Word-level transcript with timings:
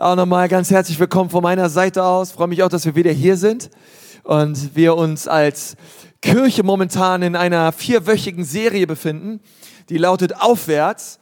Auch 0.00 0.16
nochmal 0.16 0.48
ganz 0.48 0.70
herzlich 0.70 0.98
willkommen 0.98 1.28
von 1.28 1.42
meiner 1.42 1.68
Seite 1.68 2.02
aus. 2.02 2.32
Freue 2.32 2.48
mich 2.48 2.62
auch, 2.62 2.70
dass 2.70 2.86
wir 2.86 2.94
wieder 2.94 3.10
hier 3.10 3.36
sind 3.36 3.68
und 4.22 4.74
wir 4.74 4.96
uns 4.96 5.28
als 5.28 5.76
Kirche 6.22 6.62
momentan 6.62 7.20
in 7.20 7.36
einer 7.36 7.70
vierwöchigen 7.70 8.44
Serie 8.44 8.86
befinden, 8.86 9.40
die 9.90 9.98
lautet 9.98 10.40
Aufwärts. 10.40 11.18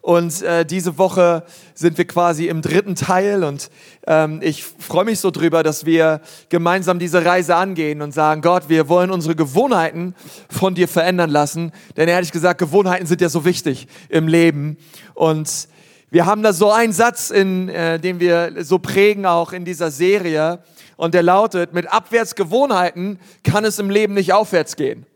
Und 0.00 0.40
äh, 0.40 0.64
diese 0.64 0.96
Woche 0.96 1.44
sind 1.74 1.98
wir 1.98 2.06
quasi 2.06 2.48
im 2.48 2.62
dritten 2.62 2.94
Teil 2.94 3.44
und 3.44 3.70
ähm, 4.06 4.40
ich 4.42 4.64
freue 4.64 5.04
mich 5.04 5.20
so 5.20 5.30
drüber, 5.30 5.62
dass 5.62 5.84
wir 5.84 6.22
gemeinsam 6.48 6.98
diese 6.98 7.24
Reise 7.26 7.54
angehen 7.54 8.00
und 8.00 8.12
sagen, 8.12 8.40
Gott, 8.40 8.70
wir 8.70 8.88
wollen 8.88 9.10
unsere 9.10 9.36
Gewohnheiten 9.36 10.14
von 10.48 10.74
dir 10.74 10.88
verändern 10.88 11.28
lassen. 11.28 11.70
Denn 11.98 12.08
ehrlich 12.08 12.32
gesagt, 12.32 12.58
Gewohnheiten 12.58 13.06
sind 13.06 13.20
ja 13.20 13.28
so 13.28 13.44
wichtig 13.44 13.86
im 14.08 14.26
Leben. 14.26 14.78
Und 15.14 15.68
wir 16.12 16.26
haben 16.26 16.42
da 16.42 16.52
so 16.52 16.70
einen 16.70 16.92
Satz, 16.92 17.30
in, 17.30 17.70
äh, 17.70 17.98
den 17.98 18.20
wir 18.20 18.52
so 18.64 18.78
prägen 18.78 19.24
auch 19.24 19.54
in 19.54 19.64
dieser 19.64 19.90
Serie 19.90 20.62
und 20.96 21.14
der 21.14 21.22
lautet, 21.22 21.72
mit 21.72 21.90
Abwärtsgewohnheiten 21.90 23.18
kann 23.42 23.64
es 23.64 23.78
im 23.78 23.88
Leben 23.88 24.12
nicht 24.12 24.34
aufwärts 24.34 24.76
gehen. 24.76 25.06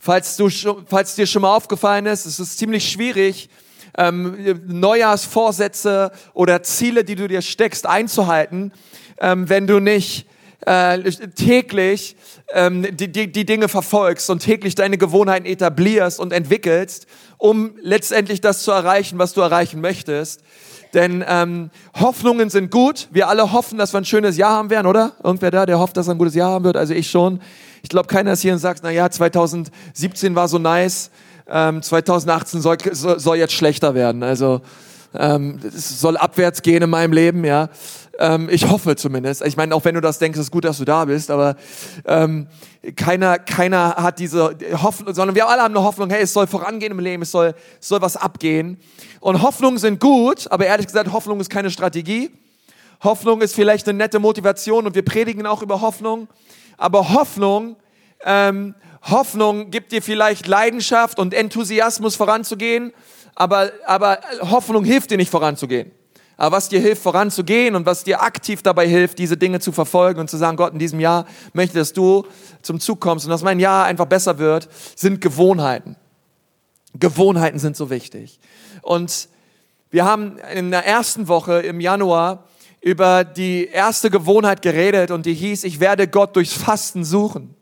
Falls, 0.00 0.36
du, 0.36 0.50
falls 0.50 1.14
dir 1.14 1.28
schon 1.28 1.42
mal 1.42 1.54
aufgefallen 1.54 2.06
ist, 2.06 2.26
es 2.26 2.40
ist 2.40 2.58
ziemlich 2.58 2.90
schwierig, 2.90 3.50
ähm, 3.96 4.60
Neujahrsvorsätze 4.66 6.10
oder 6.34 6.64
Ziele, 6.64 7.04
die 7.04 7.14
du 7.14 7.28
dir 7.28 7.40
steckst, 7.40 7.86
einzuhalten, 7.86 8.72
ähm, 9.20 9.48
wenn 9.48 9.68
du 9.68 9.78
nicht 9.78 10.26
äh, 10.66 10.98
täglich 11.34 12.16
ähm, 12.52 12.86
die, 12.96 13.10
die, 13.10 13.30
die 13.30 13.44
Dinge 13.44 13.68
verfolgst 13.68 14.30
und 14.30 14.40
täglich 14.40 14.74
deine 14.74 14.98
Gewohnheiten 14.98 15.46
etablierst 15.46 16.20
und 16.20 16.32
entwickelst, 16.32 17.06
um 17.38 17.72
letztendlich 17.80 18.40
das 18.40 18.62
zu 18.62 18.70
erreichen, 18.70 19.18
was 19.18 19.32
du 19.32 19.40
erreichen 19.40 19.80
möchtest. 19.80 20.42
Denn 20.94 21.24
ähm, 21.26 21.70
Hoffnungen 21.98 22.50
sind 22.50 22.70
gut. 22.70 23.08
Wir 23.10 23.28
alle 23.28 23.52
hoffen, 23.52 23.78
dass 23.78 23.94
wir 23.94 23.98
ein 23.98 24.04
schönes 24.04 24.36
Jahr 24.36 24.52
haben 24.52 24.70
werden, 24.70 24.86
oder? 24.86 25.12
Irgendwer 25.24 25.50
da, 25.50 25.66
der 25.66 25.78
hofft, 25.78 25.96
dass 25.96 26.06
er 26.06 26.14
ein 26.14 26.18
gutes 26.18 26.34
Jahr 26.34 26.50
haben 26.50 26.64
wird? 26.64 26.76
Also 26.76 26.92
ich 26.92 27.10
schon. 27.10 27.40
Ich 27.82 27.88
glaube, 27.88 28.08
keiner 28.08 28.32
ist 28.32 28.42
hier 28.42 28.52
und 28.52 28.58
sagt, 28.58 28.80
na 28.82 28.90
ja, 28.90 29.10
2017 29.10 30.34
war 30.34 30.48
so 30.48 30.58
nice, 30.58 31.10
ähm, 31.48 31.82
2018 31.82 32.60
soll, 32.60 32.76
soll 32.92 33.36
jetzt 33.36 33.54
schlechter 33.54 33.94
werden. 33.94 34.22
Also 34.22 34.60
ähm, 35.14 35.58
es 35.66 36.00
soll 36.00 36.16
abwärts 36.16 36.62
gehen 36.62 36.82
in 36.82 36.90
meinem 36.90 37.12
Leben, 37.12 37.44
ja. 37.44 37.68
Ähm, 38.18 38.48
ich 38.50 38.68
hoffe 38.68 38.96
zumindest. 38.96 39.42
Ich 39.42 39.56
meine, 39.56 39.74
auch 39.74 39.84
wenn 39.84 39.94
du 39.94 40.00
das 40.00 40.18
denkst, 40.18 40.38
ist 40.38 40.50
gut, 40.50 40.64
dass 40.64 40.78
du 40.78 40.84
da 40.84 41.04
bist, 41.06 41.30
aber 41.30 41.56
ähm, 42.04 42.46
keiner, 42.96 43.38
keiner 43.38 43.96
hat 43.96 44.18
diese 44.18 44.56
Hoffnung, 44.82 45.14
sondern 45.14 45.34
wir 45.34 45.48
alle 45.48 45.62
haben 45.62 45.74
eine 45.74 45.84
Hoffnung, 45.84 46.10
hey, 46.10 46.22
es 46.22 46.32
soll 46.32 46.46
vorangehen 46.46 46.92
im 46.92 46.98
Leben, 46.98 47.22
es 47.22 47.30
soll, 47.30 47.54
es 47.80 47.88
soll 47.88 48.02
was 48.02 48.16
abgehen. 48.16 48.78
Und 49.20 49.42
Hoffnungen 49.42 49.78
sind 49.78 50.00
gut, 50.00 50.50
aber 50.50 50.66
ehrlich 50.66 50.86
gesagt, 50.86 51.12
Hoffnung 51.12 51.40
ist 51.40 51.50
keine 51.50 51.70
Strategie. 51.70 52.30
Hoffnung 53.02 53.40
ist 53.40 53.54
vielleicht 53.54 53.88
eine 53.88 53.98
nette 53.98 54.18
Motivation 54.18 54.86
und 54.86 54.94
wir 54.94 55.04
predigen 55.04 55.46
auch 55.46 55.62
über 55.62 55.80
Hoffnung. 55.80 56.28
Aber 56.76 57.10
Hoffnung, 57.10 57.76
ähm, 58.24 58.74
Hoffnung 59.02 59.70
gibt 59.70 59.92
dir 59.92 60.02
vielleicht 60.02 60.46
Leidenschaft 60.46 61.18
und 61.18 61.34
Enthusiasmus 61.34 62.14
voranzugehen, 62.14 62.92
aber, 63.34 63.72
aber 63.86 64.20
Hoffnung 64.42 64.84
hilft 64.84 65.10
dir 65.10 65.16
nicht 65.16 65.30
voranzugehen. 65.30 65.90
Aber 66.36 66.56
was 66.56 66.68
dir 66.68 66.80
hilft, 66.80 67.02
voranzugehen 67.02 67.76
und 67.76 67.86
was 67.86 68.04
dir 68.04 68.22
aktiv 68.22 68.62
dabei 68.62 68.88
hilft, 68.88 69.18
diese 69.18 69.36
Dinge 69.36 69.60
zu 69.60 69.72
verfolgen 69.72 70.20
und 70.20 70.30
zu 70.30 70.36
sagen, 70.36 70.56
Gott, 70.56 70.72
in 70.72 70.78
diesem 70.78 71.00
Jahr 71.00 71.26
möchte, 71.52 71.78
dass 71.78 71.92
du 71.92 72.26
zum 72.62 72.80
Zug 72.80 73.00
kommst 73.00 73.26
und 73.26 73.30
dass 73.30 73.42
mein 73.42 73.60
Jahr 73.60 73.84
einfach 73.84 74.06
besser 74.06 74.38
wird, 74.38 74.68
sind 74.96 75.20
Gewohnheiten. 75.20 75.96
Gewohnheiten 76.94 77.58
sind 77.58 77.76
so 77.76 77.90
wichtig. 77.90 78.38
Und 78.82 79.28
wir 79.90 80.04
haben 80.04 80.38
in 80.54 80.70
der 80.70 80.86
ersten 80.86 81.28
Woche 81.28 81.60
im 81.60 81.80
Januar 81.80 82.44
über 82.80 83.24
die 83.24 83.66
erste 83.66 84.10
Gewohnheit 84.10 84.62
geredet 84.62 85.10
und 85.10 85.26
die 85.26 85.34
hieß, 85.34 85.64
ich 85.64 85.80
werde 85.80 86.08
Gott 86.08 86.34
durchs 86.34 86.52
Fasten 86.52 87.04
suchen. 87.04 87.54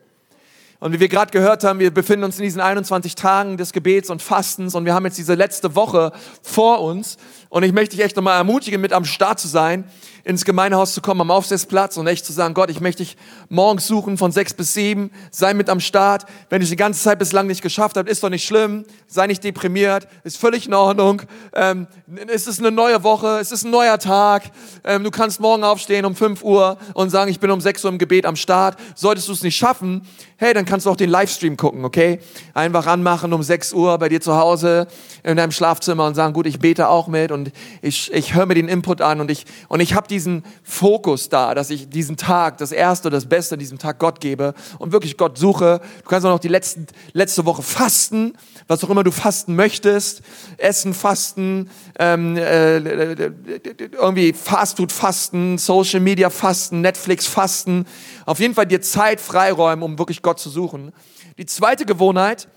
Und 0.80 0.94
wie 0.94 1.00
wir 1.00 1.08
gerade 1.08 1.30
gehört 1.30 1.62
haben, 1.62 1.78
wir 1.78 1.92
befinden 1.92 2.24
uns 2.24 2.38
in 2.38 2.44
diesen 2.44 2.62
21 2.62 3.14
Tagen 3.14 3.58
des 3.58 3.72
Gebets 3.72 4.08
und 4.08 4.22
Fastens 4.22 4.74
und 4.74 4.86
wir 4.86 4.94
haben 4.94 5.04
jetzt 5.04 5.18
diese 5.18 5.34
letzte 5.34 5.74
Woche 5.74 6.10
vor 6.42 6.80
uns. 6.80 7.18
Und 7.50 7.64
ich 7.64 7.72
möchte 7.72 7.96
dich 7.96 8.04
echt 8.04 8.16
nochmal 8.16 8.38
ermutigen, 8.38 8.80
mit 8.80 8.92
am 8.92 9.04
Start 9.04 9.40
zu 9.40 9.48
sein 9.48 9.84
ins 10.24 10.44
Gemeindehaus 10.44 10.94
zu 10.94 11.00
kommen, 11.00 11.20
am 11.20 11.30
Aufsitzplatz 11.30 11.96
und 11.96 12.06
echt 12.06 12.24
zu 12.24 12.32
sagen, 12.32 12.54
Gott, 12.54 12.70
ich 12.70 12.80
möchte 12.80 13.02
dich 13.02 13.16
morgens 13.48 13.86
suchen 13.86 14.18
von 14.18 14.32
sechs 14.32 14.54
bis 14.54 14.74
sieben, 14.74 15.10
sei 15.30 15.54
mit 15.54 15.68
am 15.68 15.80
Start. 15.80 16.26
Wenn 16.48 16.60
du 16.60 16.66
die 16.66 16.76
ganze 16.76 17.02
Zeit 17.02 17.18
bislang 17.18 17.46
nicht 17.46 17.62
geschafft 17.62 17.96
hast, 17.96 18.06
ist 18.06 18.22
doch 18.22 18.28
nicht 18.28 18.46
schlimm, 18.46 18.84
sei 19.08 19.26
nicht 19.26 19.42
deprimiert, 19.42 20.06
ist 20.22 20.36
völlig 20.36 20.66
in 20.66 20.74
Ordnung. 20.74 21.22
Ähm, 21.54 21.86
es 22.28 22.46
ist 22.46 22.60
eine 22.60 22.70
neue 22.70 23.02
Woche, 23.02 23.38
es 23.40 23.50
ist 23.50 23.64
ein 23.64 23.70
neuer 23.70 23.98
Tag. 23.98 24.50
Ähm, 24.84 25.04
du 25.04 25.10
kannst 25.10 25.40
morgen 25.40 25.64
aufstehen 25.64 26.04
um 26.04 26.14
fünf 26.14 26.42
Uhr 26.44 26.78
und 26.94 27.10
sagen, 27.10 27.30
ich 27.30 27.40
bin 27.40 27.50
um 27.50 27.60
sechs 27.60 27.84
Uhr 27.84 27.90
im 27.90 27.98
Gebet 27.98 28.26
am 28.26 28.36
Start. 28.36 28.78
Solltest 28.94 29.28
du 29.28 29.32
es 29.32 29.42
nicht 29.42 29.56
schaffen, 29.56 30.02
hey, 30.36 30.54
dann 30.54 30.64
kannst 30.64 30.86
du 30.86 30.90
auch 30.90 30.96
den 30.96 31.10
Livestream 31.10 31.56
gucken, 31.56 31.84
okay? 31.84 32.20
Einfach 32.54 32.86
anmachen 32.86 33.32
um 33.32 33.42
sechs 33.42 33.72
Uhr 33.72 33.96
bei 33.98 34.08
dir 34.08 34.20
zu 34.20 34.36
Hause 34.36 34.86
in 35.22 35.36
deinem 35.36 35.52
Schlafzimmer 35.52 36.06
und 36.06 36.14
sagen, 36.14 36.32
gut, 36.32 36.46
ich 36.46 36.58
bete 36.58 36.88
auch 36.88 37.08
mit 37.08 37.32
und 37.32 37.39
ich, 37.82 38.12
ich 38.12 38.34
höre 38.34 38.46
mir 38.46 38.54
den 38.54 38.68
Input 38.68 39.00
an 39.00 39.20
und 39.20 39.30
ich, 39.30 39.44
und 39.68 39.80
ich 39.80 39.94
habe 39.94 40.08
diesen 40.08 40.44
Fokus 40.62 41.28
da, 41.28 41.54
dass 41.54 41.70
ich 41.70 41.88
diesen 41.88 42.16
Tag, 42.16 42.58
das 42.58 42.72
Erste, 42.72 43.10
das 43.10 43.26
Beste 43.26 43.54
an 43.54 43.58
diesem 43.58 43.78
Tag 43.78 43.98
Gott 43.98 44.20
gebe 44.20 44.54
und 44.78 44.92
wirklich 44.92 45.16
Gott 45.16 45.38
suche. 45.38 45.80
Du 46.02 46.08
kannst 46.08 46.26
auch 46.26 46.30
noch 46.30 46.38
die 46.38 46.48
letzten, 46.48 46.86
letzte 47.12 47.44
Woche 47.46 47.62
fasten, 47.62 48.34
was 48.66 48.84
auch 48.84 48.90
immer 48.90 49.04
du 49.04 49.10
fasten 49.10 49.56
möchtest, 49.56 50.22
Essen 50.56 50.94
fasten, 50.94 51.70
ähm, 51.98 52.36
äh, 52.36 52.78
irgendwie 52.78 54.32
Fastfood 54.32 54.92
fasten, 54.92 55.58
Social 55.58 56.00
Media 56.00 56.30
fasten, 56.30 56.80
Netflix 56.80 57.26
fasten. 57.26 57.86
Auf 58.26 58.40
jeden 58.40 58.54
Fall 58.54 58.66
dir 58.66 58.80
Zeit 58.80 59.20
freiräumen, 59.20 59.82
um 59.82 59.98
wirklich 59.98 60.22
Gott 60.22 60.38
zu 60.38 60.50
suchen. 60.50 60.92
Die 61.38 61.46
zweite 61.46 61.86
Gewohnheit, 61.86 62.48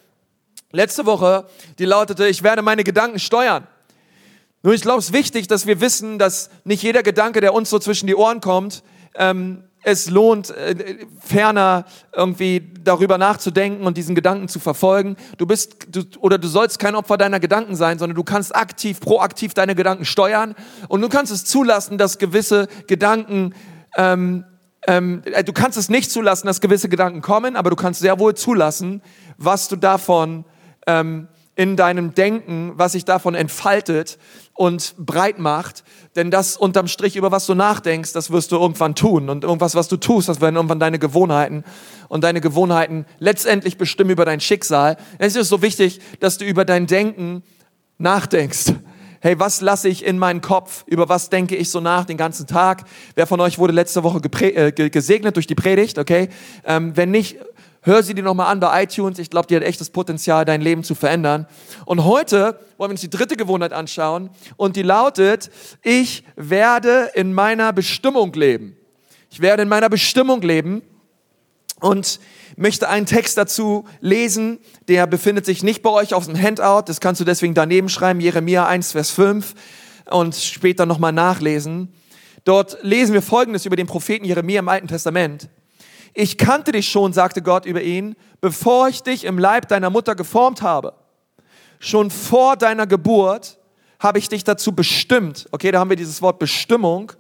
letzte 0.72 1.06
Woche, 1.06 1.46
die 1.80 1.86
lautete, 1.86 2.28
ich 2.28 2.44
werde 2.44 2.62
meine 2.62 2.84
Gedanken 2.84 3.20
steuern. 3.20 3.68
Nur 4.64 4.74
ich 4.74 4.82
glaube, 4.82 5.00
es 5.00 5.08
ist 5.08 5.14
wichtig, 5.14 5.48
dass 5.48 5.68
wir 5.68 5.82
wissen, 5.82 6.18
dass 6.18 6.50
nicht 6.64 6.82
jeder 6.84 7.04
Gedanke, 7.04 7.42
der 7.42 7.54
uns 7.54 7.70
so 7.70 7.80
zwischen 7.80 8.08
die 8.08 8.16
Ohren 8.16 8.40
kommt, 8.40 8.82
ähm, 9.16 9.66
es 9.84 10.10
lohnt, 10.10 10.50
äh, 10.52 11.06
ferner 11.20 11.84
irgendwie 12.14 12.72
darüber 12.82 13.18
nachzudenken 13.18 13.86
und 13.86 13.98
diesen 13.98 14.16
Gedanken 14.16 14.48
zu 14.48 14.62
verfolgen. 14.62 15.18
Du 15.38 15.46
bist 15.46 15.88
du, 15.92 16.04
oder 16.20 16.38
du 16.38 16.48
sollst 16.48 16.80
kein 16.80 16.96
Opfer 16.96 17.18
deiner 17.18 17.42
Gedanken 17.42 17.76
sein, 17.76 18.00
sondern 18.00 18.16
du 18.16 18.24
kannst 18.24 18.56
aktiv, 18.56 19.02
proaktiv 19.02 19.54
deine 19.54 19.76
Gedanken 19.76 20.06
steuern 20.06 20.56
und 20.88 21.02
du 21.02 21.10
kannst 21.10 21.34
es 21.34 21.44
zulassen, 21.44 21.98
dass 21.98 22.18
gewisse 22.18 22.70
Gedanken 22.88 23.54
ähm, 23.98 24.46
ähm, 24.88 25.22
äh, 25.26 25.44
du 25.44 25.52
kannst 25.52 25.78
es 25.78 25.90
nicht 25.90 26.10
zulassen, 26.10 26.48
dass 26.48 26.62
gewisse 26.62 26.88
Gedanken 26.88 27.22
kommen, 27.22 27.58
aber 27.58 27.70
du 27.70 27.76
kannst 27.76 28.00
sehr 28.00 28.20
wohl 28.20 28.36
zulassen, 28.36 29.02
was 29.38 29.68
du 29.68 29.76
davon 29.76 30.46
ähm, 30.88 31.28
in 31.56 31.78
deinem 31.78 32.16
Denken, 32.16 32.74
was 32.76 32.94
sich 32.94 33.06
davon 33.06 33.36
entfaltet 33.36 34.18
und 34.54 34.96
breit 34.98 35.40
macht. 35.40 35.84
Denn 36.16 36.32
das 36.32 36.58
unterm 36.58 36.88
Strich, 36.88 37.16
über 37.16 37.32
was 37.32 37.46
du 37.46 37.56
nachdenkst, 37.56 38.14
das 38.14 38.32
wirst 38.32 38.52
du 38.52 38.58
irgendwann 38.58 38.96
tun. 38.96 39.30
Und 39.30 39.44
irgendwas, 39.44 39.76
was 39.76 39.88
du 39.88 39.98
tust, 39.98 40.30
das 40.30 40.42
werden 40.42 40.56
irgendwann 40.56 40.80
deine 40.80 41.00
Gewohnheiten. 41.00 41.64
Und 42.08 42.24
deine 42.24 42.42
Gewohnheiten 42.42 43.06
letztendlich 43.20 43.78
bestimmen 43.78 44.12
über 44.12 44.26
dein 44.26 44.40
Schicksal. 44.40 44.98
Es 45.18 45.36
ist 45.36 45.50
so 45.50 45.62
wichtig, 45.62 46.00
dass 46.20 46.38
du 46.38 46.46
über 46.46 46.66
dein 46.66 46.88
Denken 46.88 47.44
nachdenkst. 47.98 48.74
Hey, 49.22 49.40
was 49.40 49.62
lasse 49.62 49.88
ich 49.88 50.04
in 50.04 50.20
meinen 50.20 50.42
Kopf? 50.42 50.84
Über 50.86 51.08
was 51.08 51.30
denke 51.30 51.56
ich 51.56 51.70
so 51.70 51.80
nach 51.80 52.04
den 52.04 52.18
ganzen 52.18 52.46
Tag? 52.46 52.84
Wer 53.16 53.26
von 53.26 53.40
euch 53.40 53.58
wurde 53.58 53.72
letzte 53.72 54.04
Woche 54.04 54.20
äh, 54.20 54.90
gesegnet 54.90 55.38
durch 55.38 55.48
die 55.48 55.56
Predigt? 55.56 55.98
Okay, 55.98 56.28
ähm, 56.66 56.92
wenn 56.98 57.10
nicht, 57.10 57.38
Hör 57.86 58.02
sie 58.02 58.14
dir 58.14 58.24
nochmal 58.24 58.50
an 58.50 58.62
bei 58.62 58.84
iTunes. 58.84 59.20
Ich 59.20 59.30
glaube, 59.30 59.48
die 59.48 59.58
hat 59.58 59.64
echt 59.64 59.82
das 59.82 59.90
Potenzial, 59.90 60.46
dein 60.46 60.62
Leben 60.62 60.86
zu 60.86 60.96
verändern. 60.96 61.48
Und 61.86 62.06
heute 62.06 62.58
wollen 62.78 62.90
wir 62.90 62.94
uns 62.94 63.02
die 63.02 63.10
dritte 63.10 63.36
Gewohnheit 63.36 63.74
anschauen. 63.74 64.30
Und 64.56 64.78
die 64.78 64.84
lautet, 64.84 65.52
ich 65.82 66.24
werde 66.38 67.12
in 67.14 67.34
meiner 67.34 67.74
Bestimmung 67.74 68.32
leben. 68.32 68.78
Ich 69.30 69.42
werde 69.42 69.64
in 69.64 69.70
meiner 69.70 69.90
Bestimmung 69.90 70.42
leben. 70.42 70.82
Und 71.82 72.22
möchte 72.56 72.88
einen 72.88 73.06
Text 73.06 73.38
dazu 73.38 73.84
lesen, 74.00 74.60
der 74.88 75.06
befindet 75.06 75.46
sich 75.46 75.64
nicht 75.64 75.82
bei 75.82 75.90
euch 75.90 76.14
auf 76.14 76.28
dem 76.28 76.42
Handout, 76.42 76.84
das 76.86 77.02
kannst 77.02 77.20
du 77.20 77.26
deswegen 77.26 77.54
daneben 77.54 77.90
schreiben, 77.90 78.22
Jeremia 78.22 78.66
1, 78.66 78.94
Vers 78.94 79.10
5 79.10 79.54
und 80.10 80.34
später 80.36 80.86
nochmal 80.86 81.12
nachlesen. 81.12 81.94
Dort 82.46 82.78
lesen 82.84 83.14
wir 83.14 83.22
Folgendes 83.22 83.66
über 83.66 83.76
den 83.76 83.88
Propheten 83.88 84.24
Jeremia 84.24 84.60
im 84.60 84.70
Alten 84.70 84.88
Testament. 84.88 85.50
Ich 86.14 86.38
kannte 86.38 86.72
dich 86.72 86.90
schon, 86.90 87.12
sagte 87.12 87.42
Gott 87.42 87.66
über 87.66 87.82
ihn, 87.82 88.16
bevor 88.40 88.88
ich 88.88 89.02
dich 89.02 89.26
im 89.26 89.40
Leib 89.40 89.68
deiner 89.68 89.90
Mutter 89.90 90.16
geformt 90.16 90.62
habe. 90.62 90.94
Schon 91.80 92.12
vor 92.12 92.56
deiner 92.56 92.86
Geburt 92.86 93.58
habe 94.00 94.20
ich 94.20 94.30
dich 94.30 94.44
dazu 94.44 94.74
bestimmt. 94.74 95.48
Okay, 95.52 95.72
da 95.72 95.80
haben 95.80 95.90
wir 95.90 95.98
dieses 95.98 96.22
Wort 96.22 96.38
Bestimmung. 96.38 97.12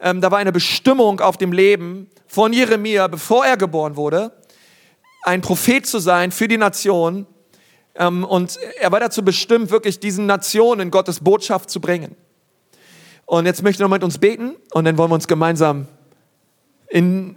Ähm, 0.00 0.20
da 0.20 0.30
war 0.30 0.38
eine 0.38 0.52
Bestimmung 0.52 1.20
auf 1.20 1.38
dem 1.38 1.52
Leben 1.52 2.10
von 2.26 2.52
Jeremia, 2.52 3.06
bevor 3.06 3.46
er 3.46 3.56
geboren 3.56 3.96
wurde, 3.96 4.32
ein 5.22 5.40
Prophet 5.40 5.86
zu 5.86 5.98
sein 5.98 6.30
für 6.30 6.46
die 6.46 6.58
Nation. 6.58 7.26
Ähm, 7.94 8.24
und 8.24 8.58
er 8.78 8.92
war 8.92 9.00
dazu 9.00 9.24
bestimmt, 9.24 9.70
wirklich 9.70 9.98
diesen 9.98 10.26
Nationen 10.26 10.90
Gottes 10.90 11.20
Botschaft 11.20 11.70
zu 11.70 11.80
bringen. 11.80 12.14
Und 13.24 13.46
jetzt 13.46 13.62
möchte 13.62 13.82
ich 13.82 13.88
noch 13.88 13.92
mit 13.92 14.04
uns 14.04 14.18
beten 14.18 14.56
und 14.72 14.84
dann 14.84 14.98
wollen 14.98 15.10
wir 15.10 15.14
uns 15.14 15.26
gemeinsam 15.26 15.88
in, 16.88 17.36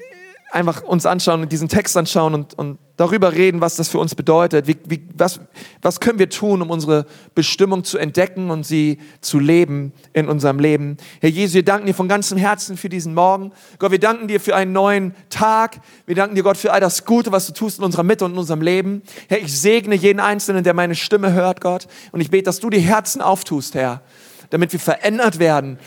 einfach 0.51 0.81
uns 0.83 1.05
anschauen 1.05 1.41
und 1.41 1.51
diesen 1.51 1.69
Text 1.69 1.95
anschauen 1.95 2.33
und, 2.33 2.53
und 2.55 2.79
darüber 2.97 3.33
reden, 3.33 3.61
was 3.61 3.75
das 3.75 3.87
für 3.87 3.99
uns 3.99 4.15
bedeutet. 4.15 4.67
Wie, 4.67 4.77
wie, 4.85 5.07
was, 5.15 5.39
was 5.81 5.99
können 5.99 6.19
wir 6.19 6.29
tun, 6.29 6.61
um 6.61 6.69
unsere 6.69 7.05
Bestimmung 7.35 7.83
zu 7.83 7.97
entdecken 7.97 8.49
und 8.49 8.65
sie 8.65 8.99
zu 9.21 9.39
leben 9.39 9.93
in 10.13 10.27
unserem 10.27 10.59
Leben? 10.59 10.97
Herr 11.21 11.29
Jesus, 11.29 11.53
wir 11.53 11.63
danken 11.63 11.85
dir 11.85 11.93
von 11.93 12.07
ganzem 12.07 12.37
Herzen 12.37 12.77
für 12.77 12.89
diesen 12.89 13.13
Morgen. 13.13 13.51
Gott, 13.77 13.91
wir 13.91 13.99
danken 13.99 14.27
dir 14.27 14.39
für 14.39 14.55
einen 14.55 14.73
neuen 14.73 15.13
Tag. 15.29 15.81
Wir 16.05 16.15
danken 16.15 16.35
dir, 16.35 16.43
Gott, 16.43 16.57
für 16.57 16.73
all 16.73 16.81
das 16.81 17.05
Gute, 17.05 17.31
was 17.31 17.45
du 17.47 17.53
tust 17.53 17.77
in 17.77 17.85
unserer 17.85 18.03
Mitte 18.03 18.25
und 18.25 18.33
in 18.33 18.37
unserem 18.37 18.61
Leben. 18.61 19.03
Herr, 19.27 19.39
ich 19.39 19.59
segne 19.59 19.95
jeden 19.95 20.19
Einzelnen, 20.19 20.63
der 20.63 20.73
meine 20.73 20.95
Stimme 20.95 21.31
hört, 21.33 21.61
Gott. 21.61 21.87
Und 22.11 22.21
ich 22.21 22.31
bete, 22.31 22.43
dass 22.43 22.59
du 22.59 22.69
die 22.69 22.79
Herzen 22.79 23.21
auftust, 23.21 23.75
Herr, 23.75 24.01
damit 24.49 24.73
wir 24.73 24.79
verändert 24.79 25.39
werden. 25.39 25.77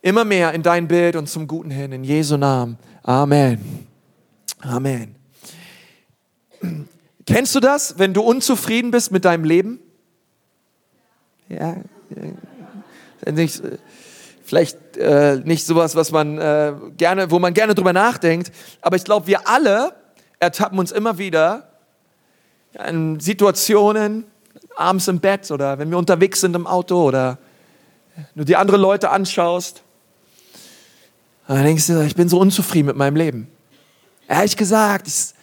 Immer 0.00 0.24
mehr 0.24 0.52
in 0.52 0.62
dein 0.62 0.86
Bild 0.88 1.16
und 1.16 1.28
zum 1.28 1.46
Guten 1.48 1.70
hin. 1.70 1.92
In 1.92 2.04
Jesu 2.04 2.36
Namen. 2.36 2.78
Amen. 3.02 3.86
Amen. 4.60 5.16
Kennst 7.26 7.54
du 7.54 7.60
das, 7.60 7.98
wenn 7.98 8.14
du 8.14 8.22
unzufrieden 8.22 8.90
bist 8.90 9.12
mit 9.12 9.24
deinem 9.24 9.44
Leben? 9.44 9.80
Ja. 11.48 11.76
Nicht, 13.30 13.62
vielleicht 14.44 14.96
äh, 14.96 15.40
nicht 15.44 15.66
sowas, 15.66 15.96
was 15.96 16.12
man 16.12 16.38
äh, 16.38 16.72
gerne, 16.96 17.30
wo 17.30 17.38
man 17.38 17.52
gerne 17.52 17.74
drüber 17.74 17.92
nachdenkt, 17.92 18.52
aber 18.80 18.96
ich 18.96 19.04
glaube, 19.04 19.26
wir 19.26 19.48
alle 19.48 19.92
ertappen 20.38 20.78
uns 20.78 20.92
immer 20.92 21.18
wieder 21.18 21.68
in 22.88 23.20
Situationen, 23.20 24.24
abends 24.76 25.08
im 25.08 25.20
Bett 25.20 25.50
oder 25.50 25.78
wenn 25.78 25.90
wir 25.90 25.98
unterwegs 25.98 26.40
sind 26.40 26.54
im 26.54 26.66
Auto 26.66 27.02
oder 27.02 27.38
du 28.34 28.44
die 28.44 28.56
andere 28.56 28.76
Leute 28.76 29.10
anschaust 29.10 29.82
dann 31.54 31.64
denkst 31.64 31.86
du, 31.86 32.04
ich 32.04 32.14
bin 32.14 32.28
so 32.28 32.38
unzufrieden 32.38 32.86
mit 32.86 32.96
meinem 32.96 33.16
Leben. 33.16 33.48
Ehrlich 34.28 34.56
gesagt, 34.56 35.08
ich, 35.08 35.34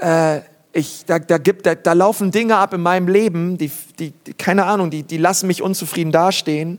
äh, 0.00 0.40
ich, 0.72 1.04
da, 1.06 1.20
da, 1.20 1.38
gibt, 1.38 1.66
da, 1.66 1.76
da, 1.76 1.92
laufen 1.92 2.32
Dinge 2.32 2.56
ab 2.56 2.74
in 2.74 2.80
meinem 2.80 3.06
Leben, 3.06 3.56
die, 3.56 3.70
die, 3.98 4.10
die, 4.10 4.34
keine 4.34 4.64
Ahnung, 4.64 4.90
die, 4.90 5.04
die 5.04 5.18
lassen 5.18 5.46
mich 5.46 5.62
unzufrieden 5.62 6.10
dastehen. 6.10 6.78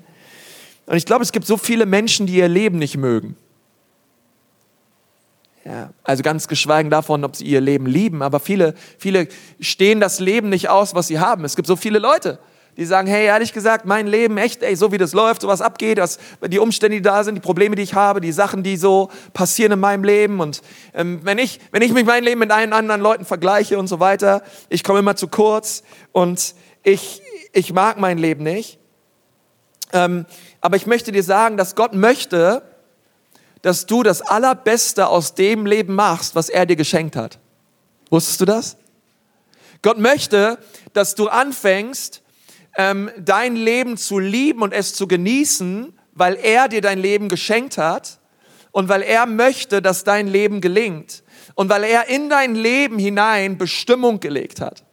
Und 0.85 0.97
ich 0.97 1.05
glaube, 1.05 1.23
es 1.23 1.31
gibt 1.31 1.47
so 1.47 1.55
viele 1.55 1.85
Menschen, 1.85 2.27
die 2.27 2.35
ihr 2.35 2.49
Leben 2.49 2.77
nicht 2.77 2.97
mögen. 2.97 3.37
Ja, 5.63 5.91
also 6.03 6.21
ganz 6.21 6.47
geschweigen 6.47 6.91
davon, 6.91 7.23
ob 7.23 7.35
sie 7.35 7.45
ihr 7.45 7.61
Leben 7.61 7.87
lieben, 7.87 8.21
aber 8.21 8.39
viele, 8.39 8.75
viele 8.99 9.27
stehen 9.59 9.99
das 9.99 10.19
Leben 10.19 10.49
nicht 10.49 10.69
aus, 10.69 10.93
was 10.93 11.07
sie 11.07 11.19
haben. 11.19 11.43
Es 11.43 11.55
gibt 11.55 11.67
so 11.67 11.75
viele 11.75 11.97
Leute, 11.97 12.37
die 12.77 12.85
sagen, 12.85 13.07
hey, 13.07 13.25
ehrlich 13.25 13.53
gesagt, 13.53 13.85
mein 13.85 14.07
Leben, 14.07 14.37
echt, 14.37 14.61
ey, 14.61 14.75
so 14.75 14.91
wie 14.91 14.97
das 14.97 15.13
läuft, 15.13 15.41
so 15.41 15.47
was 15.47 15.61
abgeht, 15.61 15.97
was, 15.97 16.19
die 16.47 16.59
Umstände, 16.59 16.97
die 16.97 17.01
da 17.01 17.23
sind, 17.23 17.35
die 17.35 17.41
Probleme, 17.41 17.75
die 17.75 17.83
ich 17.83 17.93
habe, 17.93 18.19
die 18.19 18.31
Sachen, 18.31 18.63
die 18.63 18.75
so 18.75 19.09
passieren 19.33 19.71
in 19.71 19.79
meinem 19.79 20.03
Leben 20.03 20.39
und 20.39 20.61
ähm, 20.93 21.21
wenn, 21.23 21.37
ich, 21.37 21.59
wenn 21.71 21.81
ich 21.81 21.93
mich 21.93 22.05
mein 22.05 22.23
Leben 22.23 22.39
mit 22.39 22.51
allen 22.51 22.73
anderen 22.73 23.01
Leuten 23.01 23.25
vergleiche 23.25 23.79
und 23.79 23.87
so 23.87 23.99
weiter, 23.99 24.43
ich 24.69 24.83
komme 24.83 24.99
immer 24.99 25.15
zu 25.15 25.27
kurz 25.27 25.83
und 26.11 26.55
ich, 26.83 27.21
ich 27.53 27.73
mag 27.73 27.97
mein 27.97 28.17
Leben 28.17 28.43
nicht. 28.43 28.79
Ähm, 29.93 30.25
aber 30.61 30.75
ich 30.75 30.85
möchte 30.85 31.11
dir 31.11 31.23
sagen, 31.23 31.57
dass 31.57 31.75
Gott 31.75 31.93
möchte, 31.93 32.63
dass 33.61 33.85
du 33.85 34.03
das 34.03 34.21
Allerbeste 34.21 35.07
aus 35.07 35.33
dem 35.33 35.65
Leben 35.65 35.95
machst, 35.95 36.35
was 36.35 36.49
er 36.49 36.65
dir 36.65 36.75
geschenkt 36.75 37.15
hat. 37.15 37.39
Wusstest 38.09 38.41
du 38.41 38.45
das? 38.45 38.77
Gott 39.81 39.97
möchte, 39.97 40.57
dass 40.93 41.15
du 41.15 41.27
anfängst, 41.27 42.21
ähm, 42.77 43.09
dein 43.17 43.55
Leben 43.55 43.97
zu 43.97 44.19
lieben 44.19 44.61
und 44.61 44.73
es 44.73 44.93
zu 44.93 45.07
genießen, 45.07 45.97
weil 46.13 46.35
er 46.35 46.67
dir 46.67 46.81
dein 46.81 46.99
Leben 46.99 47.29
geschenkt 47.29 47.77
hat 47.77 48.19
und 48.71 48.89
weil 48.89 49.01
er 49.01 49.25
möchte, 49.25 49.81
dass 49.81 50.03
dein 50.03 50.27
Leben 50.27 50.61
gelingt 50.61 51.23
und 51.55 51.69
weil 51.69 51.83
er 51.83 52.09
in 52.09 52.29
dein 52.29 52.55
Leben 52.55 52.99
hinein 52.99 53.57
Bestimmung 53.57 54.19
gelegt 54.19 54.61
hat. 54.61 54.83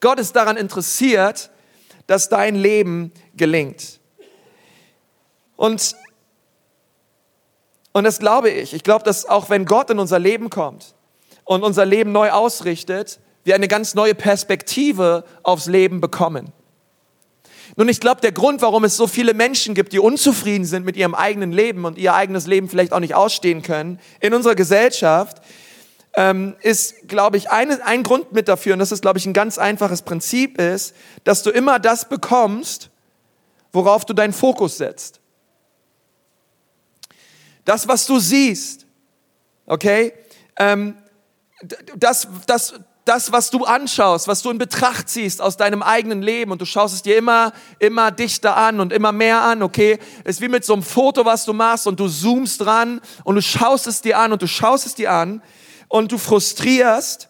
Gott 0.00 0.18
ist 0.18 0.36
daran 0.36 0.56
interessiert, 0.56 1.50
dass 2.06 2.28
dein 2.28 2.54
Leben 2.54 3.12
gelingt. 3.34 4.00
Und, 5.56 5.96
und 7.92 8.04
das 8.04 8.18
glaube 8.18 8.50
ich. 8.50 8.74
Ich 8.74 8.82
glaube, 8.82 9.04
dass 9.04 9.26
auch 9.26 9.48
wenn 9.48 9.64
Gott 9.64 9.90
in 9.90 9.98
unser 9.98 10.18
Leben 10.18 10.50
kommt 10.50 10.94
und 11.44 11.62
unser 11.62 11.86
Leben 11.86 12.12
neu 12.12 12.30
ausrichtet, 12.30 13.20
wir 13.44 13.54
eine 13.54 13.68
ganz 13.68 13.94
neue 13.94 14.14
Perspektive 14.14 15.24
aufs 15.42 15.66
Leben 15.66 16.00
bekommen. 16.00 16.52
Nun, 17.78 17.90
ich 17.90 18.00
glaube, 18.00 18.22
der 18.22 18.32
Grund, 18.32 18.62
warum 18.62 18.84
es 18.84 18.96
so 18.96 19.06
viele 19.06 19.34
Menschen 19.34 19.74
gibt, 19.74 19.92
die 19.92 19.98
unzufrieden 19.98 20.64
sind 20.64 20.86
mit 20.86 20.96
ihrem 20.96 21.14
eigenen 21.14 21.52
Leben 21.52 21.84
und 21.84 21.98
ihr 21.98 22.14
eigenes 22.14 22.46
Leben 22.46 22.70
vielleicht 22.70 22.94
auch 22.94 23.00
nicht 23.00 23.14
ausstehen 23.14 23.60
können 23.60 24.00
in 24.20 24.32
unserer 24.32 24.54
Gesellschaft, 24.54 25.42
ähm, 26.14 26.56
ist, 26.62 27.06
glaube 27.06 27.36
ich, 27.36 27.50
eine, 27.50 27.84
ein 27.84 28.02
Grund 28.02 28.32
mit 28.32 28.48
dafür, 28.48 28.72
und 28.72 28.78
das 28.78 28.92
ist, 28.92 29.02
glaube 29.02 29.18
ich, 29.18 29.26
ein 29.26 29.34
ganz 29.34 29.58
einfaches 29.58 30.00
Prinzip, 30.00 30.58
ist, 30.58 30.94
dass 31.24 31.42
du 31.42 31.50
immer 31.50 31.78
das 31.78 32.08
bekommst, 32.08 32.88
worauf 33.72 34.06
du 34.06 34.14
deinen 34.14 34.32
Fokus 34.32 34.78
setzt. 34.78 35.20
Das, 37.66 37.86
was 37.86 38.06
du 38.06 38.18
siehst, 38.18 38.86
okay, 39.66 40.14
ähm, 40.58 40.96
das, 41.94 42.26
das, 42.46 42.74
das, 43.06 43.30
was 43.30 43.50
du 43.50 43.64
anschaust, 43.64 44.26
was 44.26 44.42
du 44.42 44.50
in 44.50 44.58
Betracht 44.58 45.08
ziehst 45.08 45.40
aus 45.40 45.56
deinem 45.56 45.80
eigenen 45.80 46.22
Leben 46.22 46.50
und 46.50 46.60
du 46.60 46.64
schaust 46.64 46.92
es 46.92 47.02
dir 47.02 47.16
immer, 47.16 47.52
immer 47.78 48.10
dichter 48.10 48.56
an 48.56 48.80
und 48.80 48.92
immer 48.92 49.12
mehr 49.12 49.42
an, 49.42 49.62
okay? 49.62 50.00
Ist 50.24 50.40
wie 50.40 50.48
mit 50.48 50.64
so 50.64 50.72
einem 50.72 50.82
Foto, 50.82 51.24
was 51.24 51.44
du 51.44 51.52
machst 51.52 51.86
und 51.86 52.00
du 52.00 52.08
zoomst 52.08 52.60
dran 52.60 53.00
und 53.22 53.36
du 53.36 53.42
schaust 53.42 53.86
es 53.86 54.02
dir 54.02 54.18
an 54.18 54.32
und 54.32 54.42
du 54.42 54.48
schaust 54.48 54.86
es 54.86 54.96
dir 54.96 55.12
an 55.12 55.40
und 55.86 56.10
du 56.10 56.18
frustrierst 56.18 57.28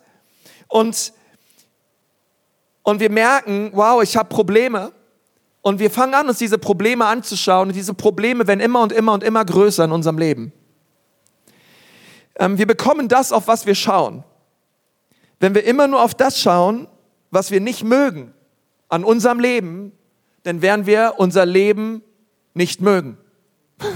und, 0.69 1.12
und 2.82 2.99
wir 2.99 3.11
merken, 3.11 3.70
wow, 3.75 4.02
ich 4.02 4.17
habe 4.17 4.31
Probleme 4.31 4.93
und 5.61 5.78
wir 5.78 5.90
fangen 5.90 6.14
an, 6.14 6.26
uns 6.26 6.38
diese 6.38 6.56
Probleme 6.56 7.05
anzuschauen 7.05 7.69
und 7.69 7.76
diese 7.76 7.93
Probleme 7.93 8.46
werden 8.46 8.61
immer 8.61 8.81
und 8.81 8.93
immer 8.93 9.12
und 9.12 9.23
immer 9.23 9.44
größer 9.44 9.84
in 9.84 9.93
unserem 9.93 10.17
Leben. 10.17 10.55
Ähm, 12.37 12.56
wir 12.56 12.67
bekommen 12.67 13.08
das, 13.08 13.31
auf 13.31 13.46
was 13.46 13.67
wir 13.67 13.75
schauen. 13.75 14.25
Wenn 15.41 15.55
wir 15.55 15.65
immer 15.65 15.87
nur 15.87 16.03
auf 16.03 16.15
das 16.15 16.41
schauen, 16.41 16.88
was 17.31 17.50
wir 17.50 17.61
nicht 17.61 17.85
mögen 17.85 18.33
an 18.88 19.05
unserem 19.05 19.41
Leben, 19.41 19.93
dann 20.44 20.62
werden 20.62 20.87
wir 20.87 21.15
unser 21.19 21.44
Leben 21.44 22.03
nicht 22.55 22.81
mögen. 22.81 23.19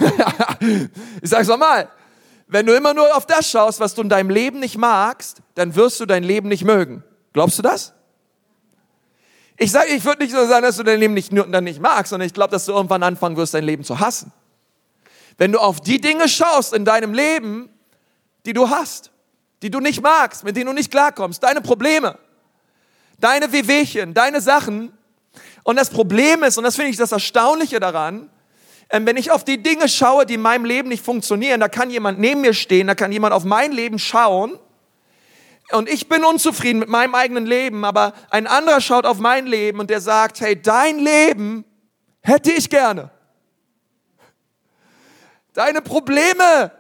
ich 1.23 1.31
sage 1.31 1.43
es 1.43 1.49
nochmal. 1.49 1.89
Wenn 2.47 2.67
du 2.67 2.75
immer 2.75 2.93
nur 2.95 3.17
auf 3.17 3.27
das 3.27 3.49
schaust, 3.49 3.79
was 3.79 3.95
du 3.95 4.03
in 4.03 4.09
deinem 4.09 4.29
Leben 4.29 4.59
nicht 4.59 4.77
magst, 4.77 5.41
dann 5.55 5.77
wirst 5.77 6.01
du 6.01 6.07
dein 6.07 6.25
Leben 6.25 6.49
nicht 6.49 6.65
mögen. 6.65 7.05
Glaubst 7.33 7.59
du 7.59 7.63
das? 7.63 7.95
Ich 9.57 9.71
sage, 9.71 9.91
ich 9.91 10.05
würde 10.05 10.23
nicht 10.23 10.33
so 10.33 10.45
sagen, 10.47 10.65
dass 10.65 10.77
du 10.77 10.83
dein 10.83 10.99
Leben 10.99 11.15
nicht, 11.15 11.33
dann 11.33 11.65
nicht 11.65 11.81
magst, 11.81 12.11
sondern 12.11 12.27
ich 12.27 12.35
glaube, 12.35 12.51
dass 12.51 12.65
du 12.65 12.73
irgendwann 12.73 13.03
anfangen 13.03 13.37
wirst, 13.37 13.55
dein 13.55 13.65
Leben 13.65 13.85
zu 13.85 14.01
hassen. 14.01 14.33
Wenn 15.39 15.53
du 15.53 15.59
auf 15.59 15.81
die 15.81 16.01
Dinge 16.01 16.29
schaust 16.29 16.73
in 16.73 16.85
deinem 16.85 17.15
Leben, 17.15 17.69
die 18.47 18.53
du 18.53 18.69
hast, 18.69 19.13
die 19.63 19.71
du 19.71 19.81
nicht 19.81 20.03
magst, 20.03 20.45
mit 20.45 20.57
denen 20.57 20.67
du 20.67 20.73
nicht 20.73 20.91
klarkommst, 20.91 21.43
deine 21.43 21.61
Probleme, 21.61 22.19
deine 23.19 23.53
Wehwehchen, 23.53 24.15
deine 24.15 24.41
Sachen. 24.41 24.93
Und 25.63 25.77
das 25.77 25.91
Problem 25.91 26.43
ist, 26.43 26.59
und 26.59 26.65
das 26.65 26.77
finde 26.77 26.91
ich 26.91 26.97
das 26.97 27.13
Erstaunliche 27.13 27.81
daran, 27.81 28.31
ähm, 28.91 29.07
wenn 29.07 29.17
ich 29.17 29.31
auf 29.31 29.45
die 29.45 29.63
Dinge 29.63 29.89
schaue, 29.89 30.27
die 30.27 30.35
in 30.35 30.43
meinem 30.43 30.65
Leben 30.65 30.89
nicht 30.89 31.05
funktionieren, 31.05 31.61
da 31.61 31.69
kann 31.69 31.91
jemand 31.91 32.19
neben 32.19 32.41
mir 32.41 32.55
stehen, 32.55 32.87
da 32.87 32.95
kann 32.95 33.13
jemand 33.13 33.33
auf 33.35 33.45
mein 33.45 33.73
Leben 33.73 33.99
schauen 33.99 34.59
und 35.73 35.89
ich 35.89 36.09
bin 36.09 36.25
unzufrieden 36.25 36.81
mit 36.81 36.89
meinem 36.89 37.15
eigenen 37.15 37.47
Leben, 37.47 37.85
aber 37.85 38.13
ein 38.31 38.47
anderer 38.47 38.81
schaut 38.81 39.07
auf 39.07 39.19
mein 39.19 39.47
Leben 39.47 39.79
und 39.79 39.91
der 39.91 40.01
sagt, 40.01 40.41
hey, 40.41 40.61
dein 40.61 40.99
Leben 40.99 41.65
hätte 42.21 42.51
ich 42.51 42.69
gerne. 42.69 43.11
Deine 45.53 45.83
Probleme 45.83 46.73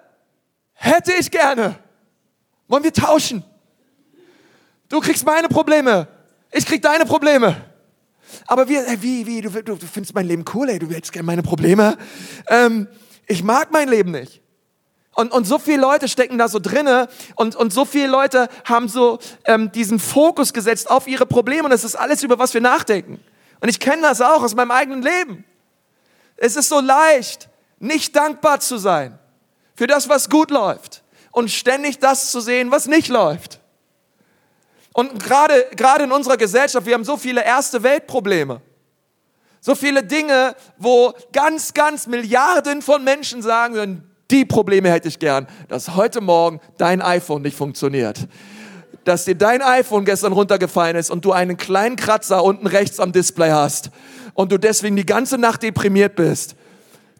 hätte 0.72 1.12
ich 1.12 1.30
gerne. 1.30 1.78
Wollen 2.70 2.84
wir 2.84 2.92
tauschen? 2.92 3.42
Du 4.88 5.00
kriegst 5.00 5.26
meine 5.26 5.48
Probleme, 5.48 6.06
ich 6.52 6.64
krieg 6.64 6.80
deine 6.80 7.04
Probleme. 7.04 7.56
Aber 8.46 8.68
wir, 8.68 8.86
ey, 8.86 9.02
wie, 9.02 9.26
wie, 9.26 9.40
du, 9.40 9.50
du, 9.50 9.74
du 9.74 9.86
findest 9.86 10.14
mein 10.14 10.26
Leben 10.26 10.44
cool, 10.54 10.70
ey, 10.70 10.78
du 10.78 10.88
willst 10.88 11.12
gerne 11.12 11.26
meine 11.26 11.42
Probleme. 11.42 11.98
Ähm, 12.46 12.86
ich 13.26 13.42
mag 13.42 13.72
mein 13.72 13.88
Leben 13.88 14.12
nicht. 14.12 14.40
Und, 15.16 15.32
und 15.32 15.48
so 15.48 15.58
viele 15.58 15.80
Leute 15.80 16.06
stecken 16.06 16.38
da 16.38 16.46
so 16.46 16.60
drinne 16.60 17.08
und, 17.34 17.56
und 17.56 17.72
so 17.72 17.84
viele 17.84 18.06
Leute 18.06 18.48
haben 18.64 18.88
so 18.88 19.18
ähm, 19.46 19.72
diesen 19.72 19.98
Fokus 19.98 20.52
gesetzt 20.52 20.88
auf 20.88 21.08
ihre 21.08 21.26
Probleme 21.26 21.64
und 21.64 21.70
das 21.70 21.82
ist 21.82 21.96
alles, 21.96 22.22
über 22.22 22.38
was 22.38 22.54
wir 22.54 22.60
nachdenken. 22.60 23.20
Und 23.58 23.68
ich 23.68 23.80
kenne 23.80 24.02
das 24.02 24.20
auch 24.20 24.44
aus 24.44 24.54
meinem 24.54 24.70
eigenen 24.70 25.02
Leben. 25.02 25.44
Es 26.36 26.54
ist 26.54 26.68
so 26.68 26.78
leicht, 26.78 27.48
nicht 27.80 28.14
dankbar 28.14 28.60
zu 28.60 28.78
sein 28.78 29.18
für 29.74 29.88
das, 29.88 30.08
was 30.08 30.30
gut 30.30 30.52
läuft 30.52 30.99
und 31.32 31.50
ständig 31.50 31.98
das 31.98 32.30
zu 32.30 32.40
sehen, 32.40 32.70
was 32.70 32.86
nicht 32.86 33.08
läuft. 33.08 33.60
Und 34.92 35.22
gerade, 35.22 35.66
gerade 35.76 36.04
in 36.04 36.12
unserer 36.12 36.36
Gesellschaft, 36.36 36.86
wir 36.86 36.94
haben 36.94 37.04
so 37.04 37.16
viele 37.16 37.44
erste 37.44 37.82
Weltprobleme. 37.82 38.60
So 39.60 39.74
viele 39.74 40.02
Dinge, 40.02 40.56
wo 40.78 41.12
ganz, 41.32 41.74
ganz 41.74 42.06
Milliarden 42.06 42.82
von 42.82 43.04
Menschen 43.04 43.42
sagen 43.42 43.74
würden, 43.74 44.10
die 44.30 44.44
Probleme 44.44 44.90
hätte 44.90 45.08
ich 45.08 45.18
gern, 45.18 45.46
dass 45.68 45.96
heute 45.96 46.20
Morgen 46.20 46.60
dein 46.78 47.02
iPhone 47.02 47.42
nicht 47.42 47.56
funktioniert. 47.56 48.26
Dass 49.04 49.24
dir 49.24 49.34
dein 49.34 49.60
iPhone 49.60 50.04
gestern 50.04 50.32
runtergefallen 50.32 50.96
ist 50.96 51.10
und 51.10 51.24
du 51.24 51.32
einen 51.32 51.56
kleinen 51.56 51.96
Kratzer 51.96 52.42
unten 52.42 52.66
rechts 52.66 53.00
am 53.00 53.12
Display 53.12 53.50
hast 53.50 53.90
und 54.34 54.52
du 54.52 54.58
deswegen 54.58 54.96
die 54.96 55.06
ganze 55.06 55.36
Nacht 55.36 55.62
deprimiert 55.62 56.16
bist. 56.16 56.54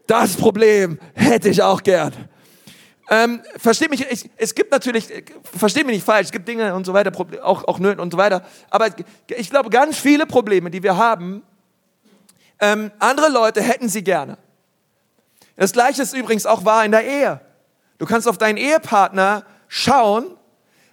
Das 0.07 0.37
Problem 0.37 0.99
hätte 1.15 1.49
ich 1.49 1.63
auch 1.63 1.83
gern. 1.83 2.13
Ähm, 3.13 3.43
versteht 3.57 3.91
mich, 3.91 4.09
ich, 4.09 4.31
es 4.37 4.55
gibt 4.55 4.71
natürlich, 4.71 5.09
versteht 5.43 5.85
mich 5.85 5.97
nicht 5.97 6.05
falsch, 6.05 6.27
es 6.27 6.33
gibt 6.33 6.47
Dinge 6.47 6.75
und 6.77 6.87
so 6.87 6.95
weiter, 6.95 7.11
auch, 7.43 7.65
auch 7.65 7.81
Nöten 7.81 7.99
und 7.99 8.13
so 8.13 8.17
weiter. 8.17 8.45
Aber 8.71 8.87
ich 9.27 9.51
glaube, 9.51 9.69
ganz 9.69 9.99
viele 9.99 10.27
Probleme, 10.27 10.71
die 10.71 10.85
wir 10.85 10.97
haben, 10.97 11.43
ähm, 12.61 12.93
andere 13.01 13.29
Leute 13.29 13.63
hätten 13.63 13.89
sie 13.89 14.05
gerne. 14.05 14.39
Das 15.57 15.73
Gleiche 15.73 16.03
ist 16.03 16.15
übrigens 16.15 16.47
auch 16.47 16.65
wahr 16.65 16.85
in 16.85 16.93
der 16.93 17.05
Ehe. 17.05 17.41
Du 17.99 18.07
kannst 18.07 18.29
auf 18.29 18.39
deinen 18.39 18.57
Ehepartner 18.57 19.45
schauen 19.67 20.37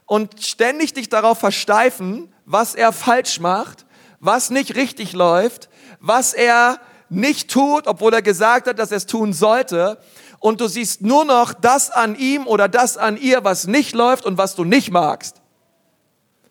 und 0.08 0.42
ständig 0.44 0.94
dich 0.94 1.10
darauf 1.10 1.38
versteifen, 1.38 2.34
was 2.46 2.74
er 2.74 2.94
falsch 2.94 3.40
macht, 3.40 3.86
was 4.20 4.50
nicht 4.50 4.76
richtig 4.76 5.14
läuft, 5.14 5.70
was 6.00 6.34
er 6.34 6.80
nicht 7.10 7.52
tut, 7.52 7.88
obwohl 7.88 8.14
er 8.14 8.22
gesagt 8.22 8.68
hat, 8.68 8.80
dass 8.80 8.92
er 8.92 8.98
es 8.98 9.06
tun 9.06 9.34
sollte. 9.34 10.00
Und 10.40 10.62
du 10.62 10.68
siehst 10.68 11.02
nur 11.02 11.26
noch 11.26 11.54
das 11.54 11.90
an 11.90 12.16
ihm 12.16 12.48
oder 12.48 12.68
das 12.68 12.98
an 12.98 13.18
ihr, 13.18 13.44
was 13.44 13.68
nicht 13.68 13.94
läuft 13.94 14.26
und 14.26 14.38
was 14.38 14.56
du 14.56 14.64
nicht 14.64 14.92
magst. 14.92 15.42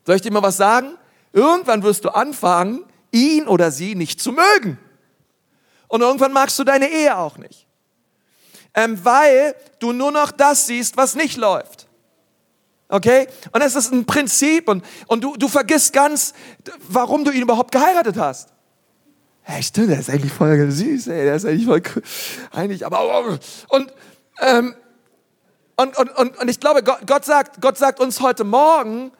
Soll 0.04 0.16
ich 0.16 0.22
dir 0.22 0.32
mal 0.32 0.42
was 0.42 0.56
sagen? 0.56 0.96
Irgendwann 1.32 1.82
wirst 1.82 2.04
du 2.04 2.10
anfangen, 2.10 2.84
ihn 3.12 3.46
oder 3.46 3.70
sie 3.70 3.94
nicht 3.94 4.20
zu 4.20 4.32
mögen. 4.32 4.78
Und 5.88 6.00
irgendwann 6.00 6.32
magst 6.32 6.58
du 6.58 6.64
deine 6.64 6.90
Ehe 6.90 7.16
auch 7.16 7.38
nicht. 7.38 7.66
Ähm, 8.74 9.02
weil 9.04 9.54
du 9.78 9.92
nur 9.92 10.12
noch 10.12 10.30
das 10.30 10.66
siehst, 10.66 10.96
was 10.96 11.14
nicht 11.14 11.36
läuft. 11.36 11.86
Okay? 12.88 13.26
Und 13.52 13.62
es 13.62 13.74
ist 13.74 13.92
ein 13.92 14.04
Prinzip 14.04 14.68
und, 14.68 14.84
und 15.06 15.22
du, 15.22 15.36
du 15.36 15.48
vergisst 15.48 15.92
ganz, 15.92 16.34
warum 16.88 17.24
du 17.24 17.30
ihn 17.30 17.42
überhaupt 17.42 17.72
geheiratet 17.72 18.16
hast. 18.16 18.50
Hey, 19.48 19.62
stimmt, 19.62 19.90
der 19.90 20.00
ist 20.00 20.10
eigentlich 20.10 20.32
voll 20.32 20.68
süß, 20.72 21.06
ey, 21.06 21.24
der 21.24 21.36
ist 21.36 21.44
eigentlich 21.44 21.66
voll 21.66 21.80
cool. 21.94 22.02
Eigentlich, 22.50 22.84
aber, 22.84 23.38
und, 23.68 23.92
ähm, 24.40 24.74
und, 25.76 25.96
und, 25.96 26.10
und, 26.16 26.36
und 26.36 26.48
ich 26.48 26.58
glaube, 26.58 26.82
Gott, 26.82 27.06
Gott, 27.06 27.24
sagt, 27.24 27.60
Gott 27.60 27.78
sagt 27.78 28.00
uns 28.00 28.20
heute 28.20 28.42
Morgen, 28.42 29.12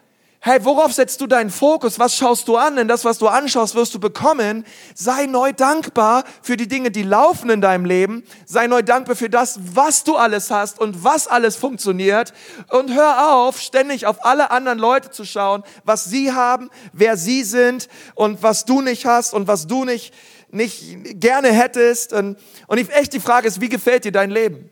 Hey, 0.48 0.64
worauf 0.64 0.92
setzt 0.92 1.20
du 1.20 1.26
deinen 1.26 1.50
Fokus? 1.50 1.98
Was 1.98 2.16
schaust 2.16 2.46
du 2.46 2.56
an? 2.56 2.76
Denn 2.76 2.86
das, 2.86 3.04
was 3.04 3.18
du 3.18 3.26
anschaust, 3.26 3.74
wirst 3.74 3.92
du 3.96 3.98
bekommen. 3.98 4.64
Sei 4.94 5.26
neu 5.26 5.52
dankbar 5.52 6.22
für 6.40 6.56
die 6.56 6.68
Dinge, 6.68 6.92
die 6.92 7.02
laufen 7.02 7.50
in 7.50 7.60
deinem 7.60 7.84
Leben. 7.84 8.22
Sei 8.44 8.68
neu 8.68 8.82
dankbar 8.82 9.16
für 9.16 9.28
das, 9.28 9.58
was 9.74 10.04
du 10.04 10.14
alles 10.14 10.52
hast 10.52 10.78
und 10.78 11.02
was 11.02 11.26
alles 11.26 11.56
funktioniert. 11.56 12.32
Und 12.70 12.94
hör 12.94 13.34
auf, 13.34 13.60
ständig 13.60 14.06
auf 14.06 14.24
alle 14.24 14.52
anderen 14.52 14.78
Leute 14.78 15.10
zu 15.10 15.24
schauen, 15.24 15.64
was 15.82 16.04
sie 16.04 16.30
haben, 16.30 16.70
wer 16.92 17.16
sie 17.16 17.42
sind 17.42 17.88
und 18.14 18.44
was 18.44 18.64
du 18.64 18.82
nicht 18.82 19.04
hast 19.04 19.34
und 19.34 19.48
was 19.48 19.66
du 19.66 19.84
nicht, 19.84 20.14
nicht 20.52 21.18
gerne 21.18 21.48
hättest. 21.48 22.12
Und, 22.12 22.38
und 22.68 22.78
echt 22.90 23.12
die 23.14 23.18
Frage 23.18 23.48
ist, 23.48 23.60
wie 23.60 23.68
gefällt 23.68 24.04
dir 24.04 24.12
dein 24.12 24.30
Leben? 24.30 24.70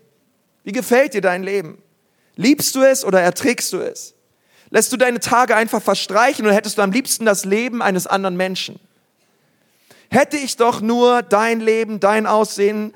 Wie 0.62 0.70
gefällt 0.70 1.14
dir 1.14 1.20
dein 1.20 1.42
Leben? 1.42 1.82
Liebst 2.36 2.76
du 2.76 2.82
es 2.82 3.04
oder 3.04 3.20
erträgst 3.20 3.72
du 3.72 3.78
es? 3.78 4.13
Lässt 4.74 4.92
du 4.92 4.96
deine 4.96 5.20
Tage 5.20 5.54
einfach 5.54 5.80
verstreichen 5.80 6.44
oder 6.44 6.54
hättest 6.54 6.78
du 6.78 6.82
am 6.82 6.90
liebsten 6.90 7.24
das 7.24 7.44
Leben 7.44 7.80
eines 7.80 8.08
anderen 8.08 8.36
Menschen? 8.36 8.80
Hätte 10.10 10.36
ich 10.36 10.56
doch 10.56 10.80
nur 10.80 11.22
dein 11.22 11.60
Leben, 11.60 12.00
dein 12.00 12.26
Aussehen, 12.26 12.92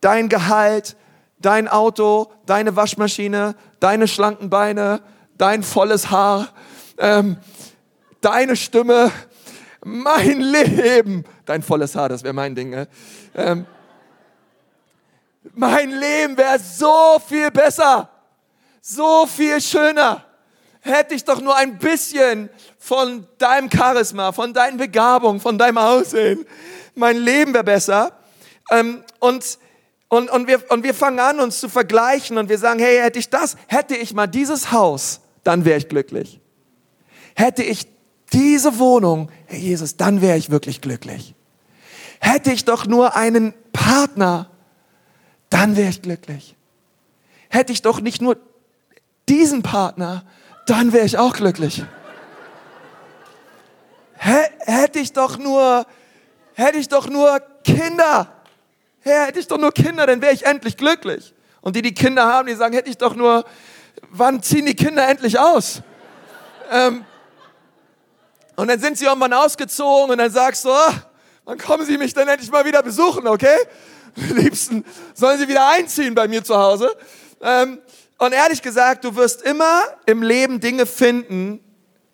dein 0.00 0.28
Gehalt, 0.28 0.94
dein 1.40 1.66
Auto, 1.66 2.30
deine 2.46 2.76
Waschmaschine, 2.76 3.56
deine 3.80 4.06
schlanken 4.06 4.50
Beine, 4.50 5.02
dein 5.36 5.64
volles 5.64 6.12
Haar, 6.12 6.48
ähm, 6.96 7.38
deine 8.20 8.54
Stimme, 8.54 9.10
mein 9.84 10.40
Leben, 10.40 11.24
dein 11.44 11.62
volles 11.62 11.96
Haar, 11.96 12.08
das 12.08 12.22
wäre 12.22 12.34
mein 12.34 12.54
Ding. 12.54 12.70
Ne? 12.70 12.86
Ähm, 13.34 13.66
mein 15.54 15.90
Leben 15.90 16.36
wäre 16.38 16.60
so 16.60 17.20
viel 17.26 17.50
besser, 17.50 18.08
so 18.80 19.26
viel 19.26 19.60
schöner 19.60 20.25
hätte 20.88 21.14
ich 21.14 21.24
doch 21.24 21.40
nur 21.40 21.56
ein 21.56 21.78
bisschen 21.78 22.50
von 22.78 23.26
deinem 23.38 23.70
Charisma, 23.70 24.32
von 24.32 24.52
deinen 24.52 24.76
Begabungen, 24.76 25.40
von 25.40 25.58
deinem 25.58 25.78
Aussehen. 25.78 26.46
Mein 26.94 27.16
Leben 27.16 27.52
wäre 27.54 27.64
besser. 27.64 28.12
Ähm, 28.70 29.02
und, 29.20 29.58
und, 30.08 30.30
und, 30.30 30.46
wir, 30.46 30.70
und 30.70 30.82
wir 30.84 30.94
fangen 30.94 31.20
an, 31.20 31.40
uns 31.40 31.60
zu 31.60 31.68
vergleichen 31.68 32.38
und 32.38 32.48
wir 32.48 32.58
sagen, 32.58 32.80
hey, 32.80 32.98
hätte 32.98 33.18
ich 33.18 33.28
das, 33.28 33.56
hätte 33.66 33.96
ich 33.96 34.14
mal 34.14 34.26
dieses 34.26 34.72
Haus, 34.72 35.20
dann 35.44 35.64
wäre 35.64 35.78
ich 35.78 35.88
glücklich. 35.88 36.40
Hätte 37.34 37.62
ich 37.62 37.86
diese 38.32 38.78
Wohnung, 38.78 39.30
hey 39.46 39.60
Jesus, 39.60 39.96
dann 39.96 40.20
wäre 40.20 40.36
ich 40.36 40.50
wirklich 40.50 40.80
glücklich. 40.80 41.34
Hätte 42.20 42.50
ich 42.50 42.64
doch 42.64 42.86
nur 42.86 43.14
einen 43.14 43.54
Partner, 43.72 44.50
dann 45.50 45.76
wäre 45.76 45.90
ich 45.90 46.02
glücklich. 46.02 46.56
Hätte 47.48 47.72
ich 47.72 47.82
doch 47.82 48.00
nicht 48.00 48.20
nur 48.20 48.36
diesen 49.28 49.62
Partner, 49.62 50.24
dann 50.66 50.92
wäre 50.92 51.06
ich 51.06 51.16
auch 51.16 51.32
glücklich. 51.32 51.84
hätte 54.18 54.98
ich 54.98 55.12
doch 55.12 55.38
nur, 55.38 55.86
hätte 56.54 56.78
ich 56.78 56.88
doch 56.88 57.08
nur 57.08 57.40
Kinder. 57.64 58.32
hätte 59.00 59.38
ich 59.38 59.46
doch 59.46 59.58
nur 59.58 59.72
Kinder, 59.72 60.06
dann 60.06 60.20
wäre 60.20 60.32
ich 60.32 60.44
endlich 60.44 60.76
glücklich. 60.76 61.32
Und 61.60 61.76
die, 61.76 61.82
die 61.82 61.94
Kinder 61.94 62.26
haben, 62.26 62.46
die 62.48 62.54
sagen, 62.54 62.74
hätte 62.74 62.90
ich 62.90 62.98
doch 62.98 63.14
nur, 63.14 63.44
wann 64.10 64.42
ziehen 64.42 64.66
die 64.66 64.74
Kinder 64.74 65.08
endlich 65.08 65.38
aus? 65.38 65.82
Ähm, 66.70 67.04
und 68.56 68.68
dann 68.68 68.80
sind 68.80 68.98
sie 68.98 69.04
irgendwann 69.04 69.32
ausgezogen 69.32 70.10
und 70.10 70.18
dann 70.18 70.30
sagst 70.30 70.64
du, 70.64 70.70
oh, 70.70 70.92
wann 71.44 71.58
kommen 71.58 71.84
sie 71.86 71.98
mich 71.98 72.14
dann 72.14 72.26
endlich 72.26 72.50
mal 72.50 72.64
wieder 72.64 72.82
besuchen, 72.82 73.26
okay? 73.28 73.56
Liebsten 74.34 74.84
sollen 75.14 75.38
sie 75.38 75.46
wieder 75.46 75.68
einziehen 75.68 76.14
bei 76.14 76.26
mir 76.26 76.42
zu 76.42 76.56
Hause. 76.56 76.96
Ähm, 77.40 77.80
und 78.18 78.32
ehrlich 78.32 78.62
gesagt, 78.62 79.04
du 79.04 79.16
wirst 79.16 79.42
immer 79.42 79.82
im 80.06 80.22
Leben 80.22 80.60
Dinge 80.60 80.86
finden, 80.86 81.60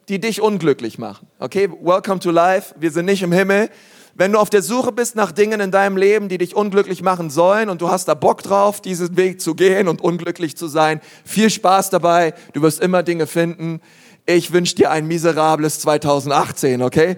die 0.08 0.20
dich 0.20 0.40
unglücklich 0.40 0.98
machen. 0.98 1.28
Okay, 1.38 1.68
welcome 1.80 2.20
to 2.20 2.30
life. 2.30 2.74
Wir 2.78 2.90
sind 2.90 3.06
nicht 3.06 3.22
im 3.22 3.32
Himmel. 3.32 3.70
Wenn 4.14 4.32
du 4.32 4.38
auf 4.38 4.50
der 4.50 4.62
Suche 4.62 4.92
bist 4.92 5.16
nach 5.16 5.32
Dingen 5.32 5.60
in 5.60 5.70
deinem 5.70 5.96
Leben, 5.96 6.28
die 6.28 6.36
dich 6.36 6.54
unglücklich 6.54 7.02
machen 7.02 7.30
sollen 7.30 7.70
und 7.70 7.80
du 7.80 7.88
hast 7.88 8.08
da 8.08 8.14
Bock 8.14 8.42
drauf, 8.42 8.82
diesen 8.82 9.16
Weg 9.16 9.40
zu 9.40 9.54
gehen 9.54 9.88
und 9.88 10.02
unglücklich 10.02 10.56
zu 10.56 10.68
sein, 10.68 11.00
viel 11.24 11.48
Spaß 11.48 11.90
dabei. 11.90 12.34
Du 12.52 12.60
wirst 12.60 12.80
immer 12.80 13.02
Dinge 13.02 13.26
finden. 13.26 13.80
Ich 14.26 14.52
wünsche 14.52 14.74
dir 14.74 14.90
ein 14.90 15.06
miserables 15.06 15.80
2018, 15.80 16.82
okay? 16.82 17.16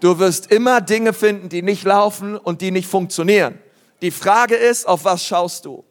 Du 0.00 0.18
wirst 0.18 0.52
immer 0.52 0.82
Dinge 0.82 1.14
finden, 1.14 1.48
die 1.48 1.62
nicht 1.62 1.84
laufen 1.84 2.36
und 2.36 2.60
die 2.60 2.72
nicht 2.72 2.88
funktionieren. 2.88 3.58
Die 4.02 4.10
Frage 4.10 4.54
ist, 4.54 4.86
auf 4.86 5.04
was 5.06 5.24
schaust 5.24 5.64
du? 5.64 5.82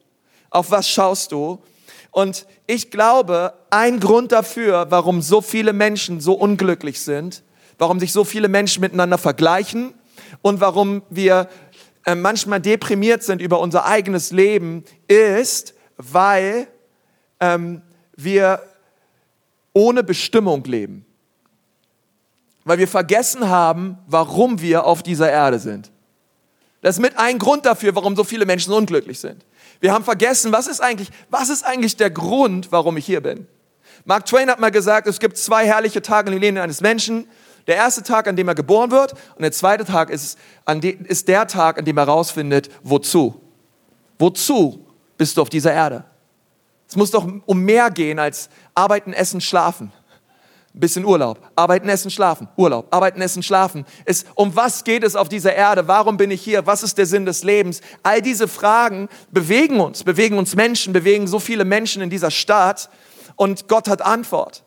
Auf 0.51 0.69
was 0.69 0.87
schaust 0.87 1.31
du? 1.31 1.63
Und 2.13 2.45
ich 2.67 2.91
glaube, 2.91 3.55
ein 3.71 3.99
Grund 3.99 4.31
dafür, 4.31 4.85
warum 4.89 5.23
so 5.23 5.41
viele 5.41 5.73
Menschen 5.73 6.21
so 6.21 6.33
unglücklich 6.33 7.01
sind, 7.01 7.41
warum 7.79 7.99
sich 7.99 8.13
so 8.13 8.23
viele 8.23 8.49
Menschen 8.49 8.81
miteinander 8.81 9.17
vergleichen 9.17 9.95
und 10.43 10.61
warum 10.61 11.01
wir 11.09 11.49
äh, 12.05 12.13
manchmal 12.13 12.61
deprimiert 12.61 13.23
sind 13.23 13.41
über 13.41 13.59
unser 13.59 13.87
eigenes 13.87 14.31
Leben, 14.31 14.83
ist, 15.07 15.73
weil 15.97 16.67
ähm, 17.39 17.81
wir 18.15 18.61
ohne 19.73 20.03
Bestimmung 20.03 20.63
leben. 20.65 21.07
Weil 22.63 22.77
wir 22.77 22.87
vergessen 22.87 23.49
haben, 23.49 23.97
warum 24.05 24.61
wir 24.61 24.85
auf 24.85 25.01
dieser 25.01 25.31
Erde 25.31 25.57
sind. 25.57 25.91
Das 26.81 26.97
ist 26.97 27.01
mit 27.01 27.17
ein 27.17 27.39
Grund 27.39 27.65
dafür, 27.65 27.95
warum 27.95 28.15
so 28.15 28.23
viele 28.23 28.45
Menschen 28.45 28.71
unglücklich 28.71 29.19
sind. 29.19 29.43
Wir 29.83 29.91
haben 29.91 30.05
vergessen, 30.05 30.53
was 30.53 30.67
ist 30.67 30.79
eigentlich, 30.79 31.09
was 31.29 31.49
ist 31.49 31.63
eigentlich 31.63 31.97
der 31.97 32.09
Grund, 32.09 32.71
warum 32.71 32.95
ich 32.95 33.05
hier 33.05 33.19
bin? 33.19 33.49
Mark 34.05 34.25
Twain 34.25 34.49
hat 34.49 34.57
mal 34.61 34.71
gesagt, 34.71 35.07
es 35.07 35.19
gibt 35.19 35.37
zwei 35.37 35.65
herrliche 35.65 36.01
Tage 36.01 36.31
im 36.31 36.39
Leben 36.39 36.57
eines 36.57 36.79
Menschen. 36.79 37.27
Der 37.67 37.75
erste 37.75 38.01
Tag, 38.01 38.29
an 38.29 38.37
dem 38.37 38.47
er 38.47 38.55
geboren 38.55 38.91
wird, 38.91 39.11
und 39.35 39.41
der 39.41 39.51
zweite 39.51 39.83
Tag 39.83 40.09
ist, 40.09 40.39
ist 41.09 41.27
der 41.27 41.47
Tag, 41.47 41.77
an 41.77 41.83
dem 41.83 41.97
er 41.97 42.05
herausfindet, 42.05 42.69
wozu. 42.81 43.41
Wozu 44.17 44.87
bist 45.17 45.35
du 45.35 45.41
auf 45.41 45.49
dieser 45.49 45.73
Erde? 45.73 46.05
Es 46.87 46.95
muss 46.95 47.11
doch 47.11 47.27
um 47.45 47.59
mehr 47.59 47.91
gehen 47.91 48.19
als 48.19 48.47
arbeiten, 48.75 49.11
essen, 49.11 49.41
schlafen 49.41 49.91
bisschen 50.79 51.05
Urlaub, 51.05 51.39
arbeiten, 51.55 51.87
essen, 51.89 52.09
schlafen, 52.09 52.47
Urlaub, 52.57 52.87
arbeiten, 52.91 53.21
essen, 53.21 53.43
schlafen. 53.43 53.85
Ist, 54.05 54.27
um 54.35 54.55
was 54.55 54.83
geht 54.83 55.03
es 55.03 55.15
auf 55.15 55.29
dieser 55.29 55.53
Erde? 55.53 55.87
Warum 55.87 56.17
bin 56.17 56.31
ich 56.31 56.41
hier? 56.41 56.65
Was 56.65 56.83
ist 56.83 56.97
der 56.97 57.05
Sinn 57.05 57.25
des 57.25 57.43
Lebens? 57.43 57.81
All 58.01 58.21
diese 58.21 58.47
Fragen 58.47 59.07
bewegen 59.31 59.79
uns, 59.79 60.03
bewegen 60.03 60.37
uns 60.37 60.55
Menschen, 60.55 60.93
bewegen 60.93 61.27
so 61.27 61.39
viele 61.39 61.65
Menschen 61.65 62.01
in 62.01 62.09
dieser 62.09 62.31
Stadt 62.31 62.89
und 63.35 63.67
Gott 63.67 63.87
hat 63.87 64.01
Antwort. 64.01 64.63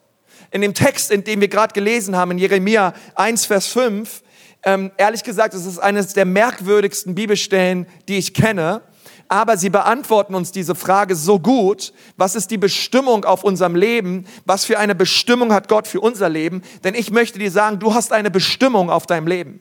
In 0.50 0.60
dem 0.60 0.75
Text, 0.75 1.10
in 1.10 1.25
dem 1.25 1.40
wir 1.40 1.48
gerade 1.48 1.75
gelesen 1.75 2.16
haben, 2.16 2.30
in 2.30 2.38
Jeremia 2.38 2.92
1, 3.16 3.46
Vers 3.46 3.66
5, 3.66 4.22
Ähm, 4.66 4.90
ehrlich 4.96 5.22
gesagt, 5.22 5.54
es 5.54 5.64
ist 5.64 5.78
eines 5.78 6.12
der 6.12 6.25
merkwürdigsten 6.25 7.14
Bibelstellen, 7.14 7.86
die 8.08 8.18
ich 8.18 8.34
kenne. 8.34 8.82
Aber 9.28 9.56
sie 9.56 9.71
beantworten 9.71 10.35
uns 10.35 10.52
diese 10.52 10.75
Frage 10.75 11.16
so 11.16 11.38
gut. 11.38 11.92
Was 12.16 12.35
ist 12.35 12.50
die 12.50 12.59
Bestimmung 12.59 13.25
auf 13.25 13.45
unserem 13.45 13.75
Leben? 13.75 14.26
Was 14.45 14.64
für 14.64 14.78
eine 14.78 14.95
Bestimmung 14.95 15.52
hat 15.52 15.68
Gott 15.68 15.88
für 15.88 16.00
unser 16.00 16.28
Leben? 16.28 16.62
Denn 16.85 16.95
ich 16.95 17.11
möchte 17.11 17.38
dir 17.38 17.50
sagen, 17.50 17.78
du 17.78 17.95
hast 17.95 18.12
eine 18.12 18.30
Bestimmung 18.30 18.90
auf 18.90 19.06
deinem 19.06 19.26
Leben. 19.26 19.61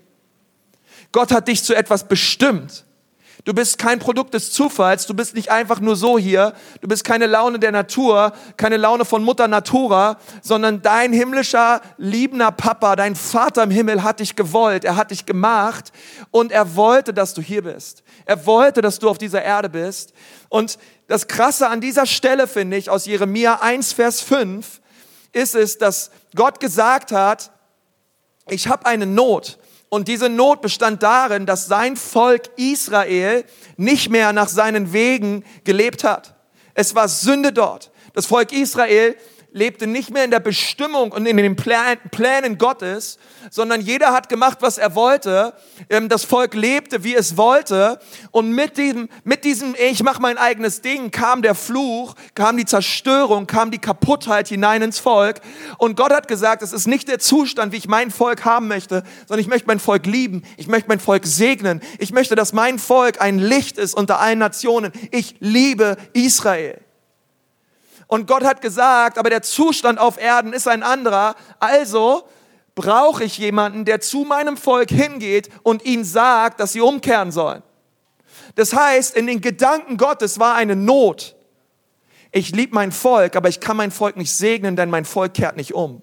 Gott 1.12 1.32
hat 1.32 1.48
dich 1.48 1.64
zu 1.64 1.76
etwas 1.76 2.08
bestimmt. 2.08 2.86
Du 3.46 3.54
bist 3.54 3.78
kein 3.78 4.00
Produkt 4.00 4.34
des 4.34 4.52
Zufalls, 4.52 5.06
du 5.06 5.14
bist 5.14 5.36
nicht 5.36 5.52
einfach 5.52 5.80
nur 5.80 5.96
so 5.96 6.18
hier, 6.18 6.54
du 6.82 6.88
bist 6.88 7.04
keine 7.04 7.28
Laune 7.28 7.60
der 7.60 7.72
Natur, 7.72 8.34
keine 8.58 8.78
Laune 8.78 9.06
von 9.06 9.24
Mutter 9.24 9.48
Natura, 9.48 10.18
sondern 10.42 10.82
dein 10.82 11.14
himmlischer, 11.14 11.82
liebender 11.98 12.52
Papa, 12.52 12.96
dein 12.96 13.16
Vater 13.16 13.62
im 13.64 13.70
Himmel 13.70 14.02
hat 14.02 14.20
dich 14.20 14.36
gewollt, 14.36 14.84
er 14.84 14.96
hat 14.96 15.12
dich 15.12 15.28
gemacht 15.28 15.92
und 16.32 16.52
er 16.52 16.76
wollte, 16.76 17.14
dass 17.14 17.36
du 17.36 17.42
hier 17.42 17.62
bist. 17.62 18.04
Er 18.26 18.46
wollte, 18.46 18.82
dass 18.82 19.00
du 19.00 19.10
auf 19.10 19.18
dieser 19.18 19.44
Erde 19.44 19.70
bist. 19.70 20.14
Und 20.50 20.78
das 21.08 21.28
Krasse 21.28 21.70
an 21.70 21.82
dieser 21.82 22.06
Stelle 22.06 22.48
finde 22.48 22.78
ich 22.78 22.90
aus 22.90 23.06
Jeremia 23.06 23.56
1, 23.62 23.94
Vers 23.94 24.22
5 24.22 24.82
ist 25.32 25.54
es, 25.54 25.78
dass 25.78 26.12
Gott 26.34 26.62
gesagt 26.62 27.12
hat, 27.12 27.52
ich 28.48 28.68
habe 28.68 28.86
eine 28.86 29.06
Not 29.06 29.60
und 29.90 30.08
diese 30.08 30.30
Not 30.30 30.62
bestand 30.62 31.04
darin, 31.04 31.46
dass 31.46 31.68
sein 31.68 31.98
Volk 31.98 32.44
Israel 32.56 33.44
nicht 33.76 34.10
mehr 34.10 34.32
nach 34.34 34.48
seinen 34.48 34.94
Wegen 34.94 35.44
gelebt 35.66 36.04
hat. 36.04 36.36
Es 36.74 36.96
war 36.96 37.08
Sünde 37.10 37.52
dort. 37.52 37.92
Das 38.14 38.26
Volk 38.26 38.54
Israel 38.54 39.16
lebte 39.56 39.88
nicht 39.88 40.12
mehr 40.12 40.26
in 40.26 40.32
der 40.32 40.42
Bestimmung 40.42 41.14
und 41.14 41.26
in 41.26 41.38
den 41.38 41.56
Plänen 41.56 42.58
Gottes, 42.58 43.18
sondern 43.50 43.80
jeder 43.80 44.12
hat 44.12 44.28
gemacht, 44.28 44.58
was 44.60 44.78
er 44.78 44.96
wollte. 44.96 45.54
Ähm, 45.90 46.10
das 46.10 46.26
Volk 46.26 46.56
lebte, 46.56 47.06
wie 47.06 47.16
es 47.16 47.38
wollte. 47.38 48.00
Und 48.32 48.52
mit 48.52 48.78
diesem, 48.78 49.08
mit 49.24 49.46
diesem 49.46 49.74
ich 49.80 50.04
mache 50.04 50.22
mein 50.22 50.38
eigenes 50.38 50.82
Ding, 50.82 51.10
kam 51.10 51.42
der 51.42 51.56
Fluch, 51.56 52.16
kam 52.36 52.58
die 52.58 52.66
Zerstörung, 52.66 53.48
kam 53.48 53.72
die 53.72 53.80
Kaputtheit 53.80 54.50
hinein 54.50 54.82
ins 54.82 55.00
Volk. 55.00 55.40
Und 55.78 55.96
Gott 55.96 56.12
hat 56.12 56.28
gesagt, 56.28 56.62
es 56.62 56.74
ist 56.74 56.86
nicht 56.86 57.08
der 57.08 57.20
Zustand, 57.20 57.72
wie 57.72 57.78
ich 57.78 57.88
mein 57.88 58.12
Volk 58.12 58.44
haben 58.44 58.68
möchte, 58.68 59.04
sondern 59.26 59.40
ich 59.40 59.48
möchte 59.48 59.68
mein 59.68 59.80
Volk 59.80 60.06
lieben. 60.06 60.44
Ich 60.58 60.68
möchte 60.68 60.90
mein 60.90 61.00
Volk 61.00 61.26
segnen. 61.26 61.82
Ich 61.98 62.12
möchte, 62.12 62.36
dass 62.36 62.52
mein 62.52 62.78
Volk 62.78 63.22
ein 63.22 63.40
Licht 63.40 63.78
ist 63.78 63.94
unter 63.94 64.20
allen 64.20 64.40
Nationen. 64.40 64.92
Ich 65.12 65.38
liebe 65.40 65.96
Israel. 66.12 66.85
Und 68.08 68.28
Gott 68.28 68.44
hat 68.44 68.62
gesagt, 68.62 69.18
aber 69.18 69.30
der 69.30 69.42
Zustand 69.42 70.00
auf 70.00 70.20
Erden 70.20 70.54
ist 70.54 70.68
ein 70.68 70.84
anderer. 70.84 71.36
Also 71.60 72.24
brauche 72.76 73.24
ich 73.24 73.38
jemanden, 73.38 73.86
der 73.86 74.02
zu 74.02 74.20
meinem 74.20 74.58
Volk 74.58 74.90
hingeht 74.90 75.50
und 75.64 75.86
ihnen 75.86 76.04
sagt, 76.04 76.60
dass 76.60 76.74
sie 76.74 76.82
umkehren 76.82 77.32
sollen. 77.32 77.64
Das 78.56 78.74
heißt, 78.74 79.16
in 79.16 79.28
den 79.28 79.42
Gedanken 79.42 79.98
Gottes 79.98 80.40
war 80.40 80.56
eine 80.56 80.76
Not. 80.76 81.36
Ich 82.32 82.52
liebe 82.52 82.76
mein 82.76 82.92
Volk, 82.92 83.36
aber 83.36 83.50
ich 83.50 83.60
kann 83.60 83.78
mein 83.78 83.92
Volk 83.92 84.18
nicht 84.18 84.34
segnen, 84.34 84.76
denn 84.76 84.90
mein 84.90 85.06
Volk 85.06 85.34
kehrt 85.34 85.56
nicht 85.56 85.74
um. 85.74 86.02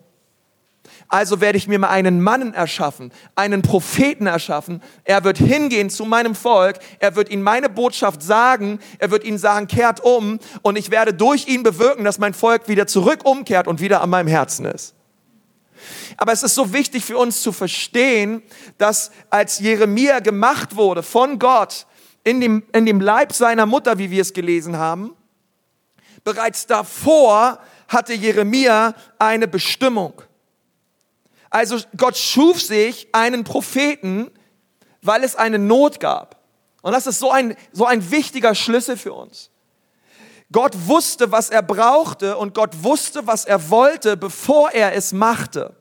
Also 1.08 1.40
werde 1.40 1.58
ich 1.58 1.68
mir 1.68 1.78
mal 1.78 1.88
einen 1.88 2.22
Mann 2.22 2.54
erschaffen, 2.54 3.12
einen 3.34 3.62
Propheten 3.62 4.26
erschaffen. 4.26 4.82
Er 5.04 5.24
wird 5.24 5.38
hingehen 5.38 5.90
zu 5.90 6.04
meinem 6.04 6.34
Volk. 6.34 6.78
Er 6.98 7.16
wird 7.16 7.30
ihnen 7.30 7.42
meine 7.42 7.68
Botschaft 7.68 8.22
sagen. 8.22 8.78
Er 8.98 9.10
wird 9.10 9.24
ihnen 9.24 9.38
sagen, 9.38 9.66
kehrt 9.66 10.00
um. 10.00 10.38
Und 10.62 10.76
ich 10.76 10.90
werde 10.90 11.12
durch 11.12 11.48
ihn 11.48 11.62
bewirken, 11.62 12.04
dass 12.04 12.18
mein 12.18 12.34
Volk 12.34 12.68
wieder 12.68 12.86
zurück 12.86 13.24
umkehrt 13.24 13.68
und 13.68 13.80
wieder 13.80 14.00
an 14.00 14.10
meinem 14.10 14.28
Herzen 14.28 14.64
ist. 14.66 14.94
Aber 16.16 16.32
es 16.32 16.42
ist 16.42 16.54
so 16.54 16.72
wichtig 16.72 17.04
für 17.04 17.18
uns 17.18 17.42
zu 17.42 17.52
verstehen, 17.52 18.42
dass 18.78 19.10
als 19.30 19.58
Jeremia 19.58 20.20
gemacht 20.20 20.76
wurde 20.76 21.02
von 21.02 21.38
Gott 21.38 21.86
in 22.24 22.40
dem, 22.40 22.62
in 22.72 22.86
dem 22.86 23.00
Leib 23.00 23.32
seiner 23.32 23.66
Mutter, 23.66 23.98
wie 23.98 24.10
wir 24.10 24.22
es 24.22 24.32
gelesen 24.32 24.76
haben, 24.76 25.16
bereits 26.24 26.66
davor 26.66 27.58
hatte 27.88 28.14
Jeremia 28.14 28.94
eine 29.18 29.48
Bestimmung. 29.48 30.22
Also 31.52 31.78
Gott 31.98 32.16
schuf 32.16 32.62
sich 32.62 33.08
einen 33.12 33.44
Propheten, 33.44 34.30
weil 35.02 35.22
es 35.22 35.36
eine 35.36 35.58
Not 35.58 36.00
gab. 36.00 36.40
Und 36.80 36.92
das 36.92 37.06
ist 37.06 37.18
so 37.18 37.30
ein, 37.30 37.56
so 37.72 37.84
ein 37.84 38.10
wichtiger 38.10 38.54
Schlüssel 38.54 38.96
für 38.96 39.12
uns. 39.12 39.50
Gott 40.50 40.74
wusste, 40.86 41.30
was 41.30 41.50
er 41.50 41.62
brauchte 41.62 42.38
und 42.38 42.54
Gott 42.54 42.82
wusste, 42.82 43.26
was 43.26 43.44
er 43.44 43.68
wollte, 43.68 44.16
bevor 44.16 44.70
er 44.70 44.94
es 44.94 45.12
machte. 45.12 45.76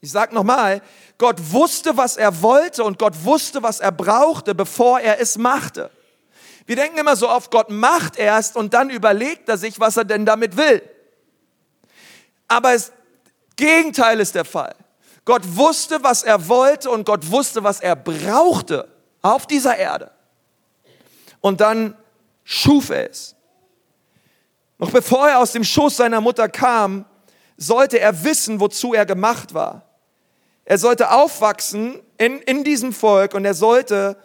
Ich 0.00 0.12
sage 0.12 0.36
nochmal, 0.36 0.82
Gott 1.18 1.52
wusste, 1.52 1.96
was 1.96 2.16
er 2.16 2.40
wollte 2.40 2.84
und 2.84 3.00
Gott 3.00 3.24
wusste, 3.24 3.64
was 3.64 3.80
er 3.80 3.90
brauchte, 3.90 4.54
bevor 4.54 5.00
er 5.00 5.20
es 5.20 5.36
machte. 5.36 5.90
Wir 6.64 6.76
denken 6.76 6.98
immer 6.98 7.16
so 7.16 7.28
oft, 7.28 7.50
Gott 7.50 7.70
macht 7.70 8.16
erst 8.16 8.54
und 8.54 8.72
dann 8.72 8.88
überlegt 8.88 9.48
er 9.48 9.58
sich, 9.58 9.80
was 9.80 9.96
er 9.96 10.04
denn 10.04 10.24
damit 10.24 10.56
will. 10.56 10.80
Aber 12.46 12.72
es, 12.72 12.92
Gegenteil 13.60 14.18
ist 14.20 14.34
der 14.34 14.46
Fall. 14.46 14.74
Gott 15.26 15.42
wusste, 15.56 16.02
was 16.02 16.22
er 16.22 16.48
wollte 16.48 16.90
und 16.90 17.04
Gott 17.04 17.30
wusste, 17.30 17.62
was 17.62 17.80
er 17.80 17.94
brauchte 17.94 18.88
auf 19.22 19.46
dieser 19.46 19.76
Erde. 19.76 20.10
Und 21.40 21.60
dann 21.60 21.94
schuf 22.42 22.88
er 22.88 23.10
es. 23.10 23.36
Noch 24.78 24.90
bevor 24.90 25.28
er 25.28 25.38
aus 25.38 25.52
dem 25.52 25.62
Schoß 25.62 25.98
seiner 25.98 26.22
Mutter 26.22 26.48
kam, 26.48 27.04
sollte 27.58 28.00
er 28.00 28.24
wissen, 28.24 28.60
wozu 28.60 28.94
er 28.94 29.04
gemacht 29.04 29.52
war. 29.52 29.82
Er 30.64 30.78
sollte 30.78 31.10
aufwachsen 31.10 32.00
in, 32.16 32.38
in 32.38 32.64
diesem 32.64 32.94
Volk 32.94 33.34
und 33.34 33.44
er 33.44 33.54
sollte 33.54 34.16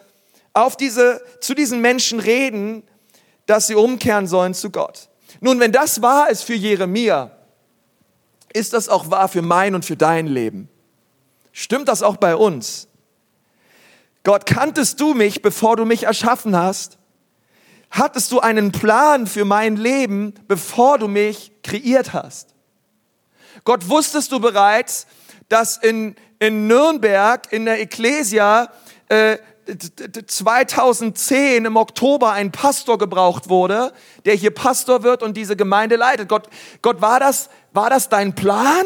auf 0.54 0.78
diese, 0.78 1.22
zu 1.42 1.54
diesen 1.54 1.82
Menschen 1.82 2.22
reden, 2.22 2.84
dass 3.48 3.68
sie 3.68 3.76
umkehren 3.76 4.28
sollen 4.28 4.54
zu 4.54 4.70
Gott. 4.70 5.10
Nun, 5.42 5.60
wenn 5.60 5.74
das 5.74 6.02
wahr 6.02 6.30
ist 6.30 6.44
für 6.44 6.54
Jeremia, 6.54 7.35
ist 8.56 8.74
das 8.74 8.90
auch 8.90 9.12
wahr 9.12 9.28
für 9.28 9.42
mein 9.42 9.76
und 9.76 9.86
für 9.86 9.98
dein 9.98 10.28
Leben? 10.28 10.70
Stimmt 11.52 11.88
das 11.88 12.02
auch 12.02 12.18
bei 12.18 12.36
uns? 12.36 12.88
Gott, 14.24 14.46
kanntest 14.46 15.00
du 15.00 15.14
mich, 15.14 15.42
bevor 15.42 15.76
du 15.76 15.86
mich 15.86 16.04
erschaffen 16.04 16.56
hast? 16.56 16.98
Hattest 17.92 18.32
du 18.32 18.40
einen 18.40 18.72
Plan 18.72 19.28
für 19.28 19.46
mein 19.46 19.76
Leben, 19.76 20.34
bevor 20.48 20.98
du 20.98 21.08
mich 21.08 21.52
kreiert 21.64 22.14
hast? 22.14 22.56
Gott, 23.64 23.90
wusstest 23.90 24.32
du 24.32 24.40
bereits, 24.40 25.06
dass 25.50 25.78
in, 25.78 26.16
in 26.40 26.68
Nürnberg, 26.68 27.52
in 27.52 27.66
der 27.66 27.80
Ecclesia, 27.80 28.72
äh, 29.10 29.38
2010 30.28 31.66
im 31.66 31.76
Oktober 31.76 32.32
ein 32.32 32.52
Pastor 32.52 32.98
gebraucht 32.98 33.50
wurde, 33.50 33.94
der 34.26 34.36
hier 34.36 34.52
Pastor 34.52 35.04
wird 35.04 35.24
und 35.24 35.36
diese 35.36 35.56
Gemeinde 35.56 35.96
leitet. 35.96 36.30
Gott, 36.30 36.48
Gott, 36.82 37.02
war 37.02 37.20
das, 37.20 37.50
war 37.74 37.90
das 37.90 38.10
dein 38.10 38.36
Plan? 38.36 38.86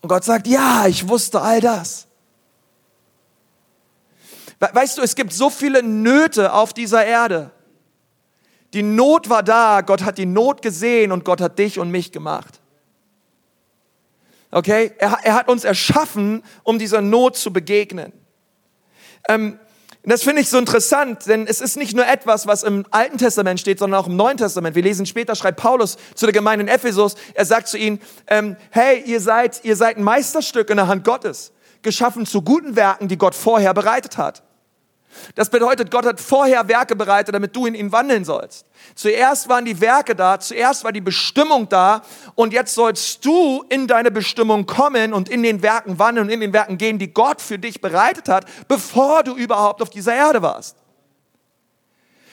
Und 0.00 0.08
Gott 0.08 0.24
sagt, 0.24 0.46
ja, 0.46 0.86
ich 0.86 1.08
wusste 1.08 1.40
all 1.40 1.60
das. 1.60 2.06
Weißt 4.58 4.98
du, 4.98 5.02
es 5.02 5.14
gibt 5.14 5.32
so 5.32 5.48
viele 5.50 5.82
Nöte 5.82 6.52
auf 6.52 6.72
dieser 6.72 7.04
Erde. 7.04 7.50
Die 8.74 8.82
Not 8.82 9.28
war 9.28 9.42
da, 9.42 9.80
Gott 9.80 10.04
hat 10.04 10.18
die 10.18 10.26
Not 10.26 10.62
gesehen 10.62 11.12
und 11.12 11.24
Gott 11.24 11.40
hat 11.40 11.58
dich 11.58 11.78
und 11.78 11.90
mich 11.90 12.12
gemacht. 12.12 12.60
Okay? 14.50 14.92
Er, 14.98 15.18
er 15.22 15.34
hat 15.34 15.48
uns 15.48 15.64
erschaffen, 15.64 16.42
um 16.62 16.78
dieser 16.78 17.00
Not 17.00 17.36
zu 17.36 17.52
begegnen. 17.52 18.12
Ähm, 19.28 19.58
das 20.02 20.22
finde 20.22 20.40
ich 20.40 20.48
so 20.48 20.56
interessant, 20.56 21.26
denn 21.26 21.46
es 21.46 21.60
ist 21.60 21.76
nicht 21.76 21.94
nur 21.94 22.06
etwas, 22.06 22.46
was 22.46 22.62
im 22.62 22.86
Alten 22.90 23.18
Testament 23.18 23.60
steht, 23.60 23.78
sondern 23.78 24.00
auch 24.00 24.06
im 24.06 24.16
Neuen 24.16 24.38
Testament. 24.38 24.74
Wir 24.74 24.82
lesen 24.82 25.04
später, 25.04 25.34
schreibt 25.34 25.60
Paulus 25.60 25.98
zu 26.14 26.24
der 26.24 26.32
Gemeinde 26.32 26.62
in 26.62 26.68
Ephesus, 26.68 27.16
er 27.34 27.44
sagt 27.44 27.68
zu 27.68 27.76
ihnen, 27.76 28.00
ähm, 28.26 28.56
hey, 28.70 29.02
ihr 29.04 29.20
seid, 29.20 29.62
ihr 29.62 29.76
seid 29.76 29.98
ein 29.98 30.02
Meisterstück 30.02 30.70
in 30.70 30.78
der 30.78 30.88
Hand 30.88 31.04
Gottes, 31.04 31.52
geschaffen 31.82 32.24
zu 32.24 32.40
guten 32.40 32.76
Werken, 32.76 33.08
die 33.08 33.18
Gott 33.18 33.34
vorher 33.34 33.74
bereitet 33.74 34.16
hat. 34.16 34.42
Das 35.34 35.50
bedeutet, 35.50 35.90
Gott 35.90 36.06
hat 36.06 36.20
vorher 36.20 36.68
Werke 36.68 36.96
bereitet, 36.96 37.34
damit 37.34 37.54
du 37.54 37.66
in 37.66 37.74
ihn 37.74 37.92
wandeln 37.92 38.24
sollst. 38.24 38.66
Zuerst 38.94 39.48
waren 39.48 39.64
die 39.64 39.80
Werke 39.80 40.14
da, 40.14 40.38
zuerst 40.38 40.84
war 40.84 40.92
die 40.92 41.00
Bestimmung 41.00 41.68
da 41.68 42.02
und 42.34 42.52
jetzt 42.52 42.74
sollst 42.74 43.24
du 43.24 43.64
in 43.68 43.86
deine 43.86 44.10
Bestimmung 44.10 44.66
kommen 44.66 45.12
und 45.12 45.28
in 45.28 45.42
den 45.42 45.62
Werken 45.62 45.98
wandeln 45.98 46.28
und 46.28 46.32
in 46.32 46.40
den 46.40 46.52
Werken 46.52 46.78
gehen, 46.78 46.98
die 46.98 47.12
Gott 47.12 47.40
für 47.40 47.58
dich 47.58 47.80
bereitet 47.80 48.28
hat, 48.28 48.46
bevor 48.68 49.22
du 49.22 49.34
überhaupt 49.34 49.82
auf 49.82 49.90
dieser 49.90 50.14
Erde 50.14 50.42
warst. 50.42 50.76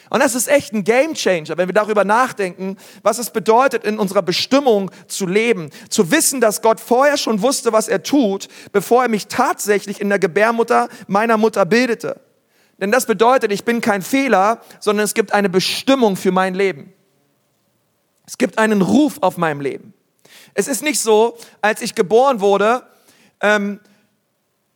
Und 0.09 0.21
das 0.21 0.35
ist 0.35 0.47
echt 0.47 0.73
ein 0.73 0.83
Game 0.83 1.13
Changer, 1.15 1.57
wenn 1.57 1.67
wir 1.67 1.73
darüber 1.73 2.05
nachdenken, 2.05 2.77
was 3.03 3.17
es 3.17 3.29
bedeutet, 3.29 3.83
in 3.83 3.99
unserer 3.99 4.21
Bestimmung 4.21 4.89
zu 5.07 5.25
leben. 5.25 5.69
Zu 5.89 6.11
wissen, 6.11 6.39
dass 6.39 6.61
Gott 6.61 6.79
vorher 6.79 7.17
schon 7.17 7.41
wusste, 7.41 7.73
was 7.73 7.87
er 7.89 8.03
tut, 8.03 8.47
bevor 8.71 9.03
er 9.03 9.09
mich 9.09 9.27
tatsächlich 9.27 9.99
in 9.99 10.09
der 10.09 10.19
Gebärmutter 10.19 10.87
meiner 11.07 11.37
Mutter 11.37 11.65
bildete. 11.65 12.21
Denn 12.79 12.91
das 12.91 13.05
bedeutet, 13.05 13.51
ich 13.51 13.63
bin 13.63 13.81
kein 13.81 14.01
Fehler, 14.01 14.61
sondern 14.79 15.03
es 15.03 15.13
gibt 15.13 15.33
eine 15.33 15.49
Bestimmung 15.49 16.15
für 16.15 16.31
mein 16.31 16.53
Leben. 16.53 16.93
Es 18.25 18.37
gibt 18.37 18.59
einen 18.59 18.81
Ruf 18.81 19.17
auf 19.21 19.37
meinem 19.37 19.61
Leben. 19.61 19.93
Es 20.53 20.67
ist 20.67 20.83
nicht 20.83 20.99
so, 20.99 21.37
als 21.61 21.81
ich 21.81 21.95
geboren 21.95 22.39
wurde, 22.39 22.83
ähm, 23.41 23.79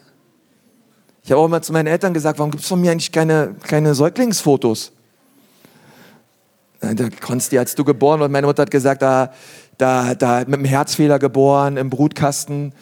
Ich 1.26 1.32
habe 1.32 1.40
auch 1.40 1.48
mal 1.48 1.60
zu 1.60 1.72
meinen 1.72 1.88
Eltern 1.88 2.14
gesagt, 2.14 2.38
warum 2.38 2.52
gibt 2.52 2.62
es 2.62 2.68
von 2.68 2.80
mir 2.80 2.92
eigentlich 2.92 3.10
keine, 3.10 3.56
keine 3.66 3.96
Säuglingsfotos? 3.96 4.92
Da 6.78 6.94
Konsti, 7.20 7.58
als 7.58 7.74
du 7.74 7.82
geboren 7.82 8.22
und 8.22 8.30
meine 8.30 8.46
Mutter 8.46 8.62
hat 8.62 8.70
gesagt, 8.70 9.02
da, 9.02 9.32
da, 9.76 10.14
da 10.14 10.44
mit 10.46 10.54
einem 10.54 10.64
Herzfehler 10.64 11.18
geboren, 11.18 11.78
im 11.78 11.90
Brutkasten. 11.90 12.72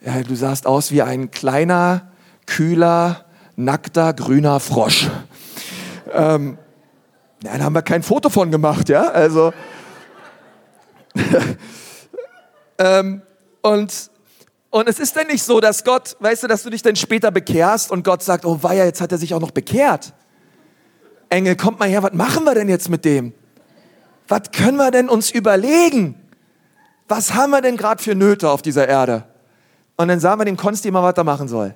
Ja, 0.00 0.22
du 0.22 0.36
sahst 0.36 0.64
aus 0.64 0.92
wie 0.92 1.02
ein 1.02 1.32
kleiner, 1.32 2.12
kühler, 2.46 3.24
nackter, 3.56 4.12
grüner 4.12 4.60
Frosch. 4.60 5.10
Ähm, 6.12 6.56
ja, 7.42 7.58
da 7.58 7.64
haben 7.64 7.74
wir 7.74 7.82
kein 7.82 8.04
Foto 8.04 8.28
von 8.28 8.52
gemacht, 8.52 8.88
ja, 8.90 9.08
also. 9.10 9.52
ähm, 12.78 13.22
und, 13.62 14.10
und 14.70 14.88
es 14.88 14.98
ist 14.98 15.16
denn 15.16 15.28
nicht 15.28 15.42
so, 15.42 15.60
dass 15.60 15.84
Gott, 15.84 16.16
weißt 16.20 16.42
du, 16.42 16.46
dass 16.46 16.62
du 16.62 16.70
dich 16.70 16.82
dann 16.82 16.96
später 16.96 17.30
bekehrst 17.30 17.90
und 17.90 18.04
Gott 18.04 18.22
sagt, 18.22 18.44
oh 18.44 18.58
weia, 18.62 18.84
jetzt 18.84 19.00
hat 19.00 19.12
er 19.12 19.18
sich 19.18 19.32
auch 19.34 19.40
noch 19.40 19.50
bekehrt. 19.50 20.12
Engel, 21.30 21.56
kommt 21.56 21.78
mal 21.78 21.88
her, 21.88 22.02
was 22.02 22.12
machen 22.12 22.44
wir 22.44 22.54
denn 22.54 22.68
jetzt 22.68 22.88
mit 22.88 23.04
dem? 23.04 23.32
Was 24.28 24.50
können 24.52 24.76
wir 24.76 24.90
denn 24.90 25.08
uns 25.08 25.30
überlegen? 25.30 26.14
Was 27.06 27.32
haben 27.34 27.50
wir 27.50 27.62
denn 27.62 27.78
gerade 27.78 28.02
für 28.02 28.14
Nöte 28.14 28.50
auf 28.50 28.60
dieser 28.60 28.86
Erde? 28.86 29.24
Und 29.96 30.08
dann 30.08 30.20
sagen 30.20 30.40
wir 30.40 30.44
dem 30.44 30.58
Konsti 30.58 30.90
mal, 30.90 31.02
was 31.02 31.16
er 31.16 31.24
machen 31.24 31.48
soll. 31.48 31.74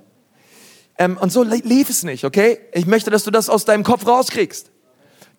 Ähm, 0.98 1.16
und 1.16 1.33
so 1.33 1.42
lief 1.42 1.88
es 1.88 2.02
nicht, 2.02 2.24
okay? 2.24 2.61
Ich 2.72 2.87
möchte, 2.87 3.11
dass 3.11 3.24
du 3.24 3.31
das 3.31 3.48
aus 3.48 3.64
deinem 3.64 3.83
Kopf 3.83 4.07
rauskriegst. 4.07 4.70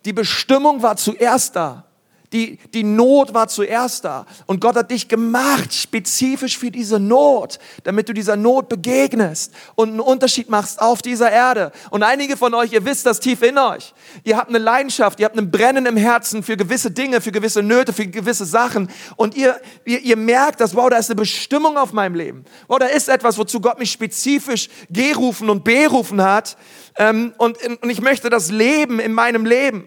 Die 0.04 0.12
Bestimmung 0.12 0.82
war 0.82 0.96
zuerst 0.96 1.54
da. 1.54 1.86
Die, 2.34 2.58
die 2.74 2.82
Not 2.82 3.32
war 3.32 3.46
zuerst 3.46 4.04
da. 4.04 4.26
Und 4.46 4.60
Gott 4.60 4.74
hat 4.74 4.90
dich 4.90 5.06
gemacht, 5.06 5.72
spezifisch 5.72 6.58
für 6.58 6.72
diese 6.72 6.98
Not, 6.98 7.60
damit 7.84 8.08
du 8.08 8.12
dieser 8.12 8.34
Not 8.34 8.68
begegnest 8.68 9.54
und 9.76 9.90
einen 9.90 10.00
Unterschied 10.00 10.50
machst 10.50 10.82
auf 10.82 11.00
dieser 11.00 11.30
Erde. 11.30 11.70
Und 11.90 12.02
einige 12.02 12.36
von 12.36 12.52
euch, 12.54 12.72
ihr 12.72 12.84
wisst 12.84 13.06
das 13.06 13.20
tief 13.20 13.40
in 13.42 13.56
euch. 13.56 13.94
Ihr 14.24 14.36
habt 14.36 14.48
eine 14.48 14.58
Leidenschaft, 14.58 15.20
ihr 15.20 15.26
habt 15.26 15.38
ein 15.38 15.52
Brennen 15.52 15.86
im 15.86 15.96
Herzen 15.96 16.42
für 16.42 16.56
gewisse 16.56 16.90
Dinge, 16.90 17.20
für 17.20 17.30
gewisse 17.30 17.62
Nöte, 17.62 17.92
für 17.92 18.08
gewisse 18.08 18.46
Sachen. 18.46 18.90
Und 19.14 19.36
ihr, 19.36 19.60
ihr, 19.84 20.00
ihr 20.00 20.16
merkt, 20.16 20.60
dass, 20.60 20.74
wow, 20.74 20.90
da 20.90 20.96
ist 20.96 21.10
eine 21.10 21.16
Bestimmung 21.16 21.78
auf 21.78 21.92
meinem 21.92 22.16
Leben. 22.16 22.44
Wow, 22.66 22.80
da 22.80 22.86
ist 22.86 23.08
etwas, 23.08 23.38
wozu 23.38 23.60
Gott 23.60 23.78
mich 23.78 23.92
spezifisch 23.92 24.68
gerufen 24.90 25.50
und 25.50 25.62
berufen 25.62 26.20
hat. 26.20 26.56
Ähm, 26.96 27.32
und, 27.38 27.58
und 27.80 27.90
ich 27.90 28.00
möchte 28.00 28.28
das 28.28 28.50
leben 28.50 28.98
in 28.98 29.12
meinem 29.12 29.46
Leben. 29.46 29.86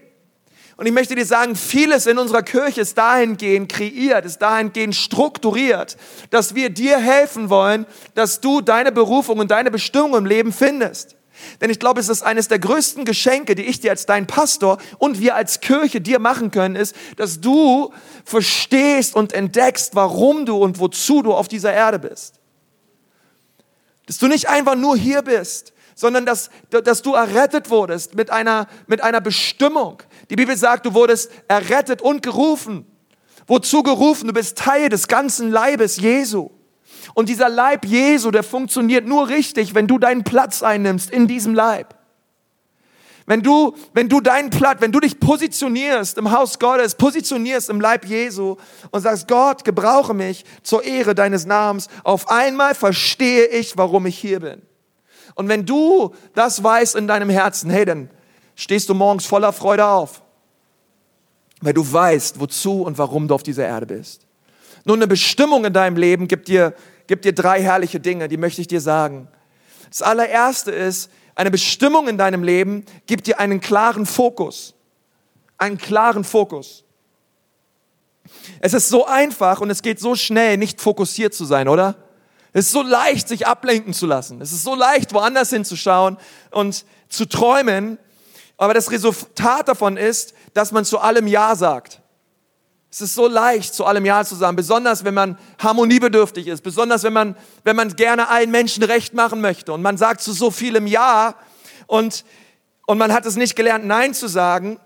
Und 0.78 0.86
ich 0.86 0.92
möchte 0.92 1.16
dir 1.16 1.26
sagen, 1.26 1.56
vieles 1.56 2.06
in 2.06 2.18
unserer 2.18 2.44
Kirche 2.44 2.82
ist 2.82 2.96
dahingehend 2.96 3.68
kreiert, 3.68 4.24
ist 4.24 4.38
dahingehend 4.38 4.94
strukturiert, 4.94 5.96
dass 6.30 6.54
wir 6.54 6.70
dir 6.70 6.98
helfen 6.98 7.50
wollen, 7.50 7.84
dass 8.14 8.40
du 8.40 8.60
deine 8.60 8.92
Berufung 8.92 9.40
und 9.40 9.50
deine 9.50 9.72
Bestimmung 9.72 10.14
im 10.14 10.24
Leben 10.24 10.52
findest. 10.52 11.16
Denn 11.60 11.68
ich 11.68 11.80
glaube, 11.80 11.98
es 11.98 12.08
ist 12.08 12.22
eines 12.22 12.46
der 12.46 12.60
größten 12.60 13.04
Geschenke, 13.04 13.56
die 13.56 13.64
ich 13.64 13.80
dir 13.80 13.90
als 13.90 14.06
dein 14.06 14.28
Pastor 14.28 14.78
und 14.98 15.18
wir 15.18 15.34
als 15.34 15.58
Kirche 15.58 16.00
dir 16.00 16.20
machen 16.20 16.52
können, 16.52 16.76
ist, 16.76 16.94
dass 17.16 17.40
du 17.40 17.92
verstehst 18.24 19.16
und 19.16 19.32
entdeckst, 19.32 19.96
warum 19.96 20.46
du 20.46 20.58
und 20.58 20.78
wozu 20.78 21.22
du 21.22 21.34
auf 21.34 21.48
dieser 21.48 21.72
Erde 21.72 21.98
bist. 21.98 22.38
Dass 24.06 24.18
du 24.18 24.28
nicht 24.28 24.48
einfach 24.48 24.76
nur 24.76 24.96
hier 24.96 25.22
bist, 25.22 25.72
sondern 25.98 26.24
dass, 26.24 26.50
dass 26.70 27.02
du 27.02 27.14
errettet 27.14 27.70
wurdest 27.70 28.14
mit 28.14 28.30
einer, 28.30 28.68
mit 28.86 29.02
einer 29.02 29.20
Bestimmung. 29.20 30.00
Die 30.30 30.36
Bibel 30.36 30.56
sagt, 30.56 30.86
du 30.86 30.94
wurdest 30.94 31.32
errettet 31.48 32.00
und 32.00 32.22
gerufen. 32.22 32.86
Wozu 33.48 33.82
gerufen? 33.82 34.28
Du 34.28 34.32
bist 34.32 34.56
Teil 34.56 34.90
des 34.90 35.08
ganzen 35.08 35.50
Leibes 35.50 35.96
Jesu. 35.96 36.50
Und 37.14 37.28
dieser 37.28 37.48
Leib 37.48 37.84
Jesu, 37.84 38.30
der 38.30 38.44
funktioniert 38.44 39.06
nur 39.06 39.28
richtig, 39.28 39.74
wenn 39.74 39.88
du 39.88 39.98
deinen 39.98 40.22
Platz 40.22 40.62
einnimmst 40.62 41.10
in 41.10 41.26
diesem 41.26 41.52
Leib. 41.52 41.96
Wenn 43.26 43.42
du, 43.42 43.74
wenn 43.92 44.08
du 44.08 44.20
deinen 44.20 44.50
Platz, 44.50 44.80
wenn 44.80 44.92
du 44.92 45.00
dich 45.00 45.18
positionierst 45.18 46.16
im 46.16 46.30
Haus 46.30 46.60
Gottes, 46.60 46.94
positionierst 46.94 47.70
im 47.70 47.80
Leib 47.80 48.04
Jesu 48.04 48.54
und 48.92 49.00
sagst, 49.00 49.26
Gott, 49.26 49.64
gebrauche 49.64 50.14
mich 50.14 50.44
zur 50.62 50.84
Ehre 50.84 51.16
deines 51.16 51.44
Namens, 51.44 51.88
auf 52.04 52.30
einmal 52.30 52.76
verstehe 52.76 53.46
ich, 53.46 53.76
warum 53.76 54.06
ich 54.06 54.16
hier 54.16 54.38
bin. 54.38 54.67
Und 55.38 55.46
wenn 55.46 55.64
du 55.64 56.16
das 56.34 56.64
weißt 56.64 56.96
in 56.96 57.06
deinem 57.06 57.30
Herzen, 57.30 57.70
hey, 57.70 57.84
dann 57.84 58.10
stehst 58.56 58.88
du 58.88 58.94
morgens 58.94 59.24
voller 59.24 59.52
Freude 59.52 59.86
auf, 59.86 60.20
weil 61.60 61.72
du 61.72 61.92
weißt, 61.92 62.40
wozu 62.40 62.82
und 62.82 62.98
warum 62.98 63.28
du 63.28 63.36
auf 63.36 63.44
dieser 63.44 63.64
Erde 63.64 63.86
bist. 63.86 64.26
Nun, 64.84 64.98
eine 64.98 65.06
Bestimmung 65.06 65.64
in 65.64 65.72
deinem 65.72 65.96
Leben 65.96 66.26
gibt 66.26 66.48
dir, 66.48 66.74
gibt 67.06 67.24
dir 67.24 67.32
drei 67.32 67.62
herrliche 67.62 68.00
Dinge, 68.00 68.26
die 68.26 68.36
möchte 68.36 68.60
ich 68.60 68.66
dir 68.66 68.80
sagen. 68.80 69.28
Das 69.88 70.02
allererste 70.02 70.72
ist, 70.72 71.08
eine 71.36 71.52
Bestimmung 71.52 72.08
in 72.08 72.18
deinem 72.18 72.42
Leben 72.42 72.84
gibt 73.06 73.28
dir 73.28 73.38
einen 73.38 73.60
klaren 73.60 74.06
Fokus. 74.06 74.74
Einen 75.56 75.78
klaren 75.78 76.24
Fokus. 76.24 76.82
Es 78.58 78.74
ist 78.74 78.88
so 78.88 79.06
einfach 79.06 79.60
und 79.60 79.70
es 79.70 79.82
geht 79.82 80.00
so 80.00 80.16
schnell, 80.16 80.56
nicht 80.56 80.80
fokussiert 80.80 81.32
zu 81.32 81.44
sein, 81.44 81.68
oder? 81.68 82.07
Es 82.58 82.66
ist 82.66 82.72
so 82.72 82.82
leicht, 82.82 83.28
sich 83.28 83.46
ablenken 83.46 83.94
zu 83.94 84.06
lassen. 84.06 84.40
Es 84.40 84.50
ist 84.50 84.64
so 84.64 84.74
leicht, 84.74 85.14
woanders 85.14 85.50
hinzuschauen 85.50 86.16
und 86.50 86.84
zu 87.08 87.24
träumen. 87.26 87.98
Aber 88.56 88.74
das 88.74 88.90
Resultat 88.90 89.68
davon 89.68 89.96
ist, 89.96 90.34
dass 90.54 90.72
man 90.72 90.84
zu 90.84 90.98
allem 90.98 91.28
Ja 91.28 91.54
sagt. 91.54 92.00
Es 92.90 93.00
ist 93.00 93.14
so 93.14 93.28
leicht, 93.28 93.74
zu 93.74 93.84
allem 93.84 94.04
Ja 94.04 94.24
zu 94.24 94.34
sagen, 94.34 94.56
besonders 94.56 95.04
wenn 95.04 95.14
man 95.14 95.38
harmoniebedürftig 95.60 96.48
ist, 96.48 96.62
besonders 96.62 97.04
wenn 97.04 97.12
man, 97.12 97.36
wenn 97.62 97.76
man 97.76 97.94
gerne 97.94 98.28
allen 98.28 98.50
Menschen 98.50 98.82
recht 98.82 99.14
machen 99.14 99.40
möchte 99.40 99.72
und 99.72 99.82
man 99.82 99.96
sagt 99.96 100.20
zu 100.20 100.32
so 100.32 100.50
vielem 100.50 100.88
Ja 100.88 101.36
und, 101.86 102.24
und 102.86 102.98
man 102.98 103.12
hat 103.12 103.24
es 103.24 103.36
nicht 103.36 103.54
gelernt, 103.54 103.86
Nein 103.86 104.14
zu 104.14 104.26
sagen. 104.26 104.80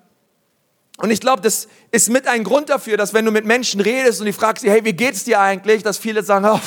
Und 0.98 1.10
ich 1.10 1.20
glaube, 1.20 1.40
das 1.40 1.68
ist 1.90 2.10
mit 2.10 2.26
ein 2.26 2.44
Grund 2.44 2.68
dafür, 2.68 2.96
dass 2.98 3.14
wenn 3.14 3.24
du 3.24 3.30
mit 3.30 3.46
Menschen 3.46 3.80
redest 3.80 4.20
und 4.20 4.26
die 4.26 4.32
fragst 4.32 4.62
hey, 4.62 4.84
wie 4.84 4.92
geht's 4.92 5.24
dir 5.24 5.40
eigentlich, 5.40 5.82
dass 5.82 5.96
viele 5.96 6.22
sagen, 6.22 6.44
oh, 6.44 6.60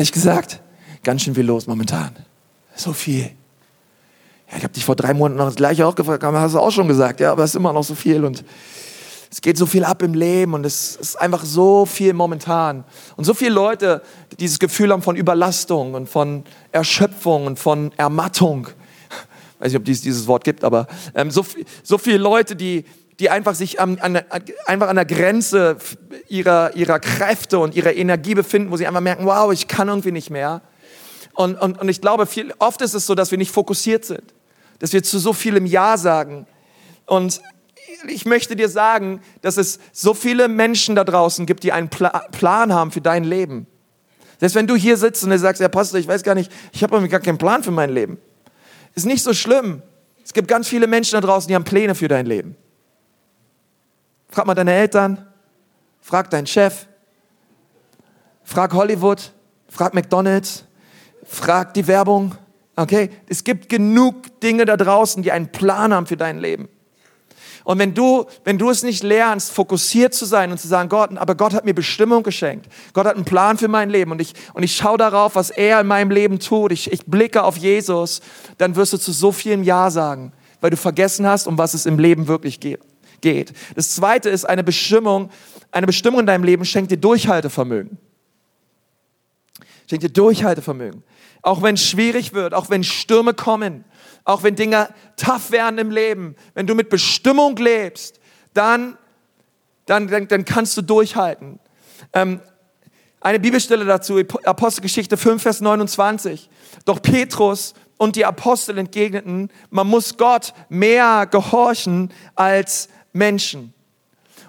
ehrlich 0.00 0.12
gesagt, 0.12 0.62
ganz 1.02 1.20
schön 1.20 1.34
viel 1.34 1.44
los 1.44 1.66
momentan. 1.66 2.16
So 2.74 2.94
viel. 2.94 3.30
Ja, 4.50 4.56
ich 4.56 4.62
habe 4.62 4.72
dich 4.72 4.82
vor 4.82 4.96
drei 4.96 5.12
Monaten 5.12 5.36
noch 5.36 5.44
das 5.44 5.56
gleiche 5.56 5.86
auch 5.86 5.94
gefragt, 5.94 6.24
aber 6.24 6.40
hast 6.40 6.54
du 6.54 6.58
auch 6.58 6.70
schon 6.70 6.88
gesagt, 6.88 7.20
ja, 7.20 7.32
aber 7.32 7.44
es 7.44 7.50
ist 7.50 7.56
immer 7.56 7.74
noch 7.74 7.84
so 7.84 7.94
viel 7.94 8.24
und 8.24 8.42
es 9.30 9.42
geht 9.42 9.58
so 9.58 9.66
viel 9.66 9.84
ab 9.84 10.02
im 10.02 10.14
Leben 10.14 10.54
und 10.54 10.64
es 10.64 10.96
ist 10.96 11.16
einfach 11.20 11.44
so 11.44 11.84
viel 11.84 12.14
momentan. 12.14 12.84
Und 13.16 13.24
so 13.24 13.34
viele 13.34 13.50
Leute, 13.50 14.02
die 14.32 14.36
dieses 14.36 14.58
Gefühl 14.58 14.90
haben 14.90 15.02
von 15.02 15.16
Überlastung 15.16 15.92
und 15.92 16.08
von 16.08 16.44
Erschöpfung 16.72 17.44
und 17.44 17.58
von 17.58 17.92
Ermattung. 17.98 18.68
Ich 18.68 19.60
weiß 19.60 19.72
nicht, 19.72 19.80
ob 19.82 19.88
es 19.88 20.00
dieses 20.00 20.26
Wort 20.26 20.44
gibt, 20.44 20.64
aber 20.64 20.86
ähm, 21.14 21.30
so, 21.30 21.44
so 21.82 21.98
viele 21.98 22.16
Leute, 22.16 22.56
die, 22.56 22.86
die 23.20 23.28
einfach 23.28 23.54
sich 23.54 23.78
an, 23.78 23.98
an, 23.98 24.18
einfach 24.66 24.88
an 24.88 24.96
der 24.96 25.04
Grenze 25.04 25.76
ihrer, 26.28 26.74
ihrer 26.74 26.98
Kräfte 26.98 27.58
und 27.58 27.74
ihrer 27.74 27.92
Energie 27.92 28.34
befinden, 28.34 28.70
wo 28.70 28.78
sie 28.78 28.86
einfach 28.86 29.02
merken, 29.02 29.26
wow, 29.26 29.52
ich 29.52 29.68
kann 29.68 29.88
irgendwie 29.88 30.10
nicht 30.10 30.30
mehr. 30.30 30.62
Und, 31.34 31.60
und, 31.60 31.78
und 31.78 31.88
ich 31.90 32.00
glaube, 32.00 32.26
viel, 32.26 32.54
oft 32.58 32.80
ist 32.80 32.94
es 32.94 33.06
so, 33.06 33.14
dass 33.14 33.30
wir 33.30 33.38
nicht 33.38 33.52
fokussiert 33.52 34.06
sind, 34.06 34.34
dass 34.78 34.94
wir 34.94 35.02
zu 35.02 35.18
so 35.18 35.34
vielem 35.34 35.66
Ja 35.66 35.98
sagen. 35.98 36.46
Und 37.04 37.42
ich 38.08 38.24
möchte 38.24 38.56
dir 38.56 38.70
sagen, 38.70 39.20
dass 39.42 39.58
es 39.58 39.80
so 39.92 40.14
viele 40.14 40.48
Menschen 40.48 40.96
da 40.96 41.04
draußen 41.04 41.44
gibt, 41.44 41.62
die 41.62 41.72
einen 41.72 41.90
Pla 41.90 42.26
Plan 42.32 42.72
haben 42.72 42.90
für 42.90 43.02
dein 43.02 43.24
Leben. 43.24 43.66
Selbst 44.38 44.54
wenn 44.54 44.66
du 44.66 44.76
hier 44.76 44.96
sitzt 44.96 45.22
und 45.24 45.30
du 45.30 45.38
sagst, 45.38 45.60
ja 45.60 45.68
Pastor, 45.68 46.00
ich 46.00 46.08
weiß 46.08 46.22
gar 46.22 46.34
nicht, 46.34 46.50
ich 46.72 46.82
habe 46.82 47.06
gar 47.08 47.20
keinen 47.20 47.36
Plan 47.36 47.62
für 47.62 47.70
mein 47.70 47.90
Leben. 47.90 48.18
Ist 48.94 49.04
nicht 49.04 49.22
so 49.22 49.34
schlimm. 49.34 49.82
Es 50.24 50.32
gibt 50.32 50.48
ganz 50.48 50.68
viele 50.68 50.86
Menschen 50.86 51.14
da 51.16 51.20
draußen, 51.20 51.48
die 51.48 51.54
haben 51.54 51.64
Pläne 51.64 51.94
für 51.94 52.08
dein 52.08 52.24
Leben. 52.24 52.56
Frag 54.30 54.46
mal 54.46 54.54
deine 54.54 54.72
Eltern, 54.72 55.26
frag 56.00 56.30
deinen 56.30 56.46
Chef, 56.46 56.86
frag 58.44 58.72
Hollywood, 58.72 59.32
frag 59.68 59.92
McDonald's, 59.92 60.64
frag 61.24 61.74
die 61.74 61.86
Werbung. 61.88 62.36
Okay? 62.76 63.10
Es 63.28 63.42
gibt 63.42 63.68
genug 63.68 64.40
Dinge 64.40 64.66
da 64.66 64.76
draußen, 64.76 65.24
die 65.24 65.32
einen 65.32 65.50
Plan 65.50 65.92
haben 65.92 66.06
für 66.06 66.16
dein 66.16 66.38
Leben. 66.38 66.68
Und 67.64 67.78
wenn 67.78 67.92
du, 67.92 68.24
wenn 68.44 68.56
du 68.56 68.70
es 68.70 68.84
nicht 68.84 69.02
lernst, 69.02 69.52
fokussiert 69.52 70.14
zu 70.14 70.24
sein 70.24 70.50
und 70.52 70.58
zu 70.58 70.68
sagen, 70.68 70.88
Gott, 70.88 71.10
aber 71.18 71.34
Gott 71.34 71.52
hat 71.52 71.64
mir 71.64 71.74
Bestimmung 71.74 72.22
geschenkt. 72.22 72.66
Gott 72.94 73.06
hat 73.06 73.16
einen 73.16 73.24
Plan 73.24 73.58
für 73.58 73.68
mein 73.68 73.90
Leben 73.90 74.12
und 74.12 74.20
ich, 74.20 74.34
und 74.54 74.62
ich 74.62 74.76
schaue 74.76 74.96
darauf, 74.96 75.34
was 75.34 75.50
er 75.50 75.80
in 75.80 75.88
meinem 75.88 76.10
Leben 76.10 76.38
tut. 76.38 76.70
Ich, 76.70 76.90
ich 76.90 77.04
blicke 77.04 77.42
auf 77.42 77.56
Jesus, 77.56 78.20
dann 78.58 78.76
wirst 78.76 78.92
du 78.92 78.96
zu 78.96 79.12
so 79.12 79.32
vielen 79.32 79.64
Ja 79.64 79.90
sagen, 79.90 80.32
weil 80.60 80.70
du 80.70 80.76
vergessen 80.76 81.26
hast, 81.26 81.48
um 81.48 81.58
was 81.58 81.74
es 81.74 81.84
im 81.84 81.98
Leben 81.98 82.28
wirklich 82.28 82.60
geht 82.60 82.80
geht. 83.20 83.52
Das 83.74 83.94
zweite 83.94 84.28
ist 84.30 84.44
eine 84.44 84.64
Bestimmung, 84.64 85.30
eine 85.70 85.86
Bestimmung 85.86 86.20
in 86.20 86.26
deinem 86.26 86.44
Leben 86.44 86.64
schenkt 86.64 86.90
dir 86.90 86.96
Durchhaltevermögen. 86.96 87.98
Schenkt 89.88 90.04
dir 90.04 90.10
Durchhaltevermögen. 90.10 91.02
Auch 91.42 91.62
wenn 91.62 91.74
es 91.74 91.84
schwierig 91.84 92.32
wird, 92.32 92.54
auch 92.54 92.70
wenn 92.70 92.84
Stürme 92.84 93.34
kommen, 93.34 93.84
auch 94.24 94.42
wenn 94.42 94.54
Dinge 94.54 94.88
tough 95.16 95.50
werden 95.50 95.78
im 95.78 95.90
Leben, 95.90 96.36
wenn 96.54 96.66
du 96.66 96.74
mit 96.74 96.90
Bestimmung 96.90 97.56
lebst, 97.56 98.20
dann, 98.54 98.96
dann, 99.86 100.08
dann, 100.08 100.28
dann 100.28 100.44
kannst 100.44 100.76
du 100.76 100.82
durchhalten. 100.82 101.58
Ähm, 102.12 102.40
eine 103.20 103.38
Bibelstelle 103.38 103.84
dazu, 103.84 104.18
Apostelgeschichte 104.44 105.16
5, 105.16 105.42
Vers 105.42 105.60
29. 105.60 106.48
Doch 106.84 107.02
Petrus 107.02 107.74
und 107.98 108.16
die 108.16 108.24
Apostel 108.24 108.78
entgegneten, 108.78 109.50
man 109.68 109.86
muss 109.86 110.16
Gott 110.16 110.54
mehr 110.70 111.26
gehorchen 111.26 112.12
als 112.34 112.88
Menschen. 113.12 113.74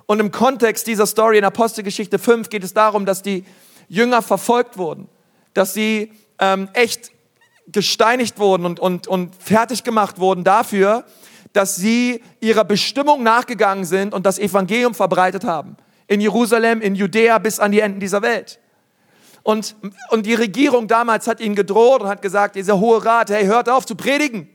Und 0.05 0.19
im 0.19 0.31
Kontext 0.31 0.87
dieser 0.87 1.05
Story 1.05 1.37
in 1.37 1.45
Apostelgeschichte 1.45 2.19
5 2.19 2.49
geht 2.49 2.63
es 2.63 2.73
darum, 2.73 3.05
dass 3.05 3.21
die 3.21 3.45
Jünger 3.87 4.21
verfolgt 4.21 4.77
wurden, 4.77 5.07
dass 5.53 5.73
sie 5.73 6.11
ähm, 6.39 6.69
echt 6.73 7.11
gesteinigt 7.67 8.39
wurden 8.39 8.65
und, 8.65 8.79
und, 8.79 9.07
und 9.07 9.35
fertig 9.35 9.83
gemacht 9.83 10.19
wurden 10.19 10.43
dafür, 10.43 11.05
dass 11.53 11.75
sie 11.75 12.21
ihrer 12.39 12.63
Bestimmung 12.63 13.23
nachgegangen 13.23 13.85
sind 13.85 14.13
und 14.13 14.25
das 14.25 14.39
Evangelium 14.39 14.93
verbreitet 14.93 15.43
haben. 15.43 15.77
In 16.07 16.21
Jerusalem, 16.21 16.81
in 16.81 16.95
Judäa 16.95 17.37
bis 17.37 17.59
an 17.59 17.71
die 17.71 17.79
Enden 17.79 17.99
dieser 17.99 18.21
Welt. 18.21 18.59
Und, 19.43 19.75
und 20.09 20.25
die 20.25 20.35
Regierung 20.35 20.87
damals 20.87 21.27
hat 21.27 21.39
ihnen 21.39 21.55
gedroht 21.55 22.01
und 22.01 22.07
hat 22.07 22.21
gesagt, 22.21 22.55
dieser 22.55 22.79
hohe 22.79 23.03
Rat, 23.03 23.29
hey, 23.29 23.45
hört 23.45 23.69
auf 23.69 23.85
zu 23.85 23.95
predigen. 23.95 24.49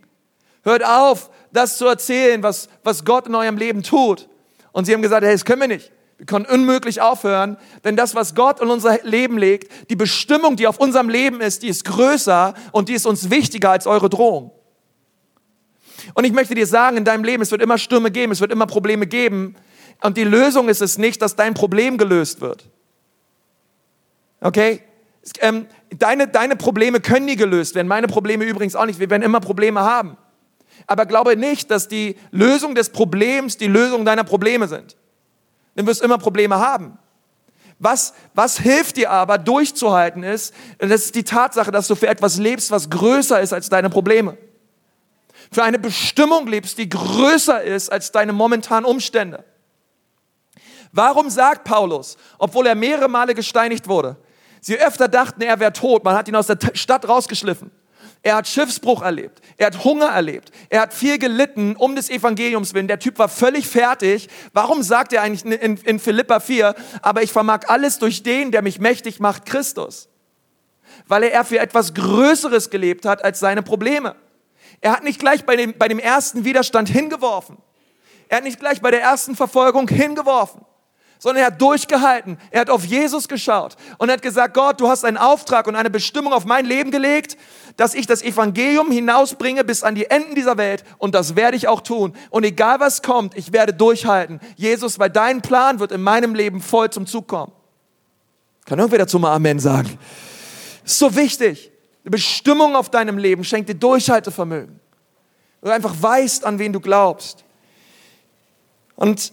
Hört 0.62 0.84
auf, 0.84 1.30
das 1.56 1.78
zu 1.78 1.86
erzählen, 1.86 2.42
was, 2.42 2.68
was 2.84 3.04
Gott 3.04 3.26
in 3.26 3.34
eurem 3.34 3.56
Leben 3.56 3.82
tut. 3.82 4.28
Und 4.72 4.84
sie 4.84 4.92
haben 4.92 5.02
gesagt, 5.02 5.24
hey, 5.24 5.32
das 5.32 5.44
können 5.44 5.62
wir 5.62 5.68
nicht. 5.68 5.90
Wir 6.18 6.26
können 6.26 6.46
unmöglich 6.46 7.02
aufhören, 7.02 7.58
denn 7.84 7.94
das, 7.94 8.14
was 8.14 8.34
Gott 8.34 8.60
in 8.60 8.68
unser 8.68 9.02
Leben 9.02 9.36
legt, 9.36 9.90
die 9.90 9.96
Bestimmung, 9.96 10.56
die 10.56 10.66
auf 10.66 10.78
unserem 10.78 11.10
Leben 11.10 11.42
ist, 11.42 11.62
die 11.62 11.68
ist 11.68 11.84
größer 11.84 12.54
und 12.72 12.88
die 12.88 12.94
ist 12.94 13.06
uns 13.06 13.28
wichtiger 13.28 13.70
als 13.70 13.86
eure 13.86 14.08
Drohung. 14.08 14.50
Und 16.14 16.24
ich 16.24 16.32
möchte 16.32 16.54
dir 16.54 16.66
sagen, 16.66 16.96
in 16.96 17.04
deinem 17.04 17.24
Leben, 17.24 17.42
es 17.42 17.50
wird 17.50 17.60
immer 17.60 17.76
Stürme 17.76 18.10
geben, 18.10 18.32
es 18.32 18.40
wird 18.40 18.50
immer 18.52 18.66
Probleme 18.66 19.06
geben. 19.06 19.56
Und 20.02 20.16
die 20.16 20.24
Lösung 20.24 20.68
ist 20.68 20.80
es 20.80 20.96
nicht, 20.96 21.20
dass 21.20 21.36
dein 21.36 21.54
Problem 21.54 21.98
gelöst 21.98 22.40
wird. 22.40 22.66
Okay? 24.40 24.82
Ähm, 25.40 25.66
deine, 25.90 26.28
deine 26.28 26.56
Probleme 26.56 27.00
können 27.00 27.26
nie 27.26 27.36
gelöst 27.36 27.74
werden. 27.74 27.88
Meine 27.88 28.06
Probleme 28.06 28.44
übrigens 28.44 28.76
auch 28.76 28.86
nicht. 28.86 29.00
Wir 29.00 29.10
werden 29.10 29.22
immer 29.22 29.40
Probleme 29.40 29.80
haben. 29.80 30.16
Aber 30.86 31.06
glaube 31.06 31.36
nicht, 31.36 31.70
dass 31.70 31.88
die 31.88 32.16
Lösung 32.30 32.74
des 32.74 32.90
Problems 32.90 33.56
die 33.56 33.66
Lösung 33.66 34.04
deiner 34.04 34.24
Probleme 34.24 34.68
sind 34.68 34.96
dann 35.76 35.86
wirst 35.86 36.02
immer 36.02 36.18
Probleme 36.18 36.58
haben. 36.58 36.98
Was, 37.78 38.14
was 38.34 38.58
hilft 38.58 38.96
dir 38.96 39.10
aber 39.10 39.36
durchzuhalten 39.36 40.22
ist, 40.22 40.54
das 40.78 41.04
ist 41.04 41.14
die 41.14 41.24
Tatsache, 41.24 41.70
dass 41.70 41.86
du 41.86 41.94
für 41.94 42.08
etwas 42.08 42.38
lebst, 42.38 42.70
was 42.70 42.88
größer 42.88 43.40
ist 43.40 43.52
als 43.52 43.68
deine 43.68 43.90
Probleme. 43.90 44.38
Für 45.52 45.62
eine 45.62 45.78
Bestimmung 45.78 46.46
lebst, 46.46 46.78
die 46.78 46.88
größer 46.88 47.62
ist 47.62 47.92
als 47.92 48.10
deine 48.10 48.32
momentanen 48.32 48.86
Umstände. 48.86 49.44
Warum 50.90 51.28
sagt 51.28 51.64
Paulus, 51.64 52.16
obwohl 52.38 52.66
er 52.66 52.74
mehrere 52.74 53.08
Male 53.08 53.34
gesteinigt 53.34 53.86
wurde, 53.86 54.16
sie 54.62 54.78
öfter 54.78 55.08
dachten, 55.08 55.42
er 55.42 55.60
wäre 55.60 55.74
tot, 55.74 56.02
man 56.02 56.16
hat 56.16 56.28
ihn 56.28 56.36
aus 56.36 56.46
der 56.46 56.58
Stadt 56.72 57.06
rausgeschliffen. 57.06 57.70
Er 58.22 58.36
hat 58.36 58.48
Schiffsbruch 58.48 59.02
erlebt. 59.02 59.40
Er 59.56 59.68
hat 59.68 59.84
Hunger 59.84 60.08
erlebt. 60.08 60.50
Er 60.68 60.80
hat 60.80 60.94
viel 60.94 61.18
gelitten 61.18 61.76
um 61.76 61.94
des 61.94 62.10
Evangeliums 62.10 62.74
willen. 62.74 62.88
Der 62.88 62.98
Typ 62.98 63.18
war 63.18 63.28
völlig 63.28 63.68
fertig. 63.68 64.28
Warum 64.52 64.82
sagt 64.82 65.12
er 65.12 65.22
eigentlich 65.22 65.44
in, 65.44 65.76
in 65.76 65.98
Philippa 65.98 66.40
4, 66.40 66.74
aber 67.02 67.22
ich 67.22 67.32
vermag 67.32 67.68
alles 67.68 67.98
durch 67.98 68.22
den, 68.22 68.50
der 68.50 68.62
mich 68.62 68.80
mächtig 68.80 69.20
macht, 69.20 69.46
Christus? 69.46 70.08
Weil 71.06 71.24
er 71.24 71.44
für 71.44 71.58
etwas 71.58 71.94
Größeres 71.94 72.70
gelebt 72.70 73.04
hat 73.04 73.24
als 73.24 73.38
seine 73.38 73.62
Probleme. 73.62 74.16
Er 74.80 74.92
hat 74.92 75.04
nicht 75.04 75.20
gleich 75.20 75.44
bei 75.44 75.56
dem, 75.56 75.76
bei 75.78 75.88
dem 75.88 75.98
ersten 75.98 76.44
Widerstand 76.44 76.88
hingeworfen. 76.88 77.58
Er 78.28 78.38
hat 78.38 78.44
nicht 78.44 78.58
gleich 78.58 78.80
bei 78.80 78.90
der 78.90 79.02
ersten 79.02 79.36
Verfolgung 79.36 79.88
hingeworfen 79.88 80.64
sondern 81.26 81.42
er 81.42 81.46
hat 81.48 81.60
durchgehalten. 81.60 82.38
Er 82.52 82.60
hat 82.60 82.70
auf 82.70 82.84
Jesus 82.84 83.26
geschaut 83.26 83.76
und 83.98 84.12
hat 84.12 84.22
gesagt, 84.22 84.54
Gott, 84.54 84.80
du 84.80 84.86
hast 84.86 85.04
einen 85.04 85.16
Auftrag 85.16 85.66
und 85.66 85.74
eine 85.74 85.90
Bestimmung 85.90 86.32
auf 86.32 86.44
mein 86.44 86.64
Leben 86.64 86.92
gelegt, 86.92 87.36
dass 87.76 87.94
ich 87.94 88.06
das 88.06 88.22
Evangelium 88.22 88.92
hinausbringe 88.92 89.64
bis 89.64 89.82
an 89.82 89.96
die 89.96 90.06
Enden 90.06 90.36
dieser 90.36 90.56
Welt 90.56 90.84
und 90.98 91.16
das 91.16 91.34
werde 91.34 91.56
ich 91.56 91.66
auch 91.66 91.80
tun. 91.80 92.14
Und 92.30 92.44
egal 92.44 92.78
was 92.78 93.02
kommt, 93.02 93.36
ich 93.36 93.52
werde 93.52 93.74
durchhalten. 93.74 94.38
Jesus, 94.54 95.00
weil 95.00 95.10
dein 95.10 95.42
Plan 95.42 95.80
wird 95.80 95.90
in 95.90 96.00
meinem 96.00 96.32
Leben 96.32 96.60
voll 96.60 96.90
zum 96.90 97.06
Zug 97.06 97.26
kommen. 97.26 97.50
Kann 98.64 98.78
irgendwer 98.78 99.00
dazu 99.00 99.18
mal 99.18 99.34
Amen 99.34 99.58
sagen? 99.58 99.98
ist 100.84 100.96
so 100.96 101.16
wichtig. 101.16 101.72
Eine 102.04 102.12
Bestimmung 102.12 102.76
auf 102.76 102.88
deinem 102.88 103.18
Leben 103.18 103.42
schenkt 103.42 103.68
dir 103.68 103.74
Durchhaltevermögen. 103.74 104.78
Du 105.60 105.70
einfach 105.70 105.96
weißt, 106.00 106.44
an 106.44 106.60
wen 106.60 106.72
du 106.72 106.78
glaubst. 106.78 107.42
Und 108.94 109.32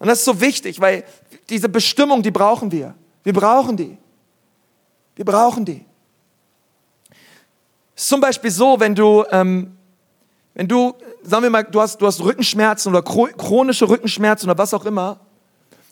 und 0.00 0.08
das 0.08 0.20
ist 0.20 0.24
so 0.24 0.40
wichtig, 0.40 0.80
weil 0.80 1.04
diese 1.50 1.68
Bestimmung, 1.68 2.22
die 2.22 2.30
brauchen 2.30 2.70
wir. 2.70 2.94
Wir 3.22 3.32
brauchen 3.32 3.76
die. 3.76 3.98
Wir 5.16 5.24
brauchen 5.24 5.64
die. 5.64 5.84
Ist 7.94 8.08
zum 8.08 8.20
Beispiel 8.20 8.50
so, 8.50 8.80
wenn 8.80 8.94
du, 8.94 9.24
ähm, 9.30 9.76
wenn 10.54 10.66
du, 10.66 10.94
sagen 11.22 11.42
wir 11.42 11.50
mal, 11.50 11.64
du 11.64 11.80
hast, 11.80 11.98
du 11.98 12.06
hast 12.06 12.20
Rückenschmerzen 12.20 12.94
oder 12.94 13.02
chronische 13.02 13.88
Rückenschmerzen 13.88 14.48
oder 14.48 14.56
was 14.56 14.72
auch 14.72 14.86
immer, 14.86 15.20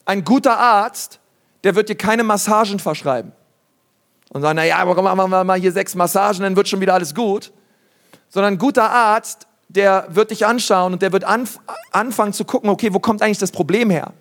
ein 0.06 0.24
guter 0.24 0.58
Arzt, 0.58 1.20
der 1.64 1.74
wird 1.74 1.88
dir 1.88 1.96
keine 1.96 2.22
Massagen 2.22 2.78
verschreiben. 2.78 3.32
Und 4.30 4.42
sagen, 4.42 4.56
naja, 4.56 4.84
machen 4.84 5.30
wir 5.30 5.44
mal 5.44 5.58
hier 5.58 5.72
sechs 5.72 5.94
Massagen, 5.94 6.42
dann 6.42 6.56
wird 6.56 6.68
schon 6.68 6.80
wieder 6.80 6.94
alles 6.94 7.14
gut. 7.14 7.52
Sondern 8.28 8.54
ein 8.54 8.58
guter 8.58 8.90
Arzt, 8.90 9.46
der 9.68 10.06
wird 10.08 10.30
dich 10.30 10.46
anschauen 10.46 10.94
und 10.94 11.02
der 11.02 11.12
wird 11.12 11.24
anf 11.24 11.58
anfangen 11.92 12.32
zu 12.32 12.44
gucken, 12.44 12.70
okay, 12.70 12.92
wo 12.92 13.00
kommt 13.00 13.22
eigentlich 13.22 13.38
das 13.38 13.50
Problem 13.50 13.90
her? 13.90 14.12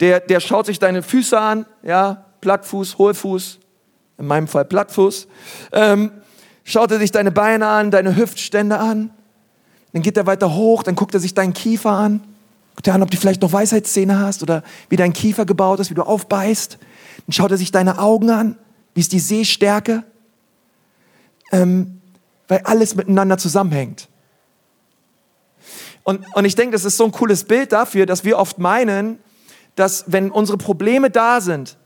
Der, 0.00 0.20
der 0.20 0.40
schaut 0.40 0.66
sich 0.66 0.78
deine 0.78 1.02
Füße 1.02 1.38
an, 1.38 1.66
ja, 1.82 2.24
Plattfuß, 2.40 2.98
Hohlfuß, 2.98 3.58
in 4.18 4.26
meinem 4.26 4.48
Fall 4.48 4.64
Plattfuß. 4.64 5.28
Ähm, 5.72 6.10
schaut 6.64 6.90
er 6.90 6.98
sich 6.98 7.12
deine 7.12 7.30
Beine 7.30 7.66
an, 7.66 7.90
deine 7.90 8.16
Hüftstände 8.16 8.78
an. 8.78 9.10
Dann 9.92 10.02
geht 10.02 10.16
er 10.16 10.26
weiter 10.26 10.54
hoch, 10.54 10.82
dann 10.82 10.96
guckt 10.96 11.14
er 11.14 11.20
sich 11.20 11.34
deinen 11.34 11.54
Kiefer 11.54 11.90
an. 11.90 12.20
Guckt 12.74 12.88
er 12.88 12.94
an, 12.94 13.02
ob 13.02 13.10
du 13.10 13.16
vielleicht 13.16 13.42
noch 13.42 13.52
Weisheitszähne 13.52 14.18
hast 14.18 14.42
oder 14.42 14.64
wie 14.88 14.96
dein 14.96 15.12
Kiefer 15.12 15.46
gebaut 15.46 15.78
ist, 15.78 15.90
wie 15.90 15.94
du 15.94 16.02
aufbeißt. 16.02 16.78
Dann 17.26 17.32
schaut 17.32 17.52
er 17.52 17.56
sich 17.56 17.70
deine 17.70 17.98
Augen 17.98 18.30
an. 18.30 18.58
Wie 18.94 19.00
ist 19.00 19.12
die 19.12 19.20
Sehstärke? 19.20 20.02
Ähm, 21.52 22.00
weil 22.48 22.60
alles 22.64 22.96
miteinander 22.96 23.38
zusammenhängt. 23.38 24.08
Und, 26.02 26.26
und 26.34 26.44
ich 26.44 26.54
denke, 26.54 26.72
das 26.72 26.84
ist 26.84 26.96
so 26.96 27.04
ein 27.04 27.12
cooles 27.12 27.44
Bild 27.44 27.72
dafür, 27.72 28.06
dass 28.06 28.24
wir 28.24 28.38
oft 28.38 28.58
meinen, 28.58 29.18
dass 29.76 30.04
wenn 30.06 30.30
unsere 30.30 30.58
Probleme 30.58 31.10
da 31.10 31.40
sind 31.40 31.76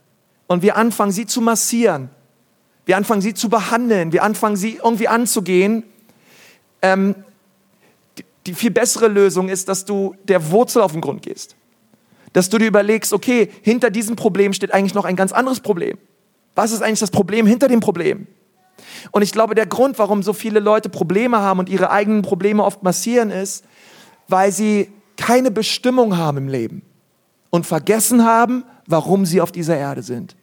und 0.46 0.62
wir 0.62 0.77
anfangen, 0.77 1.12
sie 1.12 1.27
zu 1.27 1.40
massieren, 1.40 2.11
wir 2.85 2.96
anfangen, 2.96 3.20
sie 3.20 3.35
zu 3.35 3.48
behandeln, 3.48 4.12
wir 4.12 4.22
anfangen, 4.22 4.57
sie 4.57 4.77
irgendwie 4.83 5.09
anzugehen, 5.09 5.85
ähm, 6.81 7.14
die, 8.16 8.24
die 8.46 8.55
viel 8.55 8.70
bessere 8.70 9.09
Lösung 9.09 9.48
ist, 9.48 9.68
dass 9.68 9.85
du 9.85 10.14
der 10.24 10.51
Wurzel 10.51 10.83
auf 10.83 10.92
den 10.92 11.01
Grund 11.01 11.22
gehst. 11.22 11.57
Dass 12.33 12.48
du 12.48 12.59
dir 12.59 12.66
überlegst, 12.66 13.12
okay, 13.12 13.51
hinter 13.62 13.90
diesem 13.90 14.16
Problem 14.16 14.53
steht 14.53 14.72
eigentlich 14.72 14.94
noch 14.94 15.05
ein 15.05 15.16
ganz 15.16 15.33
anderes 15.33 15.61
Problem. 15.61 15.98
Was 16.55 16.72
ist 16.72 16.83
eigentlich 16.83 17.01
das 17.01 17.11
Problem 17.11 17.46
hinter 17.46 17.68
dem 17.68 17.81
Problem? 17.81 18.27
Und 19.11 19.22
ich 19.22 19.33
glaube, 19.33 19.55
der 19.55 19.66
Grund, 19.66 19.98
warum 19.98 20.22
so 20.22 20.33
viele 20.33 20.61
Leute 20.61 20.88
Probleme 20.88 21.38
haben 21.38 21.59
und 21.59 21.68
ihre 21.68 21.90
eigenen 21.90 22.22
Probleme 22.22 22.64
oft 22.64 22.83
massieren, 22.83 23.31
ist, 23.31 23.64
weil 24.29 24.53
sie 24.53 24.90
keine 25.16 25.51
Bestimmung 25.51 26.16
haben 26.16 26.38
im 26.38 26.48
Leben 26.48 26.88
und 27.51 27.67
vergessen 27.67 28.25
haben, 28.25 28.65
warum 28.87 29.27
sie 29.27 29.41
auf 29.41 29.53
dieser 29.53 29.77
Erde 29.77 30.03
sind. 30.03 30.37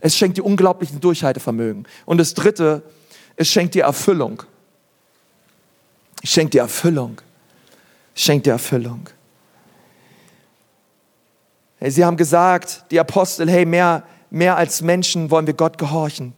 Es 0.00 0.16
schenkt 0.16 0.38
dir 0.38 0.44
unglaublichen 0.44 1.00
Durchhaltevermögen. 1.00 1.86
Und 2.06 2.18
das 2.18 2.34
Dritte, 2.34 2.82
es 3.36 3.48
schenkt 3.48 3.74
dir 3.74 3.84
Erfüllung. 3.84 4.42
Es 6.22 6.30
schenkt 6.30 6.54
dir 6.54 6.62
Erfüllung. 6.62 7.20
Es 8.14 8.22
schenkt 8.22 8.46
dir 8.46 8.52
Erfüllung. 8.52 9.08
Sie 11.80 12.04
haben 12.04 12.16
gesagt, 12.16 12.84
die 12.90 13.00
Apostel, 13.00 13.48
hey, 13.50 13.64
mehr, 13.64 14.04
mehr 14.30 14.56
als 14.56 14.82
Menschen 14.82 15.30
wollen 15.30 15.46
wir 15.46 15.54
Gott 15.54 15.78
gehorchen. 15.78 16.34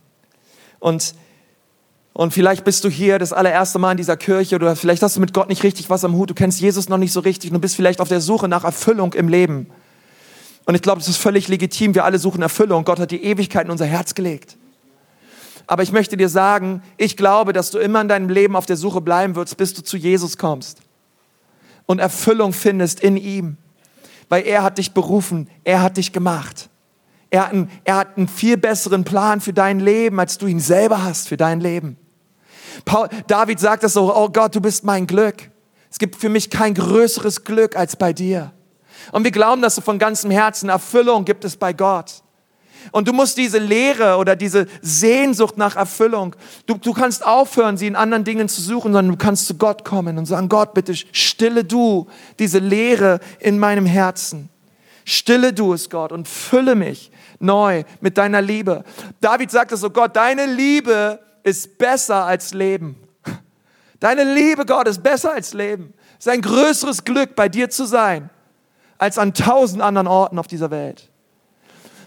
Und, 0.78 1.14
und 2.14 2.32
vielleicht 2.32 2.64
bist 2.64 2.84
du 2.84 2.90
hier 2.90 3.18
das 3.18 3.32
allererste 3.32 3.78
Mal 3.78 3.92
in 3.92 3.96
dieser 3.96 4.16
Kirche 4.16 4.56
oder 4.56 4.76
vielleicht 4.76 5.02
hast 5.02 5.16
du 5.16 5.20
mit 5.20 5.32
Gott 5.32 5.48
nicht 5.48 5.62
richtig 5.62 5.88
was 5.88 6.04
am 6.04 6.14
Hut, 6.14 6.30
du 6.30 6.34
kennst 6.34 6.60
Jesus 6.60 6.88
noch 6.88 6.98
nicht 6.98 7.12
so 7.12 7.20
richtig 7.20 7.50
und 7.50 7.54
du 7.54 7.60
bist 7.60 7.74
vielleicht 7.74 8.00
auf 8.00 8.08
der 8.08 8.20
Suche 8.20 8.48
nach 8.48 8.64
Erfüllung 8.64 9.14
im 9.14 9.28
Leben. 9.28 9.68
Und 10.64 10.74
ich 10.74 10.82
glaube, 10.82 11.00
das 11.00 11.08
ist 11.08 11.16
völlig 11.16 11.48
legitim. 11.48 11.94
Wir 11.94 12.04
alle 12.04 12.18
suchen 12.18 12.42
Erfüllung. 12.42 12.84
Gott 12.84 13.00
hat 13.00 13.10
die 13.10 13.24
Ewigkeit 13.24 13.64
in 13.64 13.70
unser 13.70 13.86
Herz 13.86 14.14
gelegt. 14.14 14.56
Aber 15.66 15.82
ich 15.82 15.92
möchte 15.92 16.16
dir 16.16 16.28
sagen, 16.28 16.82
ich 16.98 17.16
glaube, 17.16 17.52
dass 17.52 17.70
du 17.70 17.78
immer 17.78 18.00
in 18.00 18.08
deinem 18.08 18.28
Leben 18.28 18.56
auf 18.56 18.66
der 18.66 18.76
Suche 18.76 19.00
bleiben 19.00 19.34
wirst, 19.34 19.56
bis 19.56 19.74
du 19.74 19.82
zu 19.82 19.96
Jesus 19.96 20.38
kommst 20.38 20.80
und 21.86 21.98
Erfüllung 21.98 22.52
findest 22.52 23.00
in 23.00 23.16
ihm. 23.16 23.56
Weil 24.28 24.46
er 24.46 24.62
hat 24.62 24.78
dich 24.78 24.92
berufen, 24.92 25.48
er 25.64 25.82
hat 25.82 25.96
dich 25.96 26.12
gemacht. 26.12 26.68
Er 27.30 27.46
hat, 27.46 27.52
einen, 27.52 27.70
er 27.84 27.96
hat 27.96 28.16
einen 28.16 28.28
viel 28.28 28.56
besseren 28.56 29.04
Plan 29.04 29.40
für 29.40 29.52
dein 29.52 29.80
Leben, 29.80 30.20
als 30.20 30.36
du 30.36 30.46
ihn 30.46 30.60
selber 30.60 31.02
hast 31.02 31.28
für 31.28 31.36
dein 31.36 31.60
Leben. 31.60 31.96
Paul, 32.84 33.08
David 33.26 33.60
sagt 33.60 33.82
das 33.82 33.94
so, 33.94 34.14
oh 34.14 34.28
Gott, 34.28 34.54
du 34.54 34.60
bist 34.60 34.84
mein 34.84 35.06
Glück. 35.06 35.50
Es 35.90 35.98
gibt 35.98 36.16
für 36.16 36.28
mich 36.28 36.50
kein 36.50 36.74
größeres 36.74 37.44
Glück 37.44 37.76
als 37.76 37.96
bei 37.96 38.12
dir. 38.12 38.52
Und 39.10 39.24
wir 39.24 39.30
glauben, 39.30 39.62
dass 39.62 39.74
du 39.74 39.80
von 39.80 39.98
ganzem 39.98 40.30
Herzen 40.30 40.68
Erfüllung 40.68 41.24
gibt 41.24 41.44
es 41.44 41.56
bei 41.56 41.72
Gott. 41.72 42.22
Und 42.90 43.06
du 43.06 43.12
musst 43.12 43.36
diese 43.36 43.58
Lehre 43.58 44.16
oder 44.16 44.34
diese 44.34 44.66
Sehnsucht 44.80 45.56
nach 45.56 45.76
Erfüllung, 45.76 46.34
du, 46.66 46.74
du 46.74 46.92
kannst 46.92 47.24
aufhören, 47.24 47.76
sie 47.76 47.86
in 47.86 47.94
anderen 47.94 48.24
Dingen 48.24 48.48
zu 48.48 48.60
suchen, 48.60 48.92
sondern 48.92 49.16
du 49.16 49.16
kannst 49.16 49.46
zu 49.46 49.54
Gott 49.54 49.84
kommen 49.84 50.18
und 50.18 50.26
sagen, 50.26 50.48
Gott, 50.48 50.74
bitte 50.74 50.94
stille 50.94 51.64
du 51.64 52.08
diese 52.38 52.58
Lehre 52.58 53.20
in 53.38 53.58
meinem 53.58 53.86
Herzen. 53.86 54.48
Stille 55.04 55.52
du 55.52 55.72
es, 55.72 55.90
Gott, 55.90 56.12
und 56.12 56.26
fülle 56.26 56.74
mich 56.74 57.10
neu 57.38 57.84
mit 58.00 58.18
deiner 58.18 58.42
Liebe. 58.42 58.84
David 59.20 59.50
sagt 59.50 59.72
es 59.72 59.80
so, 59.80 59.90
Gott, 59.90 60.16
deine 60.16 60.46
Liebe 60.46 61.20
ist 61.42 61.78
besser 61.78 62.24
als 62.24 62.54
Leben. 62.54 62.96
Deine 64.00 64.34
Liebe, 64.34 64.66
Gott, 64.66 64.88
ist 64.88 65.02
besser 65.02 65.32
als 65.32 65.54
Leben. 65.54 65.94
Es 66.18 66.26
ist 66.26 66.32
ein 66.32 66.42
größeres 66.42 67.04
Glück, 67.04 67.36
bei 67.36 67.48
dir 67.48 67.70
zu 67.70 67.84
sein, 67.84 68.30
als 68.98 69.18
an 69.18 69.34
tausend 69.34 69.82
anderen 69.82 70.06
Orten 70.06 70.38
auf 70.38 70.46
dieser 70.46 70.70
Welt. 70.70 71.08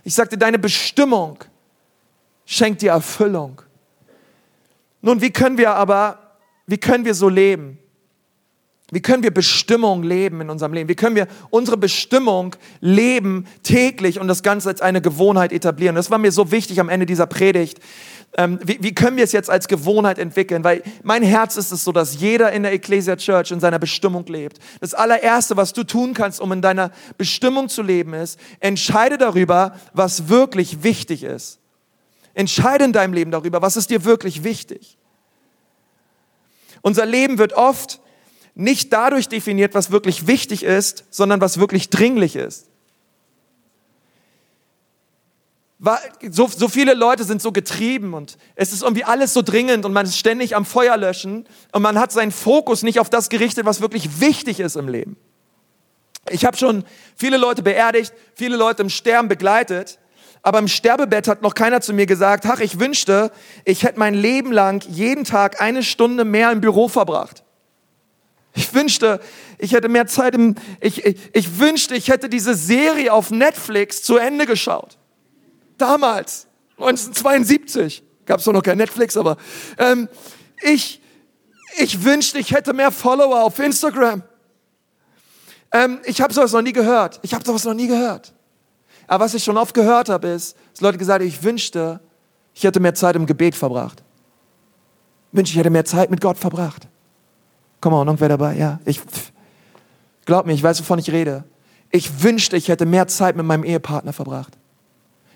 Ich 0.04 0.14
sagte, 0.14 0.38
deine 0.38 0.60
Bestimmung 0.60 1.40
schenkt 2.46 2.82
dir 2.82 2.92
Erfüllung. 2.92 3.62
Nun, 5.02 5.22
wie 5.22 5.32
können 5.32 5.58
wir 5.58 5.72
aber, 5.72 6.20
wie 6.68 6.78
können 6.78 7.06
wir 7.06 7.14
so 7.14 7.30
leben? 7.30 7.80
Wie 8.92 9.02
können 9.02 9.24
wir 9.24 9.32
Bestimmung 9.32 10.04
leben 10.04 10.42
in 10.42 10.50
unserem 10.50 10.74
Leben? 10.74 10.88
Wie 10.90 10.96
können 10.96 11.16
wir 11.16 11.28
unsere 11.50 11.76
Bestimmung 11.76 12.56
leben 12.82 13.48
täglich 13.64 14.20
und 14.20 14.28
das 14.28 14.44
Ganze 14.44 14.70
als 14.70 14.82
eine 14.82 15.02
Gewohnheit 15.02 15.52
etablieren? 15.52 15.96
Das 15.96 16.12
war 16.12 16.20
mir 16.20 16.32
so 16.32 16.52
wichtig 16.52 16.80
am 16.80 16.90
Ende 16.90 17.08
dieser 17.08 17.26
Predigt. 17.26 17.80
Ähm, 18.38 18.60
wie, 18.64 18.78
wie 18.82 18.94
können 18.94 19.16
wir 19.16 19.24
es 19.24 19.32
jetzt 19.32 19.50
als 19.50 19.68
Gewohnheit 19.68 20.20
entwickeln? 20.20 20.64
Weil 20.64 20.84
mein 21.04 21.24
Herz 21.24 21.56
ist 21.56 21.72
es 21.72 21.84
so, 21.84 21.92
dass 21.92 22.20
jeder 22.20 22.52
in 22.52 22.64
der 22.64 22.74
Ecclesia 22.74 23.16
Church 23.16 23.52
in 23.52 23.60
seiner 23.60 23.80
Bestimmung 23.80 24.26
lebt. 24.26 24.60
Das 24.82 24.94
allererste, 24.94 25.56
was 25.56 25.72
du 25.72 25.84
tun 25.84 26.14
kannst, 26.14 26.42
um 26.42 26.52
in 26.52 26.62
deiner 26.62 26.92
Bestimmung 27.18 27.70
zu 27.70 27.82
leben, 27.82 28.14
ist, 28.14 28.40
entscheide 28.60 29.18
darüber, 29.18 29.76
was 29.94 30.28
wirklich 30.28 30.84
wichtig 30.84 31.24
ist. 31.24 31.60
Entscheide 32.34 32.84
in 32.84 32.92
deinem 32.92 33.14
Leben 33.14 33.32
darüber, 33.32 33.62
was 33.62 33.78
ist 33.78 33.90
dir 33.90 34.04
wirklich 34.04 34.44
wichtig. 34.44 34.98
Unser 36.82 37.06
Leben 37.06 37.38
wird 37.38 37.54
oft 37.54 38.02
nicht 38.54 38.92
dadurch 38.92 39.30
definiert, 39.30 39.74
was 39.74 39.92
wirklich 39.92 40.28
wichtig 40.28 40.64
ist, 40.64 41.06
sondern 41.10 41.42
was 41.42 41.58
wirklich 41.58 41.90
dringlich 41.90 42.36
ist. 42.36 42.68
So, 46.32 46.48
so 46.48 46.68
viele 46.68 46.94
Leute 46.94 47.24
sind 47.24 47.42
so 47.42 47.52
getrieben 47.52 48.14
und 48.14 48.38
es 48.56 48.74
ist 48.74 48.82
irgendwie 48.82 49.04
alles 49.04 49.34
so 49.34 49.42
dringend 49.42 49.86
und 49.86 49.94
man 49.94 50.06
ist 50.06 50.18
ständig 50.18 50.56
am 50.56 50.66
Feuer 50.66 50.98
löschen 50.98 51.48
und 51.72 51.82
man 51.82 52.00
hat 52.00 52.12
seinen 52.12 52.32
Fokus 52.32 52.84
nicht 52.84 53.00
auf 53.00 53.10
das 53.10 53.30
gerichtet, 53.30 53.66
was 53.66 53.82
wirklich 53.82 54.20
wichtig 54.20 54.60
ist 54.60 54.76
im 54.76 54.88
Leben. 54.88 55.18
Ich 56.30 56.46
habe 56.46 56.58
schon 56.58 56.84
viele 57.16 57.38
Leute 57.38 57.62
beerdigt, 57.62 58.14
viele 58.34 58.58
Leute 58.58 58.82
im 58.82 58.90
Sterben 58.90 59.28
begleitet, 59.28 60.00
aber 60.42 60.60
im 60.60 60.68
Sterbebett 60.68 61.28
hat 61.28 61.42
noch 61.42 61.54
keiner 61.54 61.82
zu 61.82 61.94
mir 61.94 62.06
gesagt, 62.06 62.46
ach, 62.48 62.60
ich 62.60 62.80
wünschte, 62.80 63.32
ich 63.64 63.84
hätte 63.84 64.00
mein 64.00 64.14
Leben 64.14 64.52
lang 64.52 64.84
jeden 64.88 65.24
Tag 65.24 65.62
eine 65.62 65.84
Stunde 65.84 66.26
mehr 66.26 66.52
im 66.52 66.62
Büro 66.62 66.88
verbracht. 66.88 67.44
Ich 68.54 68.74
wünschte, 68.74 69.20
ich 69.58 69.74
hätte 69.74 69.90
mehr 69.90 70.08
Zeit 70.08 70.34
im, 70.34 70.56
ich, 70.80 71.06
ich, 71.06 71.18
ich 71.34 71.60
wünschte, 71.60 71.96
ich 71.96 72.10
hätte 72.10 72.30
diese 72.30 72.56
Serie 72.56 73.12
auf 73.12 73.30
Netflix 73.30 74.02
zu 74.02 74.18
Ende 74.18 74.46
geschaut. 74.46 74.98
Damals, 75.78 76.48
1972, 76.78 78.04
gab 78.26 78.40
es 78.40 78.46
noch 78.46 78.62
kein 78.62 78.78
Netflix, 78.78 79.18
aber 79.18 79.38
ähm, 79.78 80.10
ich, 80.62 81.02
ich 81.78 82.04
wünschte, 82.04 82.40
ich 82.40 82.52
hätte 82.52 82.74
mehr 82.74 82.92
Follower 82.92 83.44
auf 83.44 83.60
Instagram. 83.60 84.24
Ähm, 85.72 86.00
ich 86.06 86.22
habe 86.22 86.34
sowas 86.34 86.54
noch 86.54 86.62
nie 86.62 86.74
gehört. 86.74 87.20
Ich 87.22 87.34
habe 87.34 87.46
sowas 87.46 87.66
noch 87.66 87.74
nie 87.74 87.88
gehört. 87.88 88.34
Aber 89.08 89.26
was 89.26 89.34
ich 89.34 89.44
schon 89.44 89.58
oft 89.58 89.74
gehört 89.74 90.10
habe, 90.10 90.30
ist, 90.30 90.56
dass 90.72 90.82
Leute 90.82 90.98
gesagt 90.98 91.22
haben, 91.22 91.28
ich 91.28 91.44
wünschte, 91.44 92.00
ich 92.54 92.64
hätte 92.64 92.80
mehr 92.80 92.96
Zeit 92.96 93.16
im 93.16 93.26
Gebet 93.26 93.56
verbracht. 93.56 94.04
Ich 95.32 95.38
wünschte, 95.38 95.54
ich 95.54 95.60
hätte 95.60 95.70
mehr 95.70 95.86
Zeit 95.86 96.10
mit 96.10 96.22
Gott 96.22 96.38
verbracht. 96.38 96.88
Komm 97.82 97.92
mal, 97.92 98.06
irgendwer 98.06 98.30
dabei? 98.30 98.56
Ja, 98.56 98.80
ich, 98.86 99.02
glaub 100.26 100.46
mir, 100.46 100.54
ich 100.54 100.64
weiß, 100.64 100.80
wovon 100.80 100.98
ich 101.00 101.12
rede. 101.12 101.44
Ich 101.92 102.24
wünschte, 102.24 102.58
ich 102.58 102.70
hätte 102.70 102.86
mehr 102.86 103.08
Zeit 103.08 103.36
mit 103.36 103.46
meinem 103.46 103.64
Ehepartner 103.64 104.14
verbracht. 104.14 104.58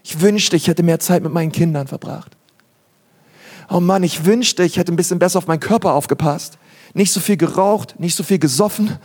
Ich 0.03 0.21
wünschte, 0.21 0.55
ich 0.55 0.67
hätte 0.67 0.83
mehr 0.83 0.99
Zeit 0.99 1.23
mit 1.23 1.33
meinen 1.33 1.51
Kindern 1.51 1.87
verbracht. 1.87 2.35
Oh 3.69 3.79
Mann, 3.79 4.03
ich 4.03 4.25
wünschte, 4.25 4.63
ich 4.63 4.77
hätte 4.77 4.91
ein 4.91 4.95
bisschen 4.95 5.19
besser 5.19 5.37
auf 5.37 5.47
meinen 5.47 5.59
Körper 5.59 5.93
aufgepasst. 5.93 6.57
Nicht 6.93 7.11
so 7.11 7.19
viel 7.19 7.37
geraucht, 7.37 7.99
nicht 7.99 8.15
so 8.15 8.23
viel 8.23 8.39
gesoffen. 8.39 8.97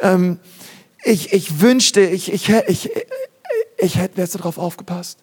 Ähm, 0.00 0.38
ich, 1.04 1.32
ich 1.32 1.60
wünschte, 1.60 2.00
ich, 2.00 2.32
ich, 2.32 2.48
ich, 2.48 2.90
ich, 3.76 3.96
hätte 3.96 4.16
besser 4.16 4.38
darauf 4.38 4.56
aufgepasst. 4.56 5.18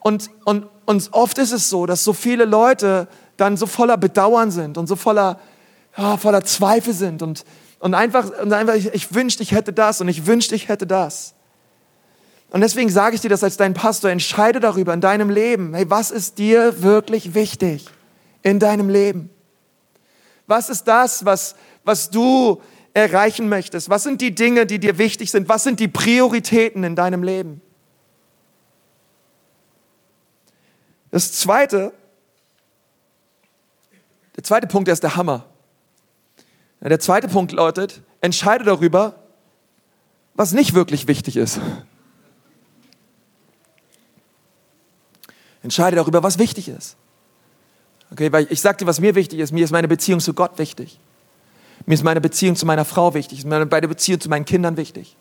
Und, 0.00 0.30
und, 0.44 0.66
und 0.86 1.08
oft 1.12 1.38
ist 1.38 1.52
es 1.52 1.68
so, 1.68 1.86
dass 1.86 2.04
so 2.04 2.12
viele 2.12 2.44
Leute 2.44 3.08
dann 3.36 3.56
so 3.56 3.66
voller 3.66 3.96
Bedauern 3.96 4.52
sind 4.52 4.78
und 4.78 4.86
so 4.86 4.94
voller 4.94 5.40
ja, 5.96 6.16
voller 6.16 6.44
Zweifel 6.44 6.92
sind 6.92 7.22
und, 7.22 7.44
und 7.78 7.94
einfach, 7.94 8.30
und 8.40 8.52
einfach 8.52 8.74
ich, 8.74 8.92
ich 8.92 9.14
wünschte, 9.14 9.42
ich 9.42 9.52
hätte 9.52 9.72
das 9.72 10.00
und 10.00 10.08
ich 10.08 10.26
wünschte, 10.26 10.54
ich 10.54 10.68
hätte 10.68 10.86
das. 10.86 11.34
Und 12.54 12.60
deswegen 12.60 12.88
sage 12.88 13.16
ich 13.16 13.20
dir 13.20 13.30
das 13.30 13.42
als 13.42 13.56
dein 13.56 13.74
Pastor, 13.74 14.12
entscheide 14.12 14.60
darüber 14.60 14.94
in 14.94 15.00
deinem 15.00 15.28
Leben, 15.28 15.74
hey, 15.74 15.90
was 15.90 16.12
ist 16.12 16.38
dir 16.38 16.84
wirklich 16.84 17.34
wichtig 17.34 17.84
in 18.42 18.60
deinem 18.60 18.88
Leben? 18.88 19.28
Was 20.46 20.70
ist 20.70 20.84
das, 20.84 21.24
was, 21.24 21.56
was 21.82 22.10
du 22.10 22.62
erreichen 22.92 23.48
möchtest? 23.48 23.90
Was 23.90 24.04
sind 24.04 24.20
die 24.20 24.36
Dinge, 24.36 24.66
die 24.66 24.78
dir 24.78 24.98
wichtig 24.98 25.32
sind? 25.32 25.48
Was 25.48 25.64
sind 25.64 25.80
die 25.80 25.88
Prioritäten 25.88 26.84
in 26.84 26.94
deinem 26.94 27.24
Leben? 27.24 27.60
Das 31.10 31.32
zweite, 31.32 31.92
der 34.36 34.44
zweite 34.44 34.68
Punkt, 34.68 34.88
ist 34.88 35.02
der 35.02 35.16
Hammer. 35.16 35.44
Der 36.80 37.00
zweite 37.00 37.26
Punkt 37.26 37.50
lautet, 37.50 38.00
entscheide 38.20 38.62
darüber, 38.62 39.16
was 40.34 40.52
nicht 40.52 40.74
wirklich 40.74 41.08
wichtig 41.08 41.36
ist. 41.36 41.58
Entscheide 45.64 45.96
darüber, 45.96 46.22
was 46.22 46.38
wichtig 46.38 46.68
ist. 46.68 46.96
Okay, 48.12 48.30
weil 48.30 48.46
ich 48.50 48.60
sag 48.60 48.76
dir, 48.78 48.86
was 48.86 49.00
mir 49.00 49.14
wichtig 49.14 49.40
ist. 49.40 49.50
Mir 49.50 49.64
ist 49.64 49.70
meine 49.70 49.88
Beziehung 49.88 50.20
zu 50.20 50.34
Gott 50.34 50.58
wichtig. 50.58 51.00
Mir 51.86 51.94
ist 51.94 52.04
meine 52.04 52.20
Beziehung 52.20 52.54
zu 52.54 52.66
meiner 52.66 52.84
Frau 52.84 53.14
wichtig. 53.14 53.44
Mir 53.44 53.58
ist 53.58 53.70
meine 53.70 53.88
Beziehung 53.88 54.20
zu 54.20 54.28
meinen 54.28 54.44
Kindern 54.44 54.76
wichtig. 54.76 55.16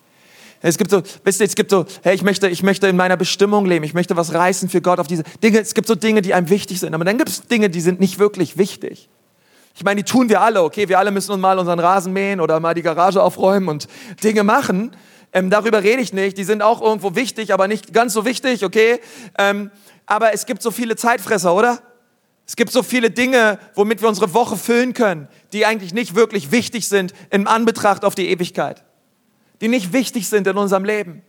Es 0.61 0.77
gibt 0.77 0.91
so, 0.91 1.01
wisst 1.23 1.39
ihr, 1.39 1.45
es 1.45 1.55
gibt 1.55 1.71
so, 1.71 1.85
hey, 2.03 2.13
ich 2.13 2.23
möchte, 2.23 2.49
ich 2.49 2.61
möchte 2.61 2.87
in 2.87 2.97
meiner 2.97 3.15
Bestimmung 3.15 3.65
leben. 3.65 3.85
Ich 3.85 3.93
möchte 3.93 4.17
was 4.17 4.33
reißen 4.33 4.67
für 4.67 4.81
Gott 4.81 4.99
auf 4.99 5.07
diese 5.07 5.23
Dinge. 5.41 5.59
Es 5.59 5.73
gibt 5.73 5.87
so 5.87 5.95
Dinge, 5.95 6.21
die 6.21 6.33
einem 6.33 6.49
wichtig 6.49 6.81
sind. 6.81 6.93
Aber 6.93 7.05
dann 7.05 7.17
gibt 7.17 7.29
es 7.29 7.47
Dinge, 7.47 7.69
die 7.69 7.81
sind 7.81 8.01
nicht 8.01 8.19
wirklich 8.19 8.57
wichtig. 8.57 9.09
Ich 9.75 9.85
meine, 9.85 10.03
die 10.03 10.11
tun 10.11 10.27
wir 10.27 10.41
alle, 10.41 10.61
okay? 10.61 10.89
Wir 10.89 10.99
alle 10.99 11.11
müssen 11.11 11.31
uns 11.31 11.41
mal 11.41 11.57
unseren 11.57 11.79
Rasen 11.79 12.11
mähen 12.11 12.41
oder 12.41 12.59
mal 12.59 12.73
die 12.73 12.81
Garage 12.81 13.23
aufräumen 13.23 13.69
und 13.69 13.87
Dinge 14.23 14.43
machen. 14.43 14.91
Ähm, 15.31 15.49
darüber 15.49 15.83
rede 15.83 16.01
ich 16.01 16.13
nicht. 16.13 16.37
Die 16.37 16.43
sind 16.43 16.61
auch 16.61 16.81
irgendwo 16.81 17.15
wichtig, 17.15 17.53
aber 17.53 17.67
nicht 17.67 17.93
ganz 17.93 18.13
so 18.13 18.25
wichtig, 18.25 18.63
okay? 18.63 18.99
Ähm, 19.37 19.71
aber 20.05 20.33
es 20.33 20.45
gibt 20.45 20.61
so 20.61 20.71
viele 20.71 20.95
Zeitfresser, 20.95 21.53
oder? 21.53 21.81
Es 22.45 22.55
gibt 22.55 22.71
so 22.71 22.83
viele 22.83 23.09
Dinge, 23.09 23.57
womit 23.73 24.01
wir 24.01 24.09
unsere 24.09 24.33
Woche 24.33 24.57
füllen 24.57 24.93
können, 24.93 25.29
die 25.53 25.65
eigentlich 25.65 25.93
nicht 25.93 26.15
wirklich 26.15 26.51
wichtig 26.51 26.87
sind 26.87 27.13
in 27.29 27.47
Anbetracht 27.47 28.03
auf 28.03 28.15
die 28.15 28.29
Ewigkeit. 28.29 28.83
Die 29.61 29.69
nicht 29.69 29.93
wichtig 29.93 30.27
sind 30.27 30.45
in 30.47 30.57
unserem 30.57 30.83
Leben. 30.83 31.23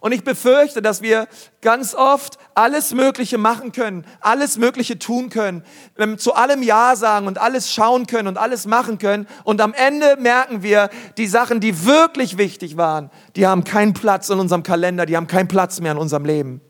Und 0.00 0.12
ich 0.12 0.22
befürchte, 0.22 0.80
dass 0.80 1.02
wir 1.02 1.26
ganz 1.60 1.94
oft 1.94 2.38
alles 2.54 2.94
Mögliche 2.94 3.36
machen 3.36 3.72
können, 3.72 4.04
alles 4.20 4.56
Mögliche 4.56 4.98
tun 4.98 5.28
können, 5.28 5.64
ähm, 5.96 6.18
zu 6.18 6.34
allem 6.34 6.62
Ja 6.62 6.94
sagen 6.94 7.26
und 7.26 7.38
alles 7.38 7.72
schauen 7.72 8.06
können 8.06 8.28
und 8.28 8.36
alles 8.36 8.66
machen 8.66 8.98
können. 8.98 9.26
Und 9.44 9.60
am 9.60 9.74
Ende 9.74 10.16
merken 10.20 10.62
wir, 10.62 10.90
die 11.16 11.26
Sachen, 11.26 11.60
die 11.60 11.84
wirklich 11.84 12.38
wichtig 12.38 12.76
waren, 12.76 13.10
die 13.34 13.46
haben 13.46 13.64
keinen 13.64 13.92
Platz 13.92 14.28
in 14.28 14.38
unserem 14.38 14.62
Kalender, 14.62 15.04
die 15.04 15.16
haben 15.16 15.26
keinen 15.26 15.48
Platz 15.48 15.80
mehr 15.80 15.92
in 15.92 15.98
unserem 15.98 16.24
Leben. 16.24 16.60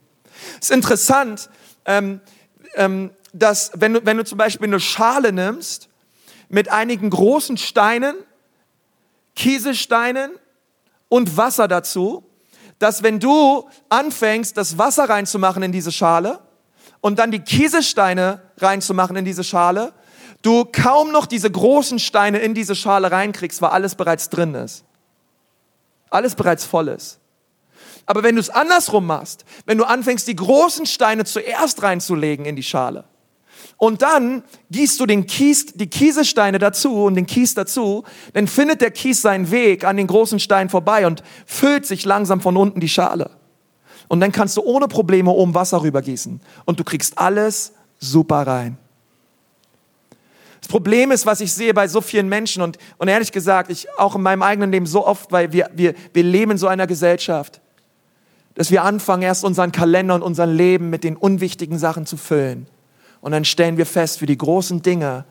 Es 0.60 0.70
ist 0.70 0.76
interessant, 0.76 1.50
ähm, 1.84 2.20
ähm, 2.74 3.10
dass 3.32 3.72
wenn 3.74 3.94
du, 3.94 4.04
wenn 4.04 4.16
du 4.16 4.24
zum 4.24 4.38
Beispiel 4.38 4.66
eine 4.66 4.80
Schale 4.80 5.32
nimmst 5.32 5.88
mit 6.48 6.70
einigen 6.70 7.10
großen 7.10 7.56
Steinen, 7.56 8.16
Kieselsteinen 9.34 10.32
und 11.08 11.36
Wasser 11.36 11.68
dazu, 11.68 12.24
dass 12.78 13.02
wenn 13.02 13.20
du 13.20 13.68
anfängst, 13.88 14.56
das 14.56 14.78
Wasser 14.78 15.08
reinzumachen 15.08 15.62
in 15.62 15.72
diese 15.72 15.92
Schale 15.92 16.40
und 17.00 17.18
dann 17.18 17.30
die 17.30 17.40
Kieselsteine 17.40 18.42
reinzumachen 18.58 19.16
in 19.16 19.24
diese 19.24 19.44
Schale, 19.44 19.92
du 20.42 20.64
kaum 20.64 21.12
noch 21.12 21.26
diese 21.26 21.50
großen 21.50 21.98
Steine 21.98 22.38
in 22.38 22.54
diese 22.54 22.74
Schale 22.74 23.10
reinkriegst, 23.10 23.60
weil 23.62 23.70
alles 23.70 23.94
bereits 23.94 24.30
drin 24.30 24.54
ist. 24.54 24.84
Alles 26.10 26.34
bereits 26.34 26.64
voll 26.64 26.88
ist. 26.88 27.18
Aber 28.08 28.22
wenn 28.22 28.36
du 28.36 28.40
es 28.40 28.48
andersrum 28.48 29.04
machst, 29.04 29.44
wenn 29.66 29.76
du 29.76 29.84
anfängst, 29.84 30.26
die 30.26 30.34
großen 30.34 30.86
Steine 30.86 31.26
zuerst 31.26 31.82
reinzulegen 31.82 32.46
in 32.46 32.56
die 32.56 32.62
Schale 32.62 33.04
und 33.76 34.00
dann 34.00 34.42
gießt 34.70 34.98
du 34.98 35.04
den 35.04 35.26
Kies, 35.26 35.66
die 35.74 35.88
Kiesesteine 35.88 36.58
dazu 36.58 37.04
und 37.04 37.16
den 37.16 37.26
Kies 37.26 37.52
dazu, 37.52 38.04
dann 38.32 38.48
findet 38.48 38.80
der 38.80 38.92
Kies 38.92 39.20
seinen 39.20 39.50
Weg 39.50 39.84
an 39.84 39.98
den 39.98 40.06
großen 40.06 40.40
Stein 40.40 40.70
vorbei 40.70 41.06
und 41.06 41.22
füllt 41.44 41.84
sich 41.84 42.06
langsam 42.06 42.40
von 42.40 42.56
unten 42.56 42.80
die 42.80 42.88
Schale. 42.88 43.30
Und 44.08 44.20
dann 44.20 44.32
kannst 44.32 44.56
du 44.56 44.62
ohne 44.62 44.88
Probleme 44.88 45.30
oben 45.30 45.54
Wasser 45.54 45.82
rübergießen 45.82 46.40
und 46.64 46.80
du 46.80 46.84
kriegst 46.84 47.18
alles 47.18 47.72
super 47.98 48.46
rein. 48.46 48.78
Das 50.62 50.68
Problem 50.68 51.10
ist, 51.10 51.26
was 51.26 51.42
ich 51.42 51.52
sehe 51.52 51.74
bei 51.74 51.88
so 51.88 52.00
vielen 52.00 52.30
Menschen 52.30 52.62
und, 52.62 52.78
und 52.96 53.08
ehrlich 53.08 53.32
gesagt, 53.32 53.70
ich 53.70 53.86
auch 53.98 54.16
in 54.16 54.22
meinem 54.22 54.42
eigenen 54.42 54.72
Leben 54.72 54.86
so 54.86 55.06
oft, 55.06 55.30
weil 55.30 55.52
wir, 55.52 55.68
wir, 55.74 55.92
wir 56.14 56.22
leben 56.22 56.52
in 56.52 56.58
so 56.58 56.68
einer 56.68 56.86
Gesellschaft, 56.86 57.60
dass 58.58 58.72
wir 58.72 58.82
anfangen, 58.82 59.22
erst 59.22 59.44
unseren 59.44 59.70
Kalender 59.70 60.16
und 60.16 60.22
unser 60.22 60.44
Leben 60.44 60.90
mit 60.90 61.04
den 61.04 61.16
unwichtigen 61.16 61.78
Sachen 61.78 62.06
zu 62.06 62.16
füllen. 62.16 62.66
Und 63.20 63.30
dann 63.30 63.44
stellen 63.44 63.76
wir 63.76 63.86
fest, 63.86 64.18
für 64.18 64.26
die 64.26 64.36
großen 64.36 64.82
Dinge, 64.82 65.24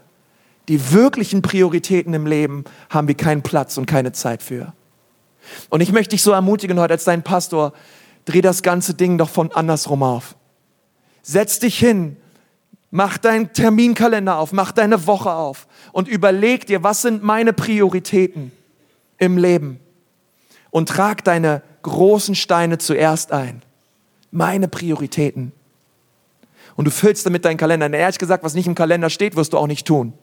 die 0.70 0.94
wirklichen 0.94 1.42
Prioritäten 1.42 2.14
im 2.14 2.26
Leben, 2.26 2.64
haben 2.90 3.10
wir 3.10 3.16
keinen 3.16 3.42
Platz 3.42 3.78
und 3.78 3.86
keine 3.86 4.14
Zeit 4.14 4.42
für. 4.42 4.72
Und 5.70 5.82
ich 5.82 5.92
möchte 5.92 6.12
dich 6.12 6.24
so 6.24 6.32
ermutigen 6.32 6.80
heute 6.80 6.94
als 6.94 7.04
dein 7.04 7.22
Pastor, 7.22 7.74
dreh 8.24 8.40
das 8.40 8.64
ganze 8.64 8.94
Ding 8.94 9.18
doch 9.18 9.30
von 9.30 9.52
andersrum 9.52 10.04
auf. 10.04 10.38
Setz 11.22 11.60
dich 11.60 11.78
hin 11.78 12.16
Mach 12.90 13.18
deinen 13.18 13.52
Terminkalender 13.52 14.38
auf, 14.38 14.54
mach 14.54 14.72
deine 14.72 15.08
Woche 15.08 15.34
auf 15.34 15.68
und 15.92 16.08
überleg 16.08 16.66
dir, 16.66 16.84
was 16.84 17.02
sind 17.02 17.22
meine 17.22 17.52
Prioritäten 17.52 18.54
im 19.18 19.38
Leben? 19.38 19.82
Und 20.70 20.88
trag 20.88 21.24
deine 21.26 21.64
großen 21.88 22.36
Steine 22.36 22.78
zuerst 22.78 23.32
ein. 23.32 23.62
Meine 24.32 24.68
Prioritäten. 24.68 25.52
Und 26.76 26.86
du 26.86 26.92
füllst 26.92 27.26
damit 27.26 27.44
deinen 27.44 27.58
Kalender. 27.58 27.88
Und 27.88 27.94
ehrlich 27.94 28.20
gesagt, 28.20 28.44
was 28.44 28.54
nicht 28.54 28.68
im 28.68 28.76
Kalender 28.76 29.10
steht, 29.10 29.36
wirst 29.36 29.54
du 29.54 29.58
auch 29.58 29.68
nicht 29.68 29.88
tun. 29.88 30.14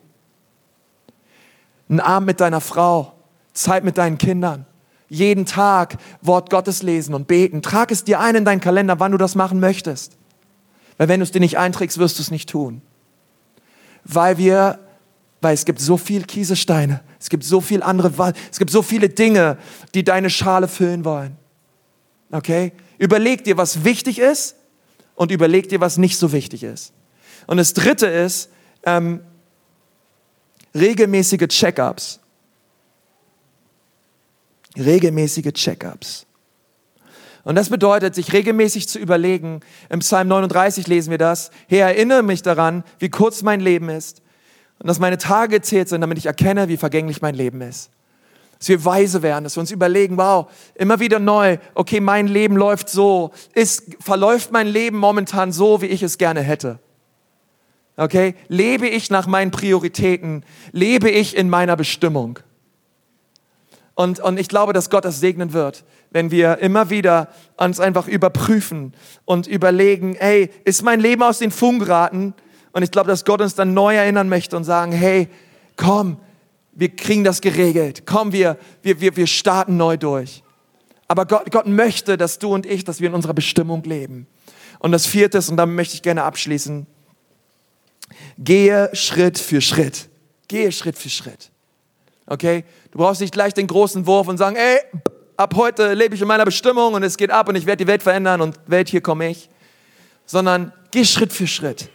Ein 1.89 2.01
Abend 2.01 2.27
mit 2.27 2.41
deiner 2.41 2.61
Frau, 2.61 3.13
Zeit 3.53 3.85
mit 3.85 3.99
deinen 3.99 4.19
Kindern, 4.19 4.67
jeden 5.09 5.47
Tag 5.47 5.97
Wort 6.23 6.51
Gottes 6.51 6.83
lesen 6.83 7.15
und 7.15 7.27
beten. 7.27 7.61
Trag 7.61 7.91
es 7.91 8.05
dir 8.05 8.21
ein 8.21 8.37
in 8.37 8.45
deinen 8.45 8.61
Kalender, 8.61 9.01
wann 9.01 9.13
du 9.13 9.19
das 9.19 9.35
machen 9.35 9.61
möchtest. 9.61 10.17
Weil 10.97 11.09
wenn 11.09 11.21
du 11.21 11.25
es 11.25 11.33
dir 11.33 11.41
nicht 11.41 11.59
einträgst, 11.59 11.99
wirst 11.99 12.19
du 12.19 12.23
es 12.23 12.31
nicht 12.31 12.49
tun. 12.49 12.83
Weil 14.05 14.39
wir, 14.39 14.79
weil 15.41 15.55
es 15.55 15.65
gibt 15.65 15.81
so 15.81 15.97
viel 15.97 16.25
Kiesesteine, 16.25 17.01
es 17.19 17.31
gibt 17.31 17.45
so 17.45 17.61
viel 17.61 17.83
andere, 17.83 18.13
es 18.51 18.59
gibt 18.59 18.71
so 18.71 18.83
viele 18.83 19.09
Dinge, 19.09 19.59
die 19.95 20.05
deine 20.05 20.31
Schale 20.31 20.69
füllen 20.69 21.05
wollen. 21.05 21.37
Okay? 22.31 22.73
Überleg 22.99 23.45
dir, 23.45 23.57
was 23.57 23.85
wichtig 23.85 24.19
ist 24.19 24.57
und 25.15 25.31
überleg 25.31 25.69
dir, 25.69 25.81
was 25.81 25.97
nicht 25.99 26.19
so 26.19 26.33
wichtig 26.33 26.63
ist. 26.63 26.93
Und 27.47 27.59
das 27.59 27.75
dritte 27.75 28.07
ist, 28.07 28.51
ähm, 28.85 29.21
regelmäßige 30.75 31.49
Check-ups. 31.49 32.21
Regelmäßige 34.77 35.53
Check-ups. 35.53 36.27
Und 37.45 37.57
das 37.57 37.69
bedeutet, 37.69 38.15
sich 38.15 38.33
regelmäßig 38.33 38.89
zu 38.89 38.99
überlegen. 38.99 39.61
Im 39.91 40.01
Psalm 40.01 40.29
39 40.29 40.87
lesen 40.87 41.11
wir 41.11 41.19
das. 41.19 41.51
Herr, 41.69 41.89
erinnere 41.89 42.23
mich 42.23 42.43
daran, 42.43 42.85
wie 42.99 43.11
kurz 43.11 43.43
mein 43.43 43.61
Leben 43.61 43.91
ist 43.91 44.23
und 44.79 44.89
dass 44.89 44.99
meine 44.99 45.19
Tage 45.19 45.57
gezählt 45.57 45.89
sind, 45.89 46.01
damit 46.01 46.19
ich 46.19 46.27
erkenne, 46.27 46.69
wie 46.69 46.79
vergänglich 46.79 47.21
mein 47.21 47.35
Leben 47.35 47.61
ist. 47.61 47.91
Dass 48.65 48.71
wir 48.71 48.85
weise 48.87 49.21
werden, 49.21 49.45
dass 49.45 49.57
wir 49.57 49.61
uns 49.61 49.71
überlegen, 49.71 50.17
wow, 50.17 50.51
immer 50.75 50.99
wieder 50.99 51.19
neu, 51.19 51.59
okay, 51.75 52.01
mein 52.01 52.27
Leben 52.27 52.57
läuft 52.57 52.89
so, 52.89 53.31
ist, 53.53 53.95
verläuft 54.01 54.53
mein 54.53 54.67
Leben 54.67 54.97
momentan 54.97 55.53
so, 55.53 55.83
wie 55.83 55.87
ich 55.87 56.03
es 56.03 56.17
gerne 56.17 56.41
hätte. 56.41 56.79
Okay, 57.99 58.35
lebe 58.49 58.89
ich 58.89 59.11
nach 59.11 59.27
meinen 59.27 59.51
Prioritäten, 59.51 60.47
lebe 60.73 61.11
ich 61.11 61.37
in 61.37 61.51
meiner 61.51 61.77
Bestimmung. 61.77 62.39
Und, 63.95 64.21
und 64.21 64.41
ich 64.41 64.49
glaube, 64.49 64.73
dass 64.73 64.89
Gott 64.89 65.05
das 65.05 65.21
segnen 65.21 65.53
wird, 65.53 65.85
wenn 66.11 66.31
wir 66.31 66.57
immer 66.61 66.89
wieder 66.89 67.29
uns 67.59 67.81
einfach 67.81 68.09
überprüfen 68.09 68.95
und 69.27 69.47
überlegen, 69.47 70.17
hey, 70.19 70.49
ist 70.65 70.83
mein 70.83 71.01
Leben 71.01 71.23
aus 71.23 71.39
den 71.39 71.51
Fugen 71.51 71.81
geraten? 71.81 72.33
Und 72.73 72.83
ich 72.83 72.91
glaube, 72.91 73.09
dass 73.09 73.27
Gott 73.27 73.43
uns 73.43 73.57
dann 73.57 73.75
neu 73.75 73.95
erinnern 73.95 74.31
möchte 74.31 74.57
und 74.57 74.65
sagen, 74.65 74.91
hey, 74.91 75.29
komm, 75.77 76.17
wir 76.75 76.95
kriegen 76.95 77.25
das 77.25 77.41
geregelt. 77.41 78.03
Komm, 78.07 78.33
wir, 78.33 78.59
wir, 78.83 79.01
wir, 79.01 79.17
wir 79.17 79.27
starten 79.27 79.77
neu 79.77 79.97
durch. 79.97 80.43
Aber 81.07 81.27
Gott, 81.27 81.51
Gott 81.51 81.67
möchte, 81.67 82.17
dass 82.17 82.39
du 82.39 82.53
und 82.53 82.67
ich, 82.67 82.85
dass 82.85 83.01
wir 83.01 83.09
in 83.09 83.15
unserer 83.15 83.35
Bestimmung 83.35 83.83
leben. 83.85 84.27
Und 84.79 84.93
das 84.93 85.07
vierte 85.07 85.39
und 85.49 85.57
damit 85.57 85.77
möchte 85.77 85.95
ich 85.95 86.03
gerne 86.03 86.25
abschließen, 86.25 86.87
gehe 88.39 88.91
Schritt 88.93 89.39
für 89.39 89.61
Schritt. 89.61 90.09
Gehe 90.49 90.73
Schritt 90.73 90.99
für 90.99 91.11
Schritt. 91.11 91.51
Okay? 92.27 92.65
Du 92.91 92.99
brauchst 92.99 93.21
nicht 93.21 93.33
gleich 93.33 93.55
den 93.55 93.67
großen 93.67 94.07
Wurf 94.07 94.29
und 94.29 94.39
sagen, 94.39 94.57
ey, 94.57 94.81
ab 95.37 95.55
heute 95.57 95.95
lebe 95.95 96.15
ich 96.15 96.21
in 96.21 96.29
meiner 96.29 96.45
Bestimmung 96.45 96.95
und 96.95 97.03
es 97.03 97.17
geht 97.17 97.31
ab 97.31 97.49
und 97.49 97.57
ich 97.57 97.67
werde 97.67 97.85
die 97.85 97.89
Welt 97.89 98.03
verändern 98.03 98.41
und 98.41 98.59
Welt, 98.67 98.89
hier 98.89 99.01
komme 99.01 99.29
ich. 99.31 99.49
Sondern 100.27 100.73
geh 100.91 101.05
Schritt 101.05 101.33
für 101.33 101.47
Schritt. 101.47 101.91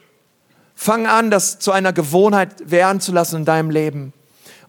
Fang 0.76 1.08
an, 1.08 1.30
das 1.30 1.60
zu 1.60 1.72
einer 1.72 1.94
Gewohnheit 1.94 2.70
werden 2.70 3.02
zu 3.02 3.12
lassen 3.12 3.38
in 3.38 3.46
deinem 3.46 3.70
Leben. 3.70 4.14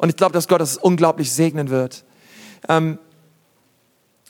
Und 0.01 0.09
ich 0.09 0.17
glaube, 0.17 0.33
dass 0.33 0.49
Gott 0.49 0.63
das 0.63 0.79
unglaublich 0.79 1.31
segnen 1.31 1.69
wird. 1.69 2.05
Ähm, 2.71 2.99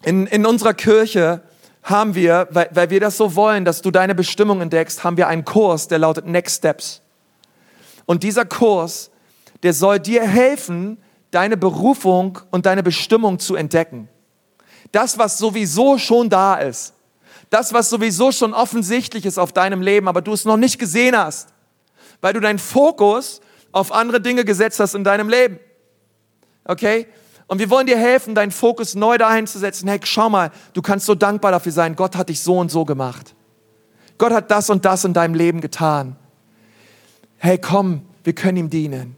in, 0.02 0.26
in 0.26 0.44
unserer 0.44 0.74
Kirche 0.74 1.42
haben 1.84 2.16
wir, 2.16 2.48
weil, 2.50 2.68
weil 2.72 2.90
wir 2.90 2.98
das 2.98 3.16
so 3.16 3.36
wollen, 3.36 3.64
dass 3.64 3.80
du 3.80 3.92
deine 3.92 4.16
Bestimmung 4.16 4.60
entdeckst, 4.62 5.04
haben 5.04 5.16
wir 5.16 5.28
einen 5.28 5.44
Kurs, 5.44 5.86
der 5.86 6.00
lautet 6.00 6.26
Next 6.26 6.56
Steps. 6.56 7.02
Und 8.04 8.24
dieser 8.24 8.44
Kurs, 8.44 9.12
der 9.62 9.72
soll 9.72 10.00
dir 10.00 10.26
helfen, 10.26 10.98
deine 11.30 11.56
Berufung 11.56 12.40
und 12.50 12.66
deine 12.66 12.82
Bestimmung 12.82 13.38
zu 13.38 13.54
entdecken. 13.54 14.08
Das, 14.90 15.18
was 15.18 15.38
sowieso 15.38 15.98
schon 15.98 16.28
da 16.30 16.56
ist. 16.56 16.94
Das, 17.48 17.72
was 17.72 17.90
sowieso 17.90 18.32
schon 18.32 18.54
offensichtlich 18.54 19.24
ist 19.24 19.38
auf 19.38 19.52
deinem 19.52 19.82
Leben, 19.82 20.08
aber 20.08 20.20
du 20.20 20.32
es 20.32 20.44
noch 20.44 20.56
nicht 20.56 20.80
gesehen 20.80 21.16
hast, 21.16 21.50
weil 22.20 22.32
du 22.32 22.40
deinen 22.40 22.58
Fokus 22.58 23.40
auf 23.72 23.92
andere 23.92 24.20
Dinge 24.20 24.44
gesetzt 24.44 24.80
hast 24.80 24.94
in 24.94 25.04
deinem 25.04 25.28
Leben. 25.28 25.58
Okay? 26.64 27.06
Und 27.46 27.58
wir 27.58 27.68
wollen 27.70 27.86
dir 27.86 27.98
helfen, 27.98 28.34
deinen 28.34 28.52
Fokus 28.52 28.94
neu 28.94 29.18
dahin 29.18 29.46
zu 29.46 29.58
setzen. 29.58 29.88
Hey, 29.88 30.00
schau 30.04 30.30
mal, 30.30 30.50
du 30.72 30.82
kannst 30.82 31.06
so 31.06 31.14
dankbar 31.14 31.50
dafür 31.50 31.72
sein. 31.72 31.96
Gott 31.96 32.16
hat 32.16 32.28
dich 32.28 32.40
so 32.40 32.58
und 32.58 32.70
so 32.70 32.84
gemacht. 32.84 33.34
Gott 34.18 34.32
hat 34.32 34.50
das 34.50 34.70
und 34.70 34.84
das 34.84 35.04
in 35.04 35.14
deinem 35.14 35.34
Leben 35.34 35.60
getan. 35.60 36.16
Hey, 37.38 37.58
komm, 37.58 38.02
wir 38.22 38.34
können 38.34 38.58
ihm 38.58 38.70
dienen. 38.70 39.16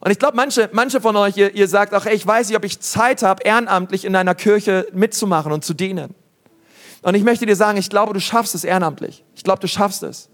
Und 0.00 0.10
ich 0.10 0.18
glaube, 0.18 0.36
manche, 0.36 0.70
manche 0.72 1.00
von 1.00 1.14
euch, 1.16 1.36
ihr, 1.36 1.54
ihr 1.54 1.68
sagt 1.68 1.92
auch, 1.92 2.06
ey, 2.06 2.14
ich 2.14 2.26
weiß 2.26 2.48
nicht, 2.48 2.56
ob 2.56 2.64
ich 2.64 2.80
Zeit 2.80 3.22
habe, 3.22 3.42
ehrenamtlich 3.42 4.06
in 4.06 4.16
einer 4.16 4.34
Kirche 4.34 4.86
mitzumachen 4.92 5.52
und 5.52 5.64
zu 5.64 5.74
dienen. 5.74 6.14
Und 7.02 7.14
ich 7.14 7.22
möchte 7.22 7.44
dir 7.44 7.56
sagen, 7.56 7.76
ich 7.78 7.90
glaube, 7.90 8.14
du 8.14 8.20
schaffst 8.20 8.54
es 8.54 8.64
ehrenamtlich. 8.64 9.24
Ich 9.34 9.44
glaube, 9.44 9.60
du 9.60 9.68
schaffst 9.68 10.02
es. 10.02 10.30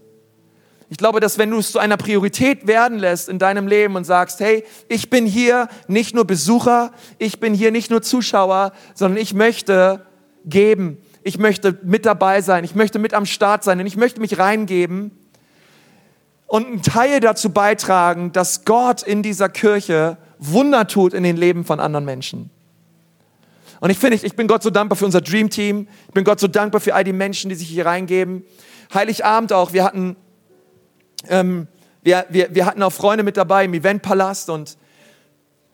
Ich 0.89 0.97
glaube, 0.97 1.19
dass 1.19 1.37
wenn 1.37 1.51
du 1.51 1.57
es 1.57 1.71
zu 1.71 1.79
einer 1.79 1.97
Priorität 1.97 2.65
werden 2.65 2.97
lässt 2.97 3.27
in 3.27 3.39
deinem 3.39 3.67
Leben 3.67 3.95
und 3.95 4.05
sagst, 4.05 4.39
hey, 4.39 4.63
ich 4.87 5.09
bin 5.09 5.25
hier 5.25 5.67
nicht 5.87 6.15
nur 6.15 6.25
Besucher, 6.25 6.91
ich 7.17 7.39
bin 7.39 7.53
hier 7.53 7.71
nicht 7.71 7.91
nur 7.91 8.01
Zuschauer, 8.01 8.71
sondern 8.93 9.21
ich 9.21 9.33
möchte 9.33 10.05
geben, 10.45 10.97
ich 11.23 11.37
möchte 11.37 11.77
mit 11.83 12.05
dabei 12.05 12.41
sein, 12.41 12.63
ich 12.63 12.73
möchte 12.73 12.99
mit 12.99 13.13
am 13.13 13.25
Start 13.25 13.65
sein 13.65 13.79
und 13.81 13.85
ich 13.85 13.97
möchte 13.97 14.21
mich 14.21 14.39
reingeben, 14.39 15.11
und 16.47 16.65
einen 16.65 16.81
Teil 16.81 17.19
dazu 17.19 17.49
beitragen, 17.49 18.31
dass 18.31 18.65
Gott 18.65 19.03
in 19.03 19.21
dieser 19.21 19.49
Kirche 19.49 20.17
Wunder 20.39 20.87
tut 20.87 21.13
in 21.13 21.23
den 21.23 21.37
Leben 21.37 21.65
von 21.65 21.79
anderen 21.79 22.05
Menschen. 22.05 22.49
Und 23.79 23.89
ich 23.89 23.99
finde, 23.99 24.17
ich 24.23 24.35
bin 24.35 24.47
Gott 24.47 24.63
so 24.63 24.69
dankbar 24.69 24.95
für 24.95 25.05
unser 25.05 25.21
Dream 25.21 25.49
Team. 25.49 25.87
Ich 26.07 26.13
bin 26.13 26.23
Gott 26.23 26.39
so 26.39 26.47
dankbar 26.47 26.81
für 26.81 26.95
all 26.95 27.03
die 27.03 27.13
Menschen, 27.13 27.49
die 27.49 27.55
sich 27.55 27.67
hier 27.67 27.85
reingeben. 27.85 28.43
Heiligabend 28.93 29.53
auch. 29.53 29.73
Wir 29.73 29.83
hatten, 29.83 30.15
ähm, 31.29 31.67
wir, 32.03 32.25
wir, 32.29 32.53
wir 32.53 32.65
hatten 32.65 32.81
auch 32.83 32.93
Freunde 32.93 33.23
mit 33.23 33.37
dabei 33.37 33.65
im 33.65 33.73
Eventpalast 33.73 34.49
und, 34.49 34.77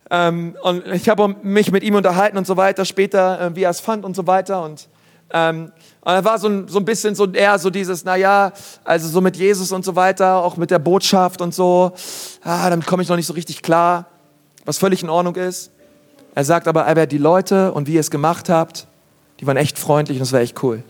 ähm, 0.10 0.56
und 0.62 0.86
ich 0.88 1.10
habe 1.10 1.36
mich 1.44 1.72
mit 1.72 1.84
ihm 1.84 1.96
unterhalten 1.96 2.38
und 2.38 2.48
so 2.48 2.58
weiter, 2.58 2.86
später, 2.86 3.40
äh, 3.40 3.56
wie 3.56 3.64
er 3.64 3.70
es 3.70 3.80
fand 3.80 4.06
und 4.06 4.16
so 4.16 4.28
weiter. 4.28 4.64
Und 4.64 4.90
ähm, 5.34 5.72
und 6.06 6.12
da 6.12 6.24
war 6.24 6.38
so 6.38 6.48
ein, 6.48 6.68
so 6.68 6.80
ein 6.80 6.86
bisschen 6.86 7.16
so 7.16 7.32
eher 7.32 7.58
so 7.58 7.70
dieses, 7.70 8.04
naja, 8.04 8.52
also 8.84 9.08
so 9.08 9.22
mit 9.22 9.38
Jesus 9.38 9.72
und 9.72 9.86
so 9.86 9.96
weiter, 9.96 10.44
auch 10.44 10.58
mit 10.58 10.70
der 10.70 10.80
Botschaft 10.80 11.42
und 11.42 11.56
so, 11.56 11.94
ah, 12.44 12.70
damit 12.70 12.86
komme 12.86 13.04
ich 13.04 13.10
noch 13.10 13.16
nicht 13.16 13.26
so 13.26 13.34
richtig 13.34 13.62
klar, 13.62 14.06
was 14.66 14.78
völlig 14.78 15.02
in 15.02 15.10
Ordnung 15.10 15.36
ist. 15.36 15.72
Er 16.36 16.44
sagt 16.44 16.68
aber, 16.68 16.86
Albert, 16.86 17.12
die 17.12 17.18
Leute 17.18 17.72
und 17.72 17.88
wie 17.88 17.94
ihr 17.94 18.02
es 18.02 18.12
gemacht 18.12 18.50
habt, 18.50 18.86
die 19.40 19.48
waren 19.48 19.56
echt 19.56 19.80
freundlich 19.80 20.18
und 20.18 20.22
das 20.22 20.34
war 20.34 20.42
echt 20.42 20.62
cool. 20.62 20.84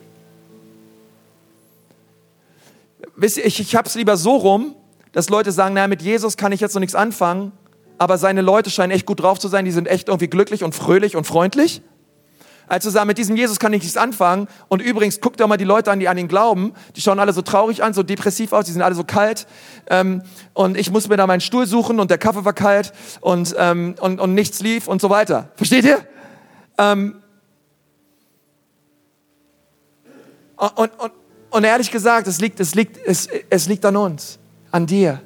Wisst 3.15 3.37
ihr, 3.37 3.45
ich, 3.45 3.59
ich 3.59 3.75
habe 3.75 3.87
es 3.87 3.95
lieber 3.95 4.17
so 4.17 4.35
rum, 4.35 4.75
dass 5.11 5.29
Leute 5.29 5.51
sagen, 5.51 5.75
naja, 5.75 5.87
mit 5.87 6.01
Jesus 6.01 6.37
kann 6.37 6.51
ich 6.51 6.59
jetzt 6.59 6.73
noch 6.73 6.79
nichts 6.79 6.95
anfangen, 6.95 7.51
aber 7.97 8.17
seine 8.17 8.41
Leute 8.41 8.69
scheinen 8.69 8.91
echt 8.91 9.05
gut 9.05 9.21
drauf 9.21 9.39
zu 9.39 9.47
sein, 9.47 9.65
die 9.65 9.71
sind 9.71 9.87
echt 9.87 10.07
irgendwie 10.07 10.27
glücklich 10.27 10.63
und 10.63 10.73
fröhlich 10.73 11.15
und 11.15 11.25
freundlich 11.25 11.81
Als 12.67 12.83
zu 12.83 12.89
sagen, 12.89 13.07
mit 13.07 13.17
diesem 13.17 13.35
Jesus 13.35 13.59
kann 13.59 13.71
ich 13.73 13.83
nichts 13.83 13.97
anfangen. 13.97 14.47
Und 14.67 14.81
übrigens, 14.81 15.21
guck 15.21 15.37
doch 15.37 15.47
mal 15.47 15.57
die 15.57 15.63
Leute 15.65 15.91
an, 15.91 15.99
die 15.99 16.07
an 16.07 16.17
ihn 16.17 16.27
glauben. 16.27 16.73
Die 16.95 17.01
schauen 17.01 17.19
alle 17.19 17.33
so 17.33 17.41
traurig 17.41 17.83
an, 17.83 17.93
so 17.93 18.01
depressiv 18.01 18.53
aus, 18.53 18.65
die 18.65 18.71
sind 18.71 18.81
alle 18.81 18.95
so 18.95 19.03
kalt. 19.03 19.45
Ähm, 19.87 20.23
und 20.53 20.77
ich 20.77 20.89
muss 20.89 21.07
mir 21.07 21.17
da 21.17 21.27
meinen 21.27 21.41
Stuhl 21.41 21.67
suchen 21.67 21.99
und 21.99 22.09
der 22.09 22.17
Kaffee 22.17 22.45
war 22.45 22.53
kalt 22.53 22.93
und, 23.21 23.53
ähm, 23.59 23.95
und, 23.99 24.19
und 24.19 24.33
nichts 24.33 24.61
lief 24.61 24.87
und 24.87 25.01
so 25.01 25.09
weiter. 25.09 25.51
Versteht 25.55 25.85
ihr? 25.85 25.99
Ähm, 26.77 27.21
und, 30.57 30.99
und 30.99 31.11
ehrlich 31.61 31.91
gesagt, 31.91 32.27
es 32.27 32.41
liegt, 32.41 32.59
es, 32.59 32.73
liegt, 32.73 32.97
es, 33.05 33.27
es 33.49 33.67
liegt 33.67 33.85
an 33.85 33.95
uns, 33.95 34.39
an 34.71 34.87
dir. 34.87 35.21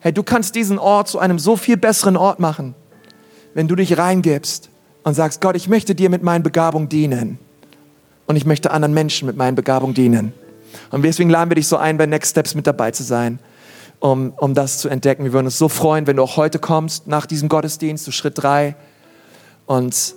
Hey, 0.00 0.12
du 0.12 0.22
kannst 0.24 0.54
diesen 0.56 0.78
Ort 0.78 1.08
zu 1.08 1.18
einem 1.18 1.38
so 1.38 1.56
viel 1.56 1.76
besseren 1.76 2.16
Ort 2.16 2.40
machen, 2.40 2.74
wenn 3.54 3.68
du 3.68 3.76
dich 3.76 3.98
reingibst 3.98 4.68
und 5.04 5.14
sagst, 5.14 5.40
Gott, 5.40 5.54
ich 5.54 5.68
möchte 5.68 5.94
dir 5.94 6.10
mit 6.10 6.22
meinen 6.22 6.42
Begabungen 6.42 6.88
dienen. 6.88 7.38
Und 8.26 8.36
ich 8.36 8.44
möchte 8.44 8.72
anderen 8.72 8.92
Menschen 8.92 9.26
mit 9.26 9.36
meinen 9.36 9.54
Begabungen 9.54 9.94
dienen. 9.94 10.32
Und 10.90 11.02
deswegen 11.02 11.30
laden 11.30 11.50
wir 11.50 11.54
dich 11.54 11.66
so 11.66 11.76
ein, 11.76 11.96
bei 11.96 12.06
Next 12.06 12.32
Steps 12.32 12.54
mit 12.54 12.66
dabei 12.66 12.90
zu 12.90 13.02
sein, 13.02 13.38
um, 14.00 14.32
um 14.36 14.54
das 14.54 14.78
zu 14.78 14.88
entdecken. 14.88 15.24
Wir 15.24 15.32
würden 15.32 15.46
uns 15.46 15.56
so 15.56 15.68
freuen, 15.68 16.06
wenn 16.06 16.16
du 16.16 16.22
auch 16.22 16.36
heute 16.36 16.58
kommst, 16.58 17.06
nach 17.06 17.26
diesem 17.26 17.48
Gottesdienst, 17.48 18.04
zu 18.04 18.12
Schritt 18.12 18.34
drei 18.36 18.76
und 19.66 20.14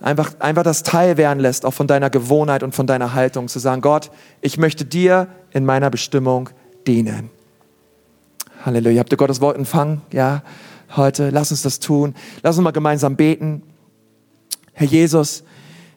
einfach, 0.00 0.38
einfach 0.40 0.62
das 0.62 0.82
Teil 0.82 1.16
werden 1.16 1.40
lässt, 1.40 1.64
auch 1.64 1.74
von 1.74 1.86
deiner 1.86 2.10
Gewohnheit 2.10 2.62
und 2.62 2.74
von 2.74 2.86
deiner 2.86 3.14
Haltung, 3.14 3.48
zu 3.48 3.58
sagen, 3.58 3.80
Gott, 3.80 4.10
ich 4.40 4.58
möchte 4.58 4.84
dir 4.84 5.28
in 5.52 5.64
meiner 5.64 5.90
Bestimmung 5.90 6.50
dienen. 6.86 7.30
Halleluja. 8.64 9.00
Habt 9.00 9.12
ihr 9.12 9.18
Gottes 9.18 9.40
Wort 9.40 9.56
empfangen? 9.56 10.02
Ja, 10.12 10.42
heute. 10.96 11.30
Lass 11.30 11.50
uns 11.50 11.62
das 11.62 11.78
tun. 11.78 12.14
Lass 12.42 12.56
uns 12.56 12.64
mal 12.64 12.72
gemeinsam 12.72 13.16
beten. 13.16 13.62
Herr 14.72 14.86
Jesus, 14.86 15.44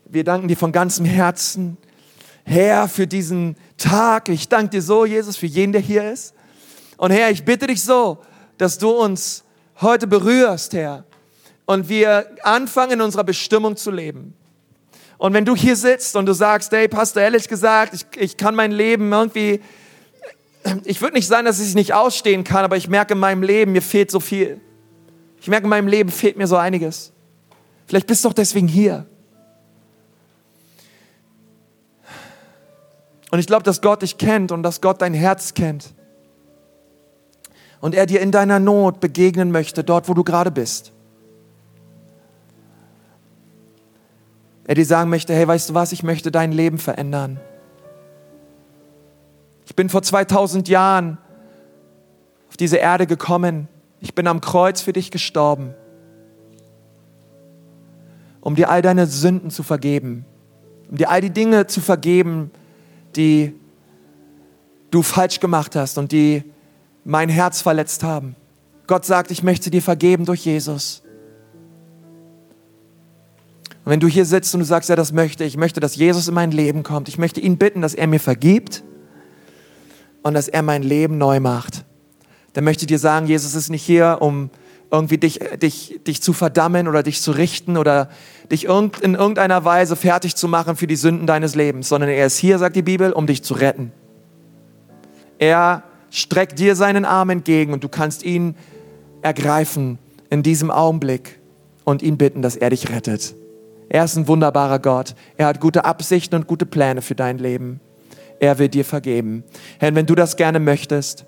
wir 0.05 0.23
danken 0.23 0.47
dir 0.47 0.57
von 0.57 0.71
ganzem 0.71 1.05
Herzen, 1.05 1.77
Herr, 2.43 2.87
für 2.87 3.07
diesen 3.07 3.55
Tag. 3.77 4.29
Ich 4.29 4.49
danke 4.49 4.69
dir 4.69 4.81
so, 4.81 5.05
Jesus, 5.05 5.37
für 5.37 5.45
jeden, 5.45 5.71
der 5.71 5.81
hier 5.81 6.11
ist. 6.11 6.33
Und 6.97 7.11
Herr, 7.11 7.29
ich 7.29 7.43
bitte 7.43 7.67
dich 7.67 7.83
so, 7.83 8.19
dass 8.57 8.77
du 8.77 8.89
uns 8.89 9.43
heute 9.81 10.07
berührst, 10.07 10.73
Herr, 10.73 11.05
und 11.69 11.87
wir 11.87 12.25
anfangen, 12.41 12.93
in 12.93 13.01
unserer 13.01 13.23
Bestimmung 13.23 13.77
zu 13.77 13.91
leben. 13.91 14.33
Und 15.19 15.33
wenn 15.33 15.45
du 15.45 15.55
hier 15.55 15.75
sitzt 15.75 16.15
und 16.15 16.25
du 16.25 16.33
sagst, 16.33 16.71
hey, 16.71 16.87
Pastor, 16.87 17.21
ehrlich 17.21 17.47
gesagt, 17.47 17.93
ich, 17.93 18.05
ich 18.19 18.37
kann 18.37 18.55
mein 18.55 18.71
Leben 18.71 19.13
irgendwie, 19.13 19.61
ich 20.83 20.99
würde 20.99 21.13
nicht 21.13 21.27
sagen, 21.27 21.45
dass 21.45 21.59
ich 21.59 21.67
es 21.67 21.75
nicht 21.75 21.93
ausstehen 21.93 22.43
kann, 22.43 22.65
aber 22.65 22.75
ich 22.75 22.87
merke 22.89 23.13
in 23.13 23.19
meinem 23.19 23.43
Leben, 23.43 23.73
mir 23.73 23.83
fehlt 23.83 24.09
so 24.09 24.19
viel. 24.19 24.59
Ich 25.39 25.47
merke 25.47 25.65
in 25.65 25.69
meinem 25.69 25.87
Leben 25.87 26.09
fehlt 26.09 26.37
mir 26.37 26.47
so 26.47 26.57
einiges. 26.57 27.11
Vielleicht 27.85 28.07
bist 28.07 28.25
du 28.25 28.29
doch 28.29 28.33
deswegen 28.33 28.67
hier. 28.67 29.05
Und 33.29 33.37
ich 33.37 33.45
glaube, 33.45 33.61
dass 33.61 33.79
Gott 33.79 34.01
dich 34.01 34.17
kennt 34.17 34.51
und 34.51 34.63
dass 34.63 34.81
Gott 34.81 35.03
dein 35.03 35.13
Herz 35.13 35.53
kennt. 35.53 35.93
Und 37.79 37.93
er 37.93 38.07
dir 38.07 38.21
in 38.21 38.31
deiner 38.31 38.57
Not 38.57 39.01
begegnen 39.01 39.51
möchte, 39.51 39.83
dort, 39.83 40.09
wo 40.09 40.15
du 40.15 40.23
gerade 40.23 40.49
bist. 40.49 40.93
Er 44.69 44.75
dir 44.75 44.85
sagen 44.85 45.09
möchte, 45.09 45.33
hey, 45.33 45.47
weißt 45.47 45.71
du 45.71 45.73
was, 45.73 45.91
ich 45.93 46.03
möchte 46.03 46.29
dein 46.31 46.51
Leben 46.51 46.77
verändern. 46.77 47.39
Ich 49.65 49.75
bin 49.75 49.89
vor 49.89 50.03
2000 50.03 50.69
Jahren 50.69 51.17
auf 52.49 52.57
diese 52.57 52.77
Erde 52.77 53.07
gekommen. 53.07 53.67
Ich 53.99 54.13
bin 54.13 54.27
am 54.27 54.41
Kreuz 54.41 54.81
für 54.81 54.93
dich 54.93 55.09
gestorben 55.09 55.73
um 58.41 58.55
dir 58.55 58.69
all 58.69 58.81
deine 58.81 59.05
Sünden 59.05 59.51
zu 59.51 59.63
vergeben, 59.63 60.25
um 60.89 60.97
dir 60.97 61.09
all 61.09 61.21
die 61.21 61.29
Dinge 61.29 61.67
zu 61.67 61.81
vergeben, 61.81 62.51
die 63.15 63.53
du 64.91 65.01
falsch 65.03 65.39
gemacht 65.39 65.75
hast 65.75 65.97
und 65.97 66.11
die 66.11 66.43
mein 67.03 67.29
Herz 67.29 67.61
verletzt 67.61 68.03
haben. 68.03 68.35
Gott 68.87 69.05
sagt, 69.05 69.31
ich 69.31 69.43
möchte 69.43 69.69
dir 69.69 69.81
vergeben 69.81 70.25
durch 70.25 70.45
Jesus. 70.45 71.03
Und 73.89 73.93
wenn 73.93 74.01
du 74.01 74.07
hier 74.07 74.25
sitzt 74.25 74.53
und 74.53 74.59
du 74.59 74.67
sagst, 74.67 74.87
ja, 74.89 74.95
das 74.95 75.13
möchte 75.13 75.43
ich, 75.43 75.53
ich 75.53 75.57
möchte, 75.57 75.79
dass 75.79 75.95
Jesus 75.95 76.27
in 76.27 76.35
mein 76.35 76.51
Leben 76.51 76.83
kommt, 76.83 77.09
ich 77.09 77.17
möchte 77.17 77.39
ihn 77.39 77.57
bitten, 77.57 77.81
dass 77.81 77.95
er 77.95 78.05
mir 78.05 78.19
vergibt 78.19 78.83
und 80.21 80.35
dass 80.35 80.47
er 80.47 80.61
mein 80.61 80.83
Leben 80.83 81.17
neu 81.17 81.39
macht, 81.39 81.85
dann 82.53 82.65
möchte 82.65 82.83
ich 82.83 82.87
dir 82.87 82.99
sagen, 82.99 83.25
Jesus 83.25 83.55
ist 83.55 83.71
nicht 83.71 83.81
hier, 83.81 84.17
um 84.19 84.51
irgendwie 84.91 85.17
dich, 85.17 85.39
dich, 85.59 86.01
dich 86.05 86.21
zu 86.21 86.33
verdammen 86.33 86.87
oder 86.87 87.01
dich 87.01 87.19
zu 87.19 87.31
richten 87.31 87.77
oder 87.77 88.09
dich 88.51 88.65
in 88.65 89.15
irgendeiner 89.15 89.65
Weise 89.65 89.95
fertig 89.95 90.35
zu 90.35 90.47
machen 90.47 90.75
für 90.75 90.85
die 90.85 90.95
Sünden 90.95 91.25
deines 91.25 91.55
Lebens, 91.55 91.89
sondern 91.89 92.11
er 92.11 92.27
ist 92.27 92.37
hier, 92.37 92.59
sagt 92.59 92.75
die 92.75 92.83
Bibel, 92.83 93.11
um 93.11 93.25
dich 93.25 93.41
zu 93.41 93.55
retten. 93.55 93.91
Er 95.39 95.81
streckt 96.11 96.59
dir 96.59 96.75
seinen 96.75 97.05
Arm 97.05 97.31
entgegen 97.31 97.73
und 97.73 97.83
du 97.83 97.89
kannst 97.89 98.21
ihn 98.21 98.53
ergreifen 99.23 99.97
in 100.29 100.43
diesem 100.43 100.69
Augenblick 100.69 101.39
und 101.85 102.03
ihn 102.03 102.19
bitten, 102.19 102.43
dass 102.43 102.55
er 102.55 102.69
dich 102.69 102.91
rettet. 102.91 103.33
Er 103.89 104.05
ist 104.05 104.15
ein 104.15 104.27
wunderbarer 104.27 104.79
Gott. 104.79 105.15
Er 105.35 105.47
hat 105.47 105.59
gute 105.59 105.83
Absichten 105.83 106.35
und 106.35 106.47
gute 106.47 106.67
Pläne 106.67 107.01
für 107.01 107.15
dein 107.15 107.39
Leben. 107.39 107.81
Er 108.39 108.59
will 108.59 108.69
dir 108.69 108.85
vergeben. 108.85 109.43
Herr, 109.79 109.93
wenn 109.95 110.05
du 110.05 110.15
das 110.15 110.37
gerne 110.37 110.59
möchtest, 110.59 111.25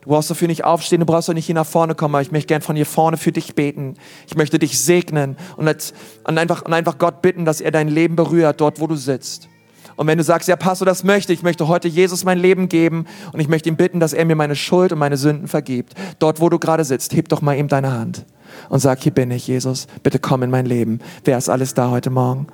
Du 0.00 0.10
brauchst 0.10 0.30
dafür 0.30 0.48
nicht 0.48 0.64
aufstehen, 0.64 0.98
du 0.98 1.06
brauchst 1.06 1.30
auch 1.30 1.34
nicht 1.34 1.46
hier 1.46 1.54
nach 1.54 1.66
vorne 1.66 1.94
kommen, 1.94 2.16
aber 2.16 2.22
ich 2.22 2.32
möchte 2.32 2.48
gern 2.48 2.60
von 2.60 2.74
hier 2.74 2.86
vorne 2.86 3.16
für 3.16 3.30
dich 3.30 3.54
beten. 3.54 3.94
Ich 4.26 4.34
möchte 4.34 4.58
dich 4.58 4.80
segnen 4.80 5.36
und, 5.56 5.68
als, 5.68 5.94
und, 6.24 6.38
einfach, 6.38 6.62
und 6.62 6.72
einfach 6.72 6.98
Gott 6.98 7.22
bitten, 7.22 7.44
dass 7.44 7.60
er 7.60 7.70
dein 7.70 7.86
Leben 7.86 8.16
berührt, 8.16 8.60
dort 8.60 8.80
wo 8.80 8.88
du 8.88 8.96
sitzt. 8.96 9.48
Und 9.94 10.08
wenn 10.08 10.18
du 10.18 10.24
sagst, 10.24 10.48
ja, 10.48 10.56
Pastor, 10.56 10.86
das 10.86 11.04
möchte 11.04 11.32
ich, 11.32 11.38
ich 11.38 11.42
möchte 11.44 11.68
heute 11.68 11.86
Jesus 11.86 12.24
mein 12.24 12.40
Leben 12.40 12.68
geben 12.68 13.06
und 13.32 13.38
ich 13.38 13.46
möchte 13.46 13.68
ihn 13.68 13.76
bitten, 13.76 14.00
dass 14.00 14.12
er 14.12 14.24
mir 14.24 14.34
meine 14.34 14.56
Schuld 14.56 14.90
und 14.90 14.98
meine 14.98 15.16
Sünden 15.16 15.46
vergibt. 15.46 15.94
Dort, 16.18 16.40
wo 16.40 16.48
du 16.48 16.58
gerade 16.58 16.84
sitzt, 16.84 17.14
heb 17.14 17.28
doch 17.28 17.40
mal 17.40 17.56
ihm 17.56 17.68
deine 17.68 17.92
Hand 17.92 18.26
und 18.68 18.80
sag, 18.80 19.00
hier 19.02 19.12
bin 19.12 19.30
ich, 19.30 19.46
Jesus, 19.46 19.86
bitte 20.02 20.18
komm 20.18 20.42
in 20.42 20.50
mein 20.50 20.66
Leben. 20.66 21.00
Wer 21.24 21.38
ist 21.38 21.48
alles 21.48 21.74
da 21.74 21.90
heute 21.90 22.10
Morgen? 22.10 22.46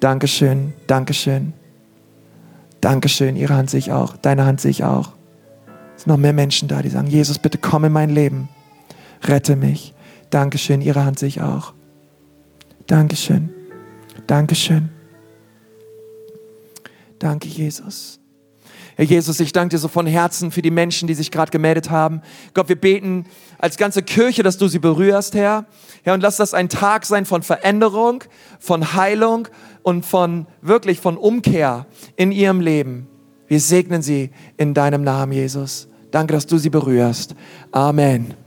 Dankeschön, 0.00 0.72
Dankeschön. 0.86 1.52
Dankeschön, 2.80 3.36
ihre 3.36 3.54
Hand 3.54 3.70
sehe 3.70 3.78
ich 3.78 3.92
auch, 3.92 4.16
deine 4.16 4.44
Hand 4.44 4.60
sehe 4.60 4.70
ich 4.70 4.84
auch. 4.84 5.12
Es 5.96 6.02
sind 6.02 6.10
noch 6.10 6.18
mehr 6.18 6.32
Menschen 6.32 6.68
da, 6.68 6.82
die 6.82 6.88
sagen, 6.90 7.06
Jesus, 7.06 7.38
bitte 7.38 7.58
komm 7.58 7.84
in 7.84 7.92
mein 7.92 8.10
Leben. 8.10 8.48
Rette 9.22 9.56
mich. 9.56 9.94
Dankeschön, 10.30 10.80
Ihre 10.80 11.04
Hand 11.04 11.18
sehe 11.18 11.28
ich 11.28 11.40
auch. 11.40 11.72
Dankeschön. 12.86 13.50
Dankeschön. 14.26 14.90
Danke, 17.18 17.48
Jesus. 17.48 18.23
Herr 18.96 19.04
Jesus, 19.04 19.40
ich 19.40 19.52
danke 19.52 19.74
dir 19.74 19.78
so 19.78 19.88
von 19.88 20.06
Herzen 20.06 20.50
für 20.50 20.62
die 20.62 20.70
Menschen, 20.70 21.08
die 21.08 21.14
sich 21.14 21.30
gerade 21.30 21.50
gemeldet 21.50 21.90
haben. 21.90 22.22
Gott, 22.54 22.68
wir 22.68 22.80
beten 22.80 23.26
als 23.58 23.76
ganze 23.76 24.02
Kirche, 24.02 24.42
dass 24.42 24.56
du 24.56 24.68
sie 24.68 24.78
berührst, 24.78 25.34
Herr. 25.34 25.66
Herr, 26.04 26.14
und 26.14 26.20
lass 26.20 26.36
das 26.36 26.54
ein 26.54 26.68
Tag 26.68 27.04
sein 27.06 27.24
von 27.24 27.42
Veränderung, 27.42 28.24
von 28.60 28.94
Heilung 28.94 29.48
und 29.82 30.06
von 30.06 30.46
wirklich 30.62 31.00
von 31.00 31.16
Umkehr 31.16 31.86
in 32.16 32.30
ihrem 32.30 32.60
Leben. 32.60 33.08
Wir 33.48 33.60
segnen 33.60 34.02
sie 34.02 34.30
in 34.56 34.74
deinem 34.74 35.02
Namen, 35.02 35.32
Jesus. 35.32 35.88
Danke, 36.10 36.32
dass 36.32 36.46
du 36.46 36.58
sie 36.58 36.70
berührst. 36.70 37.34
Amen. 37.72 38.43